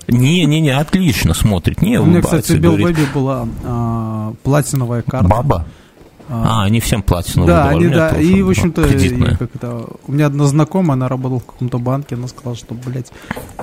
Не, 0.08 0.45
не, 0.45 0.62
не, 0.62 0.70
отлично 0.70 1.34
смотрит, 1.34 1.82
не 1.82 2.00
У 2.00 2.06
меня, 2.06 2.22
кстати, 2.22 2.54
в 2.54 2.60
Белвебе 2.60 3.08
была 3.14 3.48
а, 3.64 4.34
платиновая 4.43 5.02
карта. 5.02 5.28
Баба? 5.28 5.66
А, 6.30 6.63
они 6.63 6.80
всем 6.80 7.01
платину 7.01 7.45
да. 7.45 7.69
Они, 7.69 7.88
да, 7.88 8.09
и, 8.19 8.41
в 8.41 8.49
общем-то, 8.49 8.84
как 9.38 9.55
это, 9.55 9.86
у 10.07 10.11
меня 10.11 10.25
одна 10.25 10.45
знакомая, 10.45 10.93
она 10.93 11.07
работала 11.07 11.39
в 11.39 11.45
каком-то 11.45 11.80
банке, 11.80 12.15
она 12.15 12.28
сказала, 12.28 12.55
что, 12.55 12.73
блядь, 12.73 13.11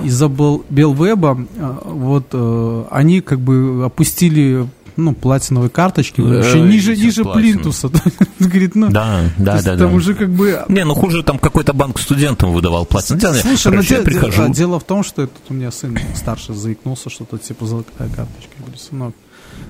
из-за 0.01 0.27
Белвеба 0.27 1.45
а, 1.59 1.81
вот 1.85 2.27
э, 2.33 2.83
они 2.89 3.21
как 3.21 3.39
бы 3.39 3.83
опустили 3.85 4.67
ну, 4.97 5.13
платиновые 5.13 5.69
карточки, 5.69 6.21
вообще 6.21 6.61
ниже, 6.61 6.95
ниже 6.95 7.23
плинтуса. 7.23 7.89
Говорит, 8.39 8.75
ну, 8.75 8.89
да, 8.89 9.23
да, 9.37 9.61
да. 9.61 9.77
Там 9.77 9.77
да. 9.77 9.87
уже 9.87 10.15
как 10.15 10.29
бы... 10.29 10.63
Не, 10.69 10.85
ну 10.85 10.95
хуже 10.95 11.23
там 11.23 11.37
какой-то 11.37 11.73
банк 11.73 11.99
студентам 11.99 12.53
выдавал 12.53 12.85
платину. 12.85 13.19
Слушай, 13.19 13.73
ну, 13.73 13.81
я 13.81 14.01
прихожу. 14.01 14.53
дело 14.53 14.79
в 14.79 14.83
том, 14.83 15.03
что 15.03 15.23
этот 15.23 15.41
у 15.49 15.53
меня 15.53 15.71
сын 15.71 15.97
старший 16.15 16.55
заикнулся, 16.55 17.09
что-то 17.09 17.37
типа 17.37 17.65
золотая 17.65 18.07
карточка. 18.09 18.51
Я 18.57 18.63
говорю, 18.63 18.77
сынок, 18.79 19.15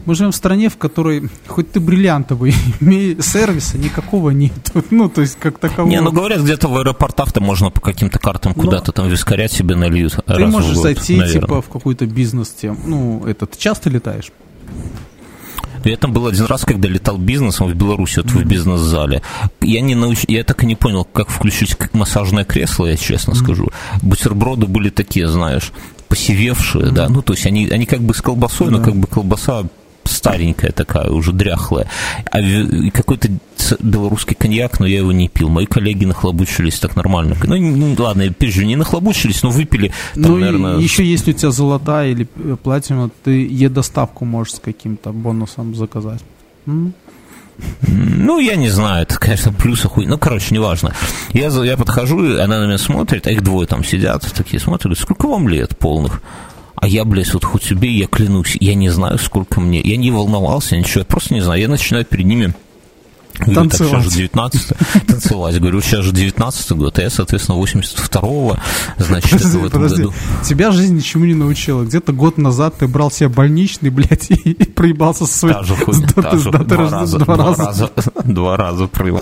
мы 0.05 0.15
живем 0.15 0.31
в 0.31 0.35
стране, 0.35 0.69
в 0.69 0.77
которой 0.77 1.29
хоть 1.47 1.71
ты 1.71 1.79
бриллиантовый, 1.79 2.53
сервиса 3.21 3.77
никакого 3.77 4.31
нет. 4.31 4.53
Ну, 4.91 5.09
то 5.09 5.21
есть, 5.21 5.37
как 5.39 5.57
такового. 5.57 5.89
Не, 5.89 5.99
ну 5.99 6.11
говорят, 6.11 6.41
где-то 6.41 6.67
в 6.67 6.77
аэропортах-то 6.77 7.41
можно 7.41 7.69
по 7.69 7.81
каким-то 7.81 8.19
картам 8.19 8.53
Но 8.55 8.63
куда-то 8.63 8.91
там 8.91 9.09
вискарять 9.09 9.51
себе 9.51 9.75
нальют. 9.75 10.17
Ты 10.25 10.45
можешь 10.45 10.77
зайти, 10.77 11.21
типа, 11.31 11.61
в 11.61 11.69
какой-то 11.69 12.05
бизнес 12.05 12.49
тем. 12.49 12.77
Ну, 12.85 13.25
это, 13.25 13.45
ты 13.45 13.57
часто 13.57 13.89
летаешь? 13.89 14.31
Я 15.89 15.97
там 15.97 16.13
был 16.13 16.25
один 16.25 16.45
раз, 16.45 16.65
когда 16.65 16.87
летал 16.87 17.17
бизнесом 17.17 17.67
в 17.67 17.75
Беларуси, 17.75 18.17
вот 18.17 18.27
mm-hmm. 18.27 18.43
в 18.43 18.45
бизнес-зале. 18.45 19.21
Я 19.61 19.81
не 19.81 19.93
науч... 19.93 20.25
я 20.27 20.43
так 20.43 20.63
и 20.63 20.65
не 20.65 20.75
понял, 20.75 21.05
как 21.05 21.29
включить 21.29 21.77
массажное 21.93 22.43
кресло, 22.43 22.87
я 22.87 22.97
честно 22.97 23.31
mm-hmm. 23.31 23.43
скажу. 23.43 23.69
Бутерброды 24.01 24.65
были 24.65 24.89
такие, 24.89 25.27
знаешь, 25.27 25.71
посевевшие, 26.07 26.85
mm-hmm. 26.85 26.91
да, 26.91 27.09
ну, 27.09 27.21
то 27.21 27.33
есть 27.33 27.45
они, 27.45 27.69
они 27.69 27.85
как 27.85 28.01
бы 28.01 28.15
с 28.15 28.21
колбасой, 28.21 28.67
mm-hmm. 28.67 28.71
но 28.71 28.83
как 28.83 28.95
бы 28.95 29.07
колбаса 29.07 29.63
старенькая 30.07 30.71
такая, 30.71 31.09
уже 31.09 31.31
дряхлая. 31.31 31.87
А 32.31 32.39
какой-то 32.91 33.29
белорусский 33.79 34.35
коньяк, 34.35 34.79
но 34.79 34.85
я 34.85 34.97
его 34.97 35.11
не 35.11 35.27
пил. 35.27 35.49
Мои 35.49 35.65
коллеги 35.65 36.05
нахлобучились 36.05 36.79
так 36.79 36.95
нормально. 36.95 37.35
Ну, 37.43 37.57
ну 37.57 37.95
ладно, 37.97 38.25
опять 38.25 38.53
же, 38.53 38.65
не 38.65 38.75
нахлобучились, 38.75 39.43
но 39.43 39.49
выпили. 39.49 39.91
Там, 40.13 40.23
ну, 40.23 40.37
наверное... 40.37 40.77
еще 40.77 41.05
если 41.05 41.31
у 41.31 41.33
тебя 41.33 41.51
золотая 41.51 42.11
или 42.11 42.27
платина, 42.63 43.09
ты 43.23 43.47
е-доставку 43.47 44.25
можешь 44.25 44.55
с 44.55 44.59
каким-то 44.59 45.11
бонусом 45.11 45.75
заказать. 45.75 46.21
М? 46.67 46.93
Ну, 47.87 48.39
я 48.39 48.55
не 48.55 48.69
знаю, 48.69 49.03
это, 49.03 49.17
конечно, 49.17 49.53
плюс 49.53 49.85
охуй. 49.85 50.05
Ну, 50.05 50.17
короче, 50.17 50.53
неважно. 50.53 50.93
Я, 51.31 51.47
я 51.47 51.77
подхожу, 51.77 52.19
она 52.39 52.59
на 52.59 52.65
меня 52.65 52.77
смотрит, 52.77 53.27
а 53.27 53.31
их 53.31 53.43
двое 53.43 53.67
там 53.67 53.83
сидят, 53.83 54.29
такие 54.35 54.59
смотрят, 54.59 54.97
сколько 54.97 55.27
вам 55.27 55.47
лет 55.47 55.77
полных? 55.77 56.21
А 56.85 56.87
я, 56.87 57.03
блядь, 57.03 57.33
вот 57.33 57.43
хоть 57.43 57.71
убей, 57.71 57.97
я 57.97 58.05
клянусь, 58.05 58.57
я 58.59 58.75
не 58.75 58.89
знаю, 58.89 59.17
сколько 59.17 59.59
мне. 59.59 59.81
Я 59.81 59.97
не 59.97 60.11
волновался, 60.11 60.77
ничего, 60.77 60.99
я 60.99 61.05
просто 61.05 61.33
не 61.33 61.41
знаю. 61.41 61.59
Я 61.59 61.67
начинаю 61.67 62.05
перед 62.05 62.27
ними 62.27 62.53
Говорю, 63.39 63.55
танцевать. 63.55 63.91
Так, 63.91 64.01
сейчас 64.01 64.13
же 64.13 64.17
19 64.17 64.67
танцевать. 65.07 65.59
Говорю, 65.59 65.81
сейчас 65.81 66.05
же 66.05 66.11
19 66.11 66.71
год, 66.73 66.99
а 66.99 67.01
я, 67.01 67.09
соответственно, 67.09 67.57
82-го, 67.57 68.57
значит, 68.97 69.31
подожди, 69.31 69.57
в 69.57 69.65
этом 69.65 69.81
подожди. 69.81 70.03
году. 70.03 70.13
Тебя 70.43 70.71
жизнь 70.71 70.95
ничему 70.95 71.25
не 71.25 71.33
научила. 71.33 71.83
Где-то 71.83 72.13
год 72.13 72.37
назад 72.37 72.77
ты 72.79 72.87
брал 72.87 73.11
себе 73.11 73.29
больничный, 73.29 73.89
блядь, 73.91 74.29
и, 74.31 74.35
и 74.51 74.65
проебался 74.65 75.25
со 75.25 75.37
своей... 75.39 75.55
Та 75.55 75.63
же 75.63 75.75
хуйня, 75.75 76.07
та 76.07 76.37
же, 76.37 76.51
два, 76.51 76.89
раза, 76.89 77.19
два, 77.19 77.37
раза. 77.37 77.91
Два 78.25 78.57
раза 78.57 78.87
проебал. 78.87 79.21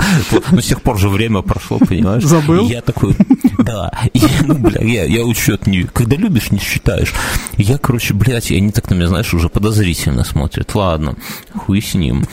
Но 0.51 0.61
с 0.61 0.66
тех 0.66 0.82
пор 0.82 0.97
же 0.97 1.09
время 1.09 1.41
прошло, 1.41 1.78
понимаешь? 1.78 2.24
Забыл? 2.24 2.68
Я 2.68 2.82
такой, 2.82 3.16
да, 3.59 3.91
и, 4.14 4.22
ну, 4.45 4.55
бля, 4.55 4.82
я, 4.82 5.05
я 5.05 5.24
учет 5.24 5.68
не... 5.68 5.84
Когда 5.84 6.16
любишь, 6.16 6.51
не 6.51 6.59
считаешь. 6.59 7.14
Я, 7.57 7.78
короче, 7.78 8.14
блядь, 8.14 8.51
они 8.51 8.72
так 8.72 8.89
на 8.89 8.95
меня, 8.95 9.07
знаешь, 9.07 9.34
уже 9.34 9.49
подозрительно 9.49 10.24
смотрят. 10.24 10.74
Ладно, 10.76 11.16
хуй 11.55 11.82
с 11.82 11.93
ним. 11.93 12.26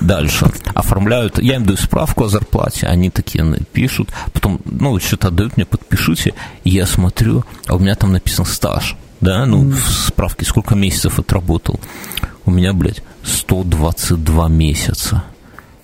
Дальше. 0.00 0.46
Оформляю 0.74 1.17
отправляют, 1.18 1.38
я 1.38 1.56
им 1.56 1.64
даю 1.64 1.76
справку 1.76 2.24
о 2.24 2.28
зарплате, 2.28 2.86
они 2.86 3.10
такие 3.10 3.44
пишут, 3.72 4.10
потом, 4.32 4.60
ну, 4.64 4.98
что-то 5.00 5.28
отдают 5.28 5.56
мне, 5.56 5.66
подпишите, 5.66 6.34
и 6.64 6.70
я 6.70 6.86
смотрю, 6.86 7.44
а 7.66 7.76
у 7.76 7.78
меня 7.78 7.94
там 7.94 8.12
написан 8.12 8.44
стаж, 8.44 8.96
да, 9.20 9.46
ну, 9.46 9.64
mm. 9.64 9.72
в 9.72 10.08
справке, 10.08 10.44
сколько 10.44 10.74
месяцев 10.74 11.18
отработал. 11.18 11.80
У 12.44 12.50
меня, 12.50 12.72
блядь, 12.72 13.02
122 13.24 14.48
месяца. 14.48 15.24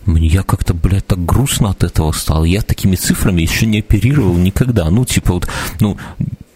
Мне 0.07 0.28
я 0.28 0.43
как-то, 0.43 0.74
блядь, 0.74 1.07
так 1.07 1.24
грустно 1.24 1.70
от 1.70 1.82
этого 1.82 2.12
стал. 2.12 2.45
Я 2.45 2.62
такими 2.62 2.95
цифрами 2.95 3.43
еще 3.43 3.66
не 3.66 3.78
оперировал 3.78 4.35
никогда. 4.37 4.89
Ну, 4.91 5.05
типа 5.05 5.32
вот, 5.32 5.49
ну, 5.80 5.97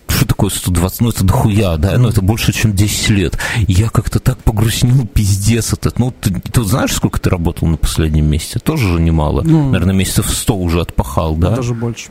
что 0.09 0.27
такое 0.27 0.51
120? 0.51 1.01
Ну, 1.01 1.11
это 1.11 1.25
дохуя, 1.25 1.77
да, 1.77 1.97
ну, 1.99 2.09
это 2.09 2.23
больше, 2.23 2.53
чем 2.53 2.73
10 2.73 3.11
лет. 3.11 3.39
Я 3.67 3.89
как-то 3.89 4.19
так 4.19 4.39
погрустнел, 4.39 5.07
пиздец 5.07 5.73
этот. 5.73 5.99
Ну, 5.99 6.13
ты, 6.19 6.31
ты 6.33 6.65
знаешь, 6.65 6.93
сколько 6.93 7.21
ты 7.21 7.31
работал 7.31 7.69
на 7.69 7.77
последнем 7.77 8.27
месте? 8.27 8.59
Тоже 8.59 8.93
же 8.93 9.01
немало. 9.01 9.43
Ну, 9.43 9.71
Наверное, 9.71 9.95
месяцев 9.95 10.31
100 10.31 10.57
уже 10.57 10.81
отпахал, 10.81 11.37
да? 11.37 11.57
Даже 11.57 11.75
больше. 11.75 12.09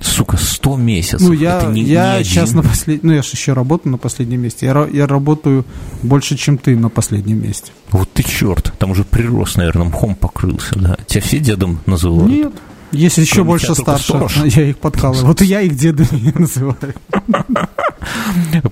Сука, 0.00 0.36
100 0.36 0.76
месяцев. 0.76 1.20
Ну, 1.20 1.32
я, 1.32 1.58
это 1.58 1.66
не, 1.68 1.82
я 1.82 2.18
не 2.18 2.24
сейчас 2.24 2.52
на 2.52 2.62
последнем... 2.62 3.08
Ну, 3.08 3.12
я 3.12 3.22
же 3.22 3.30
еще 3.32 3.52
работаю 3.52 3.92
на 3.92 3.98
последнем 3.98 4.40
месте. 4.40 4.66
Я, 4.66 4.88
я 4.92 5.06
работаю 5.06 5.64
больше, 6.02 6.36
чем 6.36 6.58
ты 6.58 6.76
на 6.76 6.88
последнем 6.88 7.40
месте. 7.42 7.70
Вот 7.90 8.10
ты 8.12 8.24
черт. 8.24 8.72
Там 8.78 8.90
уже 8.90 9.04
прирост, 9.04 9.56
наверное, 9.56 9.86
мхом 9.86 10.16
покрылся, 10.16 10.76
да. 10.76 10.96
Тебя 11.06 11.20
все 11.20 11.38
дедом 11.38 11.80
называют? 11.86 12.32
Нет. 12.32 12.52
Есть 12.92 13.18
еще 13.18 13.42
больше 13.42 13.74
старше, 13.74 14.28
я 14.44 14.70
их 14.70 14.78
подкалываю. 14.78 15.26
Вот 15.26 15.40
я 15.40 15.62
их 15.62 15.76
дедами 15.76 16.32
называю. 16.38 16.94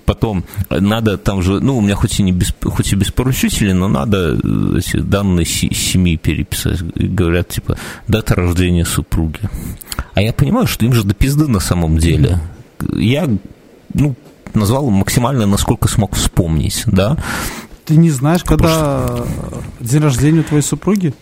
Потом 0.04 0.44
надо 0.68 1.16
там 1.16 1.42
же, 1.42 1.60
ну, 1.60 1.78
у 1.78 1.80
меня 1.80 1.94
хоть 1.94 2.20
и, 2.20 2.22
не 2.22 2.32
без, 2.32 2.52
хоть 2.62 2.92
и 2.92 2.96
без 2.96 3.10
поручителей, 3.10 3.72
но 3.72 3.88
надо 3.88 4.38
э, 4.42 4.78
эти 4.78 4.98
данные 4.98 5.46
семьи 5.46 6.16
переписать. 6.16 6.82
Говорят, 6.82 7.48
типа, 7.48 7.78
дата 8.08 8.34
рождения 8.34 8.84
супруги. 8.84 9.38
А 10.14 10.20
я 10.20 10.32
понимаю, 10.32 10.66
что 10.66 10.84
им 10.84 10.92
же 10.92 11.04
до 11.04 11.14
пизды 11.14 11.46
на 11.46 11.60
самом 11.60 11.96
деле. 11.98 12.40
Я, 12.92 13.28
ну, 13.94 14.16
назвал 14.54 14.90
максимально, 14.90 15.46
насколько 15.46 15.88
смог 15.88 16.14
вспомнить, 16.16 16.82
да. 16.86 17.16
Ты 17.84 17.96
не 17.96 18.10
знаешь, 18.10 18.44
когда 18.44 19.24
день 19.80 20.02
рождения 20.02 20.42
твоей 20.42 20.62
супруги? 20.62 21.14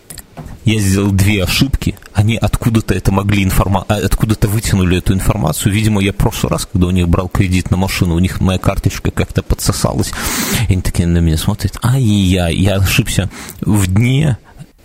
Я 0.64 0.80
сделал 0.80 1.10
две 1.10 1.44
ошибки, 1.44 1.96
они 2.12 2.36
откуда-то 2.36 2.94
это 2.94 3.12
могли 3.12 3.42
информа... 3.42 3.84
А, 3.88 3.96
откуда-то 3.96 4.48
вытянули 4.48 4.98
эту 4.98 5.14
информацию. 5.14 5.72
Видимо, 5.72 6.00
я 6.00 6.12
в 6.12 6.16
прошлый 6.16 6.50
раз, 6.50 6.66
когда 6.70 6.88
у 6.88 6.90
них 6.90 7.08
брал 7.08 7.28
кредит 7.28 7.70
на 7.70 7.76
машину, 7.76 8.14
у 8.14 8.18
них 8.18 8.40
моя 8.40 8.58
карточка 8.58 9.10
как-то 9.10 9.42
подсосалась. 9.42 10.12
И 10.68 10.72
они 10.72 10.82
такие 10.82 11.08
на 11.08 11.18
меня 11.18 11.36
смотрят, 11.36 11.78
ай-яй, 11.82 12.54
я 12.56 12.76
ошибся 12.76 13.30
в 13.60 13.86
дне, 13.86 14.38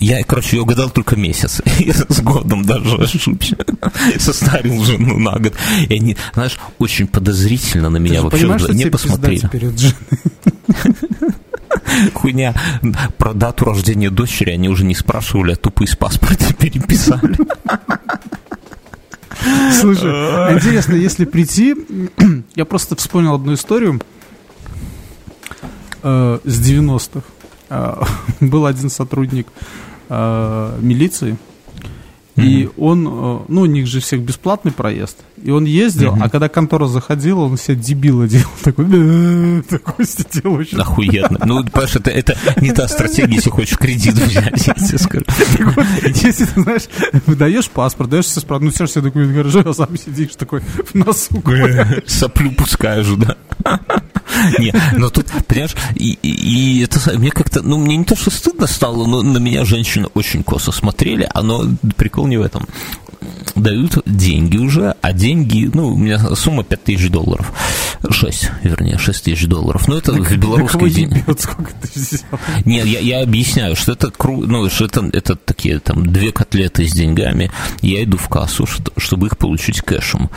я, 0.04 0.22
короче, 0.24 0.58
я 0.58 0.64
угадал 0.64 0.90
только 0.90 1.16
месяц. 1.16 1.62
Я 1.80 1.94
с 1.94 2.20
годом 2.20 2.66
даже 2.66 2.96
ошибся. 2.98 3.56
Состарил 4.20 4.84
жену 4.84 5.18
на 5.18 5.40
год. 5.40 5.54
И 5.88 5.96
они, 5.96 6.18
знаешь, 6.34 6.60
очень 6.78 7.08
подозрительно 7.08 7.90
на 7.90 7.98
меня 7.98 8.22
вообще 8.22 8.48
не 8.74 8.88
посмотрели. 8.88 9.50
Хуйня. 12.14 12.54
Про 13.18 13.34
дату 13.34 13.66
рождения 13.66 14.10
дочери 14.10 14.52
они 14.52 14.70
уже 14.70 14.86
не 14.86 14.96
спрашивали, 14.96 15.54
а 15.54 15.56
тупо 15.56 15.84
из 15.84 15.96
паспорта 15.96 16.54
переписали. 16.60 17.38
Слушай, 19.80 20.12
интересно, 20.54 20.96
если 20.96 21.26
прийти... 21.26 21.76
Я 22.56 22.66
просто 22.66 22.96
вспомнил 22.96 23.36
одну 23.36 23.54
историю 23.54 24.00
э, 26.02 26.40
с 26.44 26.70
90-х. 26.70 27.22
Э, 27.70 28.04
был 28.40 28.66
один 28.66 28.90
сотрудник 28.90 29.48
э, 30.10 30.78
милиции, 30.80 31.38
и 32.36 32.70
он, 32.78 33.08
э, 33.08 33.40
ну, 33.48 33.62
у 33.62 33.66
них 33.66 33.86
же 33.86 34.00
всех 34.00 34.22
бесплатный 34.22 34.72
проезд. 34.72 35.18
И 35.44 35.52
он 35.52 35.66
ездил, 35.66 36.18
а 36.20 36.30
когда 36.30 36.50
контора 36.50 36.88
заходила, 36.88 37.42
он 37.42 37.58
все 37.58 37.76
дебила 37.76 38.28
делал. 38.28 38.46
Такой, 38.64 39.62
такой 39.64 40.06
сидел 40.06 40.54
очень. 40.54 40.80
Охуенно. 40.80 41.40
Ну, 41.46 41.64
понимаешь, 41.64 41.96
это, 41.96 42.10
это 42.10 42.38
не 42.62 42.72
та 42.72 42.88
стратегия, 42.88 43.36
если 43.36 43.50
хочешь 43.50 43.78
кредит 43.78 44.16
взять, 44.16 44.68
я 44.68 44.74
тебе 44.74 44.98
скажу. 44.98 45.26
Если 46.04 46.46
ты, 46.46 46.62
знаешь, 46.62 46.84
даешь 47.28 47.70
паспорт, 47.70 48.10
даешь 48.10 48.26
все 48.26 48.40
справку, 48.40 48.66
ну, 48.66 48.72
все 48.72 48.86
все 48.86 49.02
документы 49.02 49.36
гаражи, 49.36 49.60
а 49.60 49.74
сам 49.74 49.96
сидишь 49.98 50.36
такой 50.36 50.62
в 50.62 50.94
носу. 50.96 51.44
Соплю 52.06 52.52
пускаешь, 52.52 53.08
да. 53.18 53.38
Не, 54.60 54.74
но 54.98 55.10
тут, 55.10 55.28
понимаешь, 55.48 55.76
и, 55.96 56.18
и 56.22 56.84
это 56.84 57.18
мне 57.18 57.32
как-то, 57.32 57.62
ну, 57.62 57.78
мне 57.78 57.98
не 57.98 58.06
то, 58.06 58.16
что 58.16 58.30
стыдно 58.30 58.68
стало, 58.68 59.06
но 59.06 59.22
на 59.22 59.38
меня 59.38 59.66
женщины 59.66 60.08
очень 60.14 60.44
косо 60.44 60.72
смотрели, 60.72 61.30
а 61.34 61.42
но 61.42 61.66
прикол 61.98 62.28
не 62.28 62.38
в 62.38 62.42
этом 62.42 62.68
дают 63.56 64.00
деньги 64.06 64.58
уже, 64.58 64.96
а 65.02 65.14
деньги, 65.14 65.70
ну, 65.74 65.90
у 65.90 65.98
меня 65.98 66.20
сумма 66.36 66.64
5 66.64 66.84
тысяч 66.84 67.10
долларов. 67.10 67.52
6, 68.10 68.52
вернее, 68.64 68.98
6 68.98 69.24
тысяч 69.24 69.46
долларов. 69.46 69.88
Но 69.88 69.98
это 69.98 70.14
на, 70.14 70.24
в 70.24 70.38
белорусской 70.38 70.90
деньги. 70.90 71.24
Нет, 72.66 72.86
я, 72.86 73.00
я 73.00 73.22
объясняю, 73.22 73.76
что 73.76 73.94
это, 73.94 74.12
кру... 74.12 74.46
ну, 74.46 74.70
что 74.70 74.86
это, 74.86 75.10
это 75.14 75.36
такие 75.36 75.80
там 75.80 76.06
две 76.06 76.32
котлеты 76.32 76.88
с 76.88 76.92
деньгами. 76.92 77.52
Я 77.82 78.04
иду 78.04 78.18
в 78.18 78.28
кассу, 78.28 78.68
чтобы 78.98 79.28
их 79.28 79.38
получить 79.38 79.82
кэшем. 79.82 80.30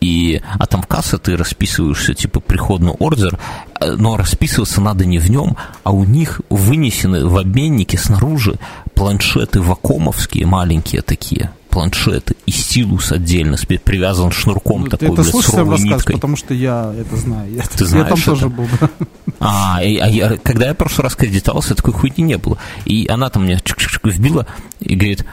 И, 0.00 0.40
а 0.58 0.66
там 0.66 0.82
в 0.82 0.86
кассе 0.86 1.18
ты 1.18 1.36
расписываешься, 1.36 2.14
типа, 2.14 2.40
приходный 2.40 2.92
ордер, 2.92 3.38
но 3.80 4.16
расписываться 4.16 4.80
надо 4.80 5.04
не 5.04 5.18
в 5.18 5.30
нем, 5.30 5.56
а 5.84 5.92
у 5.92 6.04
них 6.04 6.40
вынесены 6.48 7.26
в 7.26 7.36
обменнике 7.36 7.98
снаружи 7.98 8.58
планшеты 8.94 9.60
вакомовские, 9.60 10.46
маленькие 10.46 11.02
такие, 11.02 11.50
планшет 11.70 12.32
и 12.46 12.50
стилус 12.50 13.12
отдельно, 13.12 13.56
привязан 13.84 14.30
шнурком 14.30 14.82
ну, 14.82 14.86
такой, 14.88 15.08
это 15.08 15.22
блядь, 15.22 15.44
с 15.44 15.54
ровной 15.54 15.78
ниткой. 15.78 16.14
потому 16.16 16.36
что 16.36 16.52
я 16.52 16.92
это 16.98 17.16
знаю. 17.16 17.52
Я, 17.52 17.62
Ты 17.62 17.86
знаешь 17.86 18.06
я 18.06 18.10
там 18.10 18.18
это? 18.18 18.30
тоже 18.30 18.48
был, 18.48 18.66
да. 18.80 18.90
А, 19.42 19.82
и, 19.82 19.96
а 19.96 20.06
я, 20.06 20.36
когда 20.42 20.66
я 20.66 20.74
в 20.74 20.76
прошлый 20.76 21.04
раз 21.04 21.16
кредитовался, 21.16 21.74
такой 21.74 21.94
хуйни 21.94 22.22
не 22.22 22.36
было. 22.36 22.58
И 22.84 23.06
она 23.08 23.30
там 23.30 23.44
мне 23.44 23.58
вбила 24.04 24.46
и 24.80 24.94
говорит, 24.94 25.22
«Э, 25.22 25.24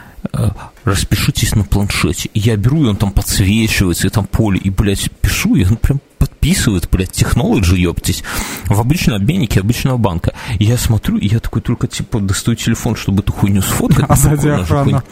распишитесь 0.84 1.54
на 1.54 1.64
планшете. 1.64 2.30
И 2.34 2.40
я 2.40 2.56
беру, 2.56 2.84
и 2.84 2.88
он 2.88 2.96
там 2.96 3.10
подсвечивается, 3.10 4.06
и 4.06 4.10
там 4.10 4.26
поле, 4.26 4.58
и, 4.58 4.70
блядь, 4.70 5.10
пишу, 5.20 5.54
и 5.54 5.64
он 5.64 5.76
прям 5.76 6.00
подписывает, 6.18 6.88
блядь, 6.90 7.12
технологи, 7.12 7.78
ёптись, 7.78 8.24
в 8.66 8.80
обычном 8.80 9.16
обменнике 9.16 9.60
обычного 9.60 9.96
банка. 9.96 10.34
И 10.58 10.64
я 10.64 10.76
смотрю, 10.76 11.16
и 11.18 11.28
я 11.28 11.38
такой 11.38 11.62
только, 11.62 11.86
типа, 11.86 12.20
достаю 12.20 12.56
телефон, 12.56 12.96
чтобы 12.96 13.22
эту 13.22 13.32
хуйню 13.32 13.62
сфоткать. 13.62 14.06
А 14.08 14.16
сзади 14.16 14.48
охрана. 14.48 15.04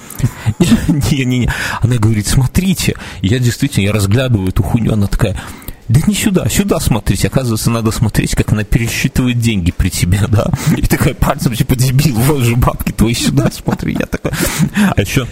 Не-не-не. 0.59 1.53
Она 1.81 1.97
говорит, 1.97 2.27
смотрите. 2.27 2.95
Я 3.21 3.39
действительно, 3.39 3.85
я 3.85 3.93
разглядываю 3.93 4.49
эту 4.49 4.63
хуйню, 4.63 4.95
она 4.95 5.07
такая, 5.07 5.37
да 5.89 6.01
не 6.07 6.15
сюда, 6.15 6.49
сюда 6.49 6.81
смотрите. 6.81 7.29
Оказывается, 7.29 7.71
надо 7.71 7.91
смотреть, 7.91 8.35
как 8.35 8.53
она 8.53 8.65
пересчитывает 8.65 9.39
деньги 9.39 9.71
при 9.71 9.89
тебе, 9.89 10.21
да. 10.29 10.51
И 10.77 10.83
такая 10.83 11.15
пальцем, 11.15 11.55
типа, 11.55 11.77
дебил, 11.77 12.17
вот 12.17 12.43
же 12.43 12.57
бабки 12.57 12.93
твои 12.93 13.15
сюда 13.15 13.51
смотри. 13.53 13.97
Я 13.99 14.07
такой, 14.07 14.33
а 14.97 15.01
еще 15.01 15.27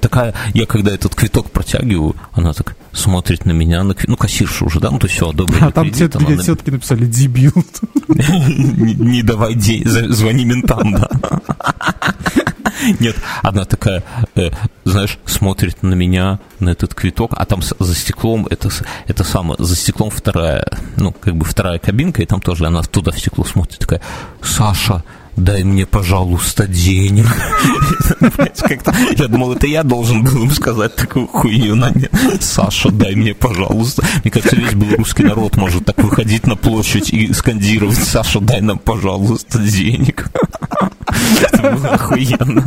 такая, 0.00 0.34
я 0.54 0.66
когда 0.66 0.92
этот 0.92 1.14
квиток 1.14 1.50
протягиваю, 1.50 2.14
она 2.32 2.52
так 2.52 2.76
смотрит 2.92 3.46
на 3.46 3.52
меня, 3.52 3.82
на, 3.82 3.94
ну, 4.06 4.16
кассирша 4.16 4.64
уже, 4.64 4.80
да, 4.80 4.90
ну, 4.90 4.98
то 4.98 5.06
есть 5.06 5.16
все, 5.16 5.32
добрый 5.32 5.60
А 5.60 5.70
там 5.70 5.90
тебе 5.90 6.36
на... 6.36 6.42
все-таки 6.42 6.70
написали 6.70 7.06
«дебил». 7.06 7.52
Не 8.08 9.22
давай 9.22 9.54
звони 9.84 10.44
ментам, 10.44 10.92
да. 10.92 11.08
Нет, 13.00 13.16
она 13.42 13.64
такая, 13.64 14.02
э, 14.34 14.50
знаешь, 14.84 15.18
смотрит 15.24 15.82
на 15.82 15.94
меня, 15.94 16.38
на 16.60 16.70
этот 16.70 16.94
квиток, 16.94 17.32
а 17.36 17.44
там 17.44 17.62
за 17.62 17.94
стеклом, 17.94 18.46
это, 18.50 18.70
это 19.06 19.24
самое, 19.24 19.56
за 19.58 19.76
стеклом 19.76 20.10
вторая, 20.10 20.66
ну, 20.96 21.12
как 21.12 21.36
бы 21.36 21.44
вторая 21.44 21.78
кабинка, 21.78 22.22
и 22.22 22.26
там 22.26 22.40
тоже 22.40 22.66
она 22.66 22.82
туда 22.82 23.12
в 23.12 23.18
стекло 23.18 23.44
смотрит, 23.44 23.78
такая, 23.78 24.00
Саша, 24.42 25.02
дай 25.36 25.62
мне, 25.64 25.86
пожалуйста, 25.86 26.66
денег. 26.66 27.26
Я 29.18 29.28
думал, 29.28 29.52
это 29.52 29.66
я 29.66 29.82
должен 29.82 30.24
был 30.24 30.44
им 30.44 30.50
сказать 30.50 30.96
такую 30.96 31.28
хуйню 31.28 31.76
на 31.76 31.90
мне. 31.90 32.08
Саша, 32.40 32.90
дай 32.90 33.14
мне, 33.14 33.34
пожалуйста. 33.34 34.02
Мне 34.24 34.30
кажется, 34.30 34.56
весь 34.56 34.72
белорусский 34.72 35.24
народ 35.24 35.56
может 35.56 35.84
так 35.84 35.98
выходить 35.98 36.46
на 36.46 36.56
площадь 36.56 37.10
и 37.10 37.32
скандировать 37.32 37.98
Саша, 37.98 38.40
дай 38.40 38.60
нам, 38.60 38.78
пожалуйста, 38.78 39.58
денег. 39.58 40.28
Это 41.40 41.70
было 41.70 41.88
охуенно. 41.90 42.64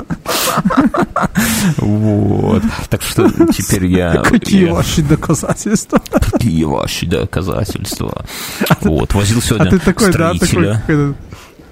Вот. 1.78 2.64
Так 2.90 3.02
что 3.02 3.30
теперь 3.52 3.86
я... 3.88 4.22
Какие 4.24 4.66
ваши 4.66 5.02
доказательства? 5.02 6.02
Какие 6.12 6.64
ваши 6.64 7.06
доказательства? 7.06 8.26
Вот. 8.82 9.14
Возил 9.14 9.42
сегодня 9.42 9.68
а 9.68 9.72
ты 9.72 9.80
такой, 9.80 10.12
да, 10.12 10.34
такой, 10.34 11.16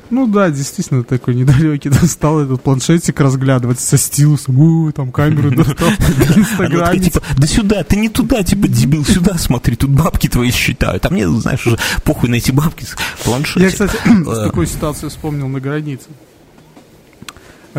ну 0.10 0.26
да, 0.26 0.50
действительно 0.50 1.04
такой 1.04 1.36
недалекий. 1.36 1.90
Достал 2.02 2.40
этот 2.40 2.62
планшетик 2.62 3.20
разглядывать 3.20 3.80
со 3.80 3.98
стилусом. 3.98 4.60
У, 4.60 4.92
там 4.92 5.12
камеру 5.12 5.52
достал. 5.52 5.90
Инстаграме. 6.36 7.00
Типа, 7.00 7.22
да 7.38 7.48
сюда, 7.48 7.84
ты 7.84 7.96
не 7.98 8.10
туда, 8.10 8.44
типа, 8.44 8.68
дебил, 8.68 9.06
сюда 9.06 9.38
смотри, 9.38 9.76
тут 9.76 9.92
бабки 9.92 10.28
твои 10.28 10.52
считают. 10.52 11.06
А 11.06 11.10
мне, 11.10 11.28
знаешь, 11.30 11.66
уже 11.66 11.78
похуй 12.04 12.30
на 12.30 12.36
эти 12.36 12.52
бабки. 12.52 12.86
Планшетик. 13.24 13.62
Я, 13.62 13.70
кстати, 13.70 13.98
с 14.26 14.44
такой 14.44 14.68
ситуации 14.68 15.10
вспомнил 15.10 15.48
на 15.48 15.60
границе. 15.60 16.08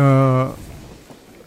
Э, 0.01 0.51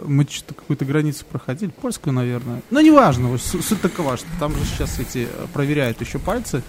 мы 0.06 0.26
что-то 0.28 0.54
какую-то 0.54 0.84
границу 0.84 1.24
проходили, 1.30 1.70
польскую, 1.70 2.12
наверное. 2.12 2.62
Но 2.70 2.80
неважно, 2.80 3.36
суть 3.38 3.80
такова, 3.80 4.16
что 4.16 4.26
там 4.38 4.52
же 4.54 4.64
сейчас 4.64 4.98
эти 4.98 5.28
э, 5.30 5.46
проверяют 5.52 6.00
еще 6.00 6.18
пальцы. 6.18 6.62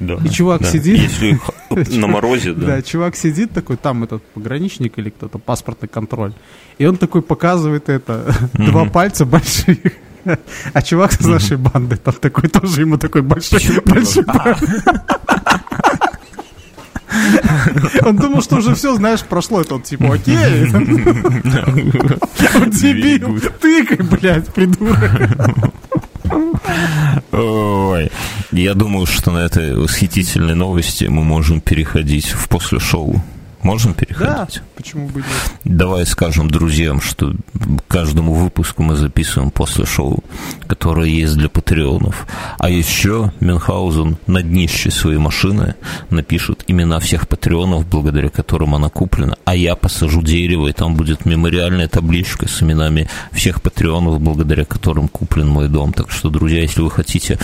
Да, 0.00 0.18
и 0.24 0.28
чувак 0.28 0.62
да. 0.62 0.68
сидит. 0.68 0.98
Если 0.98 1.38
на 1.98 2.06
морозе, 2.06 2.54
да. 2.54 2.66
Да, 2.66 2.82
чувак 2.82 3.14
сидит 3.14 3.52
такой, 3.52 3.76
там 3.76 4.02
этот 4.04 4.22
пограничник 4.34 4.98
или 4.98 5.10
кто-то, 5.10 5.38
паспортный 5.38 5.88
контроль. 5.88 6.32
И 6.78 6.86
он 6.86 6.96
такой 6.96 7.22
показывает 7.22 7.88
это, 7.88 8.34
два 8.54 8.86
пальца 8.86 9.24
больших. 9.24 9.78
А 10.72 10.82
чувак 10.82 11.12
с 11.14 11.26
нашей 11.26 11.56
банды 11.56 11.96
там 11.96 12.14
такой 12.14 12.48
тоже 12.48 12.82
ему 12.82 12.96
такой 12.96 13.22
большой, 13.22 13.60
большой 13.84 14.24
Он 18.02 18.16
думал, 18.16 18.42
что 18.42 18.56
уже 18.56 18.74
все, 18.74 18.94
знаешь, 18.94 19.22
прошло 19.22 19.60
это, 19.60 19.74
он 19.76 19.82
типа, 19.82 20.14
окей. 20.14 20.34
Дебил, 22.70 23.40
тыкай, 23.60 23.98
блядь, 23.98 24.48
придурок. 24.52 25.20
Ой. 27.32 28.10
Я 28.52 28.74
думаю, 28.74 29.06
что 29.06 29.30
на 29.30 29.38
этой 29.38 29.76
восхитительной 29.76 30.54
новости 30.54 31.04
мы 31.04 31.24
можем 31.24 31.60
переходить 31.60 32.26
в 32.26 32.48
после 32.48 32.78
шоу. 32.78 33.22
Можем 33.62 33.94
переходить? 33.94 34.34
Да, 34.34 34.48
почему 34.76 35.08
бы 35.08 35.20
нет? 35.20 35.52
Давай 35.64 36.04
скажем 36.04 36.50
друзьям, 36.50 37.00
что 37.00 37.32
каждому 37.86 38.34
выпуску 38.34 38.82
мы 38.82 38.96
записываем 38.96 39.50
после 39.50 39.86
шоу, 39.86 40.24
которое 40.66 41.08
есть 41.08 41.36
для 41.36 41.48
патреонов. 41.48 42.26
А 42.58 42.68
еще 42.68 43.32
Мюнхгаузен 43.40 44.16
на 44.26 44.42
днище 44.42 44.90
своей 44.90 45.18
машины 45.18 45.76
напишет 46.10 46.64
имена 46.66 46.98
всех 46.98 47.28
патреонов, 47.28 47.86
благодаря 47.86 48.30
которым 48.30 48.74
она 48.74 48.88
куплена. 48.88 49.36
А 49.44 49.54
я 49.54 49.76
посажу 49.76 50.22
дерево, 50.22 50.68
и 50.68 50.72
там 50.72 50.96
будет 50.96 51.24
мемориальная 51.24 51.86
табличка 51.86 52.48
с 52.48 52.62
именами 52.62 53.08
всех 53.30 53.62
патреонов, 53.62 54.20
благодаря 54.20 54.64
которым 54.64 55.08
куплен 55.08 55.48
мой 55.48 55.68
дом. 55.68 55.92
Так 55.92 56.10
что, 56.10 56.30
друзья, 56.30 56.62
если 56.62 56.80
вы 56.80 56.90
хотите... 56.90 57.38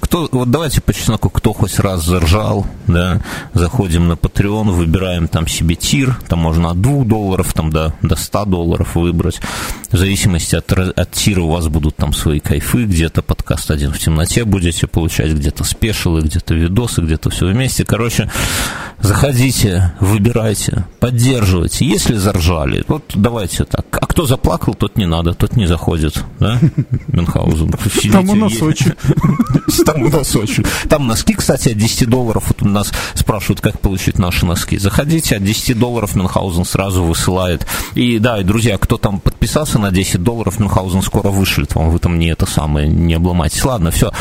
Кто, 0.00 0.28
вот 0.32 0.50
давайте 0.50 0.80
по 0.80 0.92
чесноку, 0.92 1.30
кто 1.30 1.52
хоть 1.52 1.78
раз 1.78 2.04
заржал, 2.04 2.66
да, 2.86 3.20
заходим 3.52 4.08
на 4.08 4.14
Patreon, 4.14 4.70
выбираем 4.70 5.28
там 5.28 5.46
себе 5.52 5.74
тир, 5.74 6.18
там 6.28 6.40
можно 6.40 6.70
от 6.70 6.80
2 6.80 7.04
долларов 7.04 7.52
там, 7.52 7.70
до, 7.70 7.94
до 8.02 8.16
100 8.16 8.44
долларов 8.46 8.94
выбрать. 8.94 9.40
В 9.90 9.96
зависимости 9.96 10.56
от, 10.56 10.72
от 10.72 11.10
тира 11.12 11.42
у 11.42 11.50
вас 11.50 11.68
будут 11.68 11.96
там 11.96 12.12
свои 12.12 12.40
кайфы, 12.40 12.84
где-то 12.84 13.22
подкаст 13.22 13.70
один 13.70 13.92
в 13.92 13.98
темноте 13.98 14.44
будете 14.44 14.86
получать, 14.86 15.32
где-то 15.32 15.64
спешилы, 15.64 16.22
где-то 16.22 16.54
видосы, 16.54 17.02
где-то 17.02 17.30
все 17.30 17.46
вместе. 17.46 17.84
Короче, 17.84 18.30
заходите, 19.02 19.92
выбирайте, 20.00 20.86
поддерживайте. 21.00 21.84
Если 21.84 22.14
заржали, 22.14 22.84
вот 22.88 23.12
давайте 23.14 23.64
так. 23.64 23.86
А 23.92 24.06
кто 24.06 24.26
заплакал, 24.26 24.74
тот 24.74 24.96
не 24.96 25.06
надо, 25.06 25.34
тот 25.34 25.56
не 25.56 25.66
заходит, 25.66 26.24
да, 26.38 26.58
Мюнхгаузен? 27.08 27.72
Там 28.12 28.30
у 28.30 28.34
нас 28.34 28.60
очень. 28.62 28.92
Там 29.84 30.02
у 30.02 30.08
нас 30.08 30.34
очень. 30.36 30.64
Там 30.88 31.06
носки, 31.06 31.34
кстати, 31.34 31.70
от 31.70 31.76
10 31.76 32.08
долларов. 32.08 32.44
Вот 32.48 32.62
у 32.62 32.68
нас 32.68 32.92
спрашивают, 33.14 33.60
как 33.60 33.80
получить 33.80 34.18
наши 34.18 34.46
носки. 34.46 34.78
Заходите, 34.78 35.36
от 35.36 35.44
10 35.44 35.78
долларов 35.78 36.14
Мюнхгаузен 36.14 36.64
сразу 36.64 37.02
высылает. 37.02 37.66
И 37.94 38.18
да, 38.18 38.40
и, 38.40 38.44
друзья, 38.44 38.78
кто 38.78 38.98
там 38.98 39.20
подписался 39.20 39.78
на 39.78 39.90
10 39.90 40.22
долларов, 40.22 40.58
Мюнхгаузен 40.58 41.02
скоро 41.02 41.28
вышлет 41.28 41.74
вам. 41.74 41.90
Вы 41.90 41.98
там 41.98 42.18
не 42.18 42.28
это 42.28 42.46
самое, 42.46 42.88
не 42.88 43.14
обломайтесь. 43.14 43.64
Ладно, 43.64 43.90
все. 43.90 44.12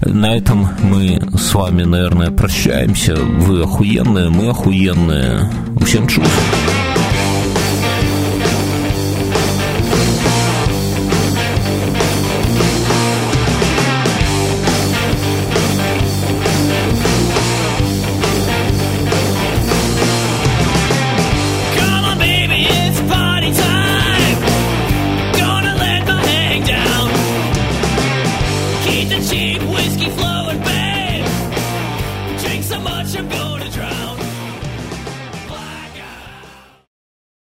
На 0.00 0.36
этом 0.36 0.68
мы 0.82 1.20
с 1.38 1.54
вами, 1.54 1.84
наверное, 1.84 2.30
прощаемся. 2.30 3.16
Вы 3.16 3.62
охуенные, 3.62 4.25
мы 4.30 4.48
охуенные. 4.48 5.50
Всем 5.84 6.06
чувств. 6.06 6.75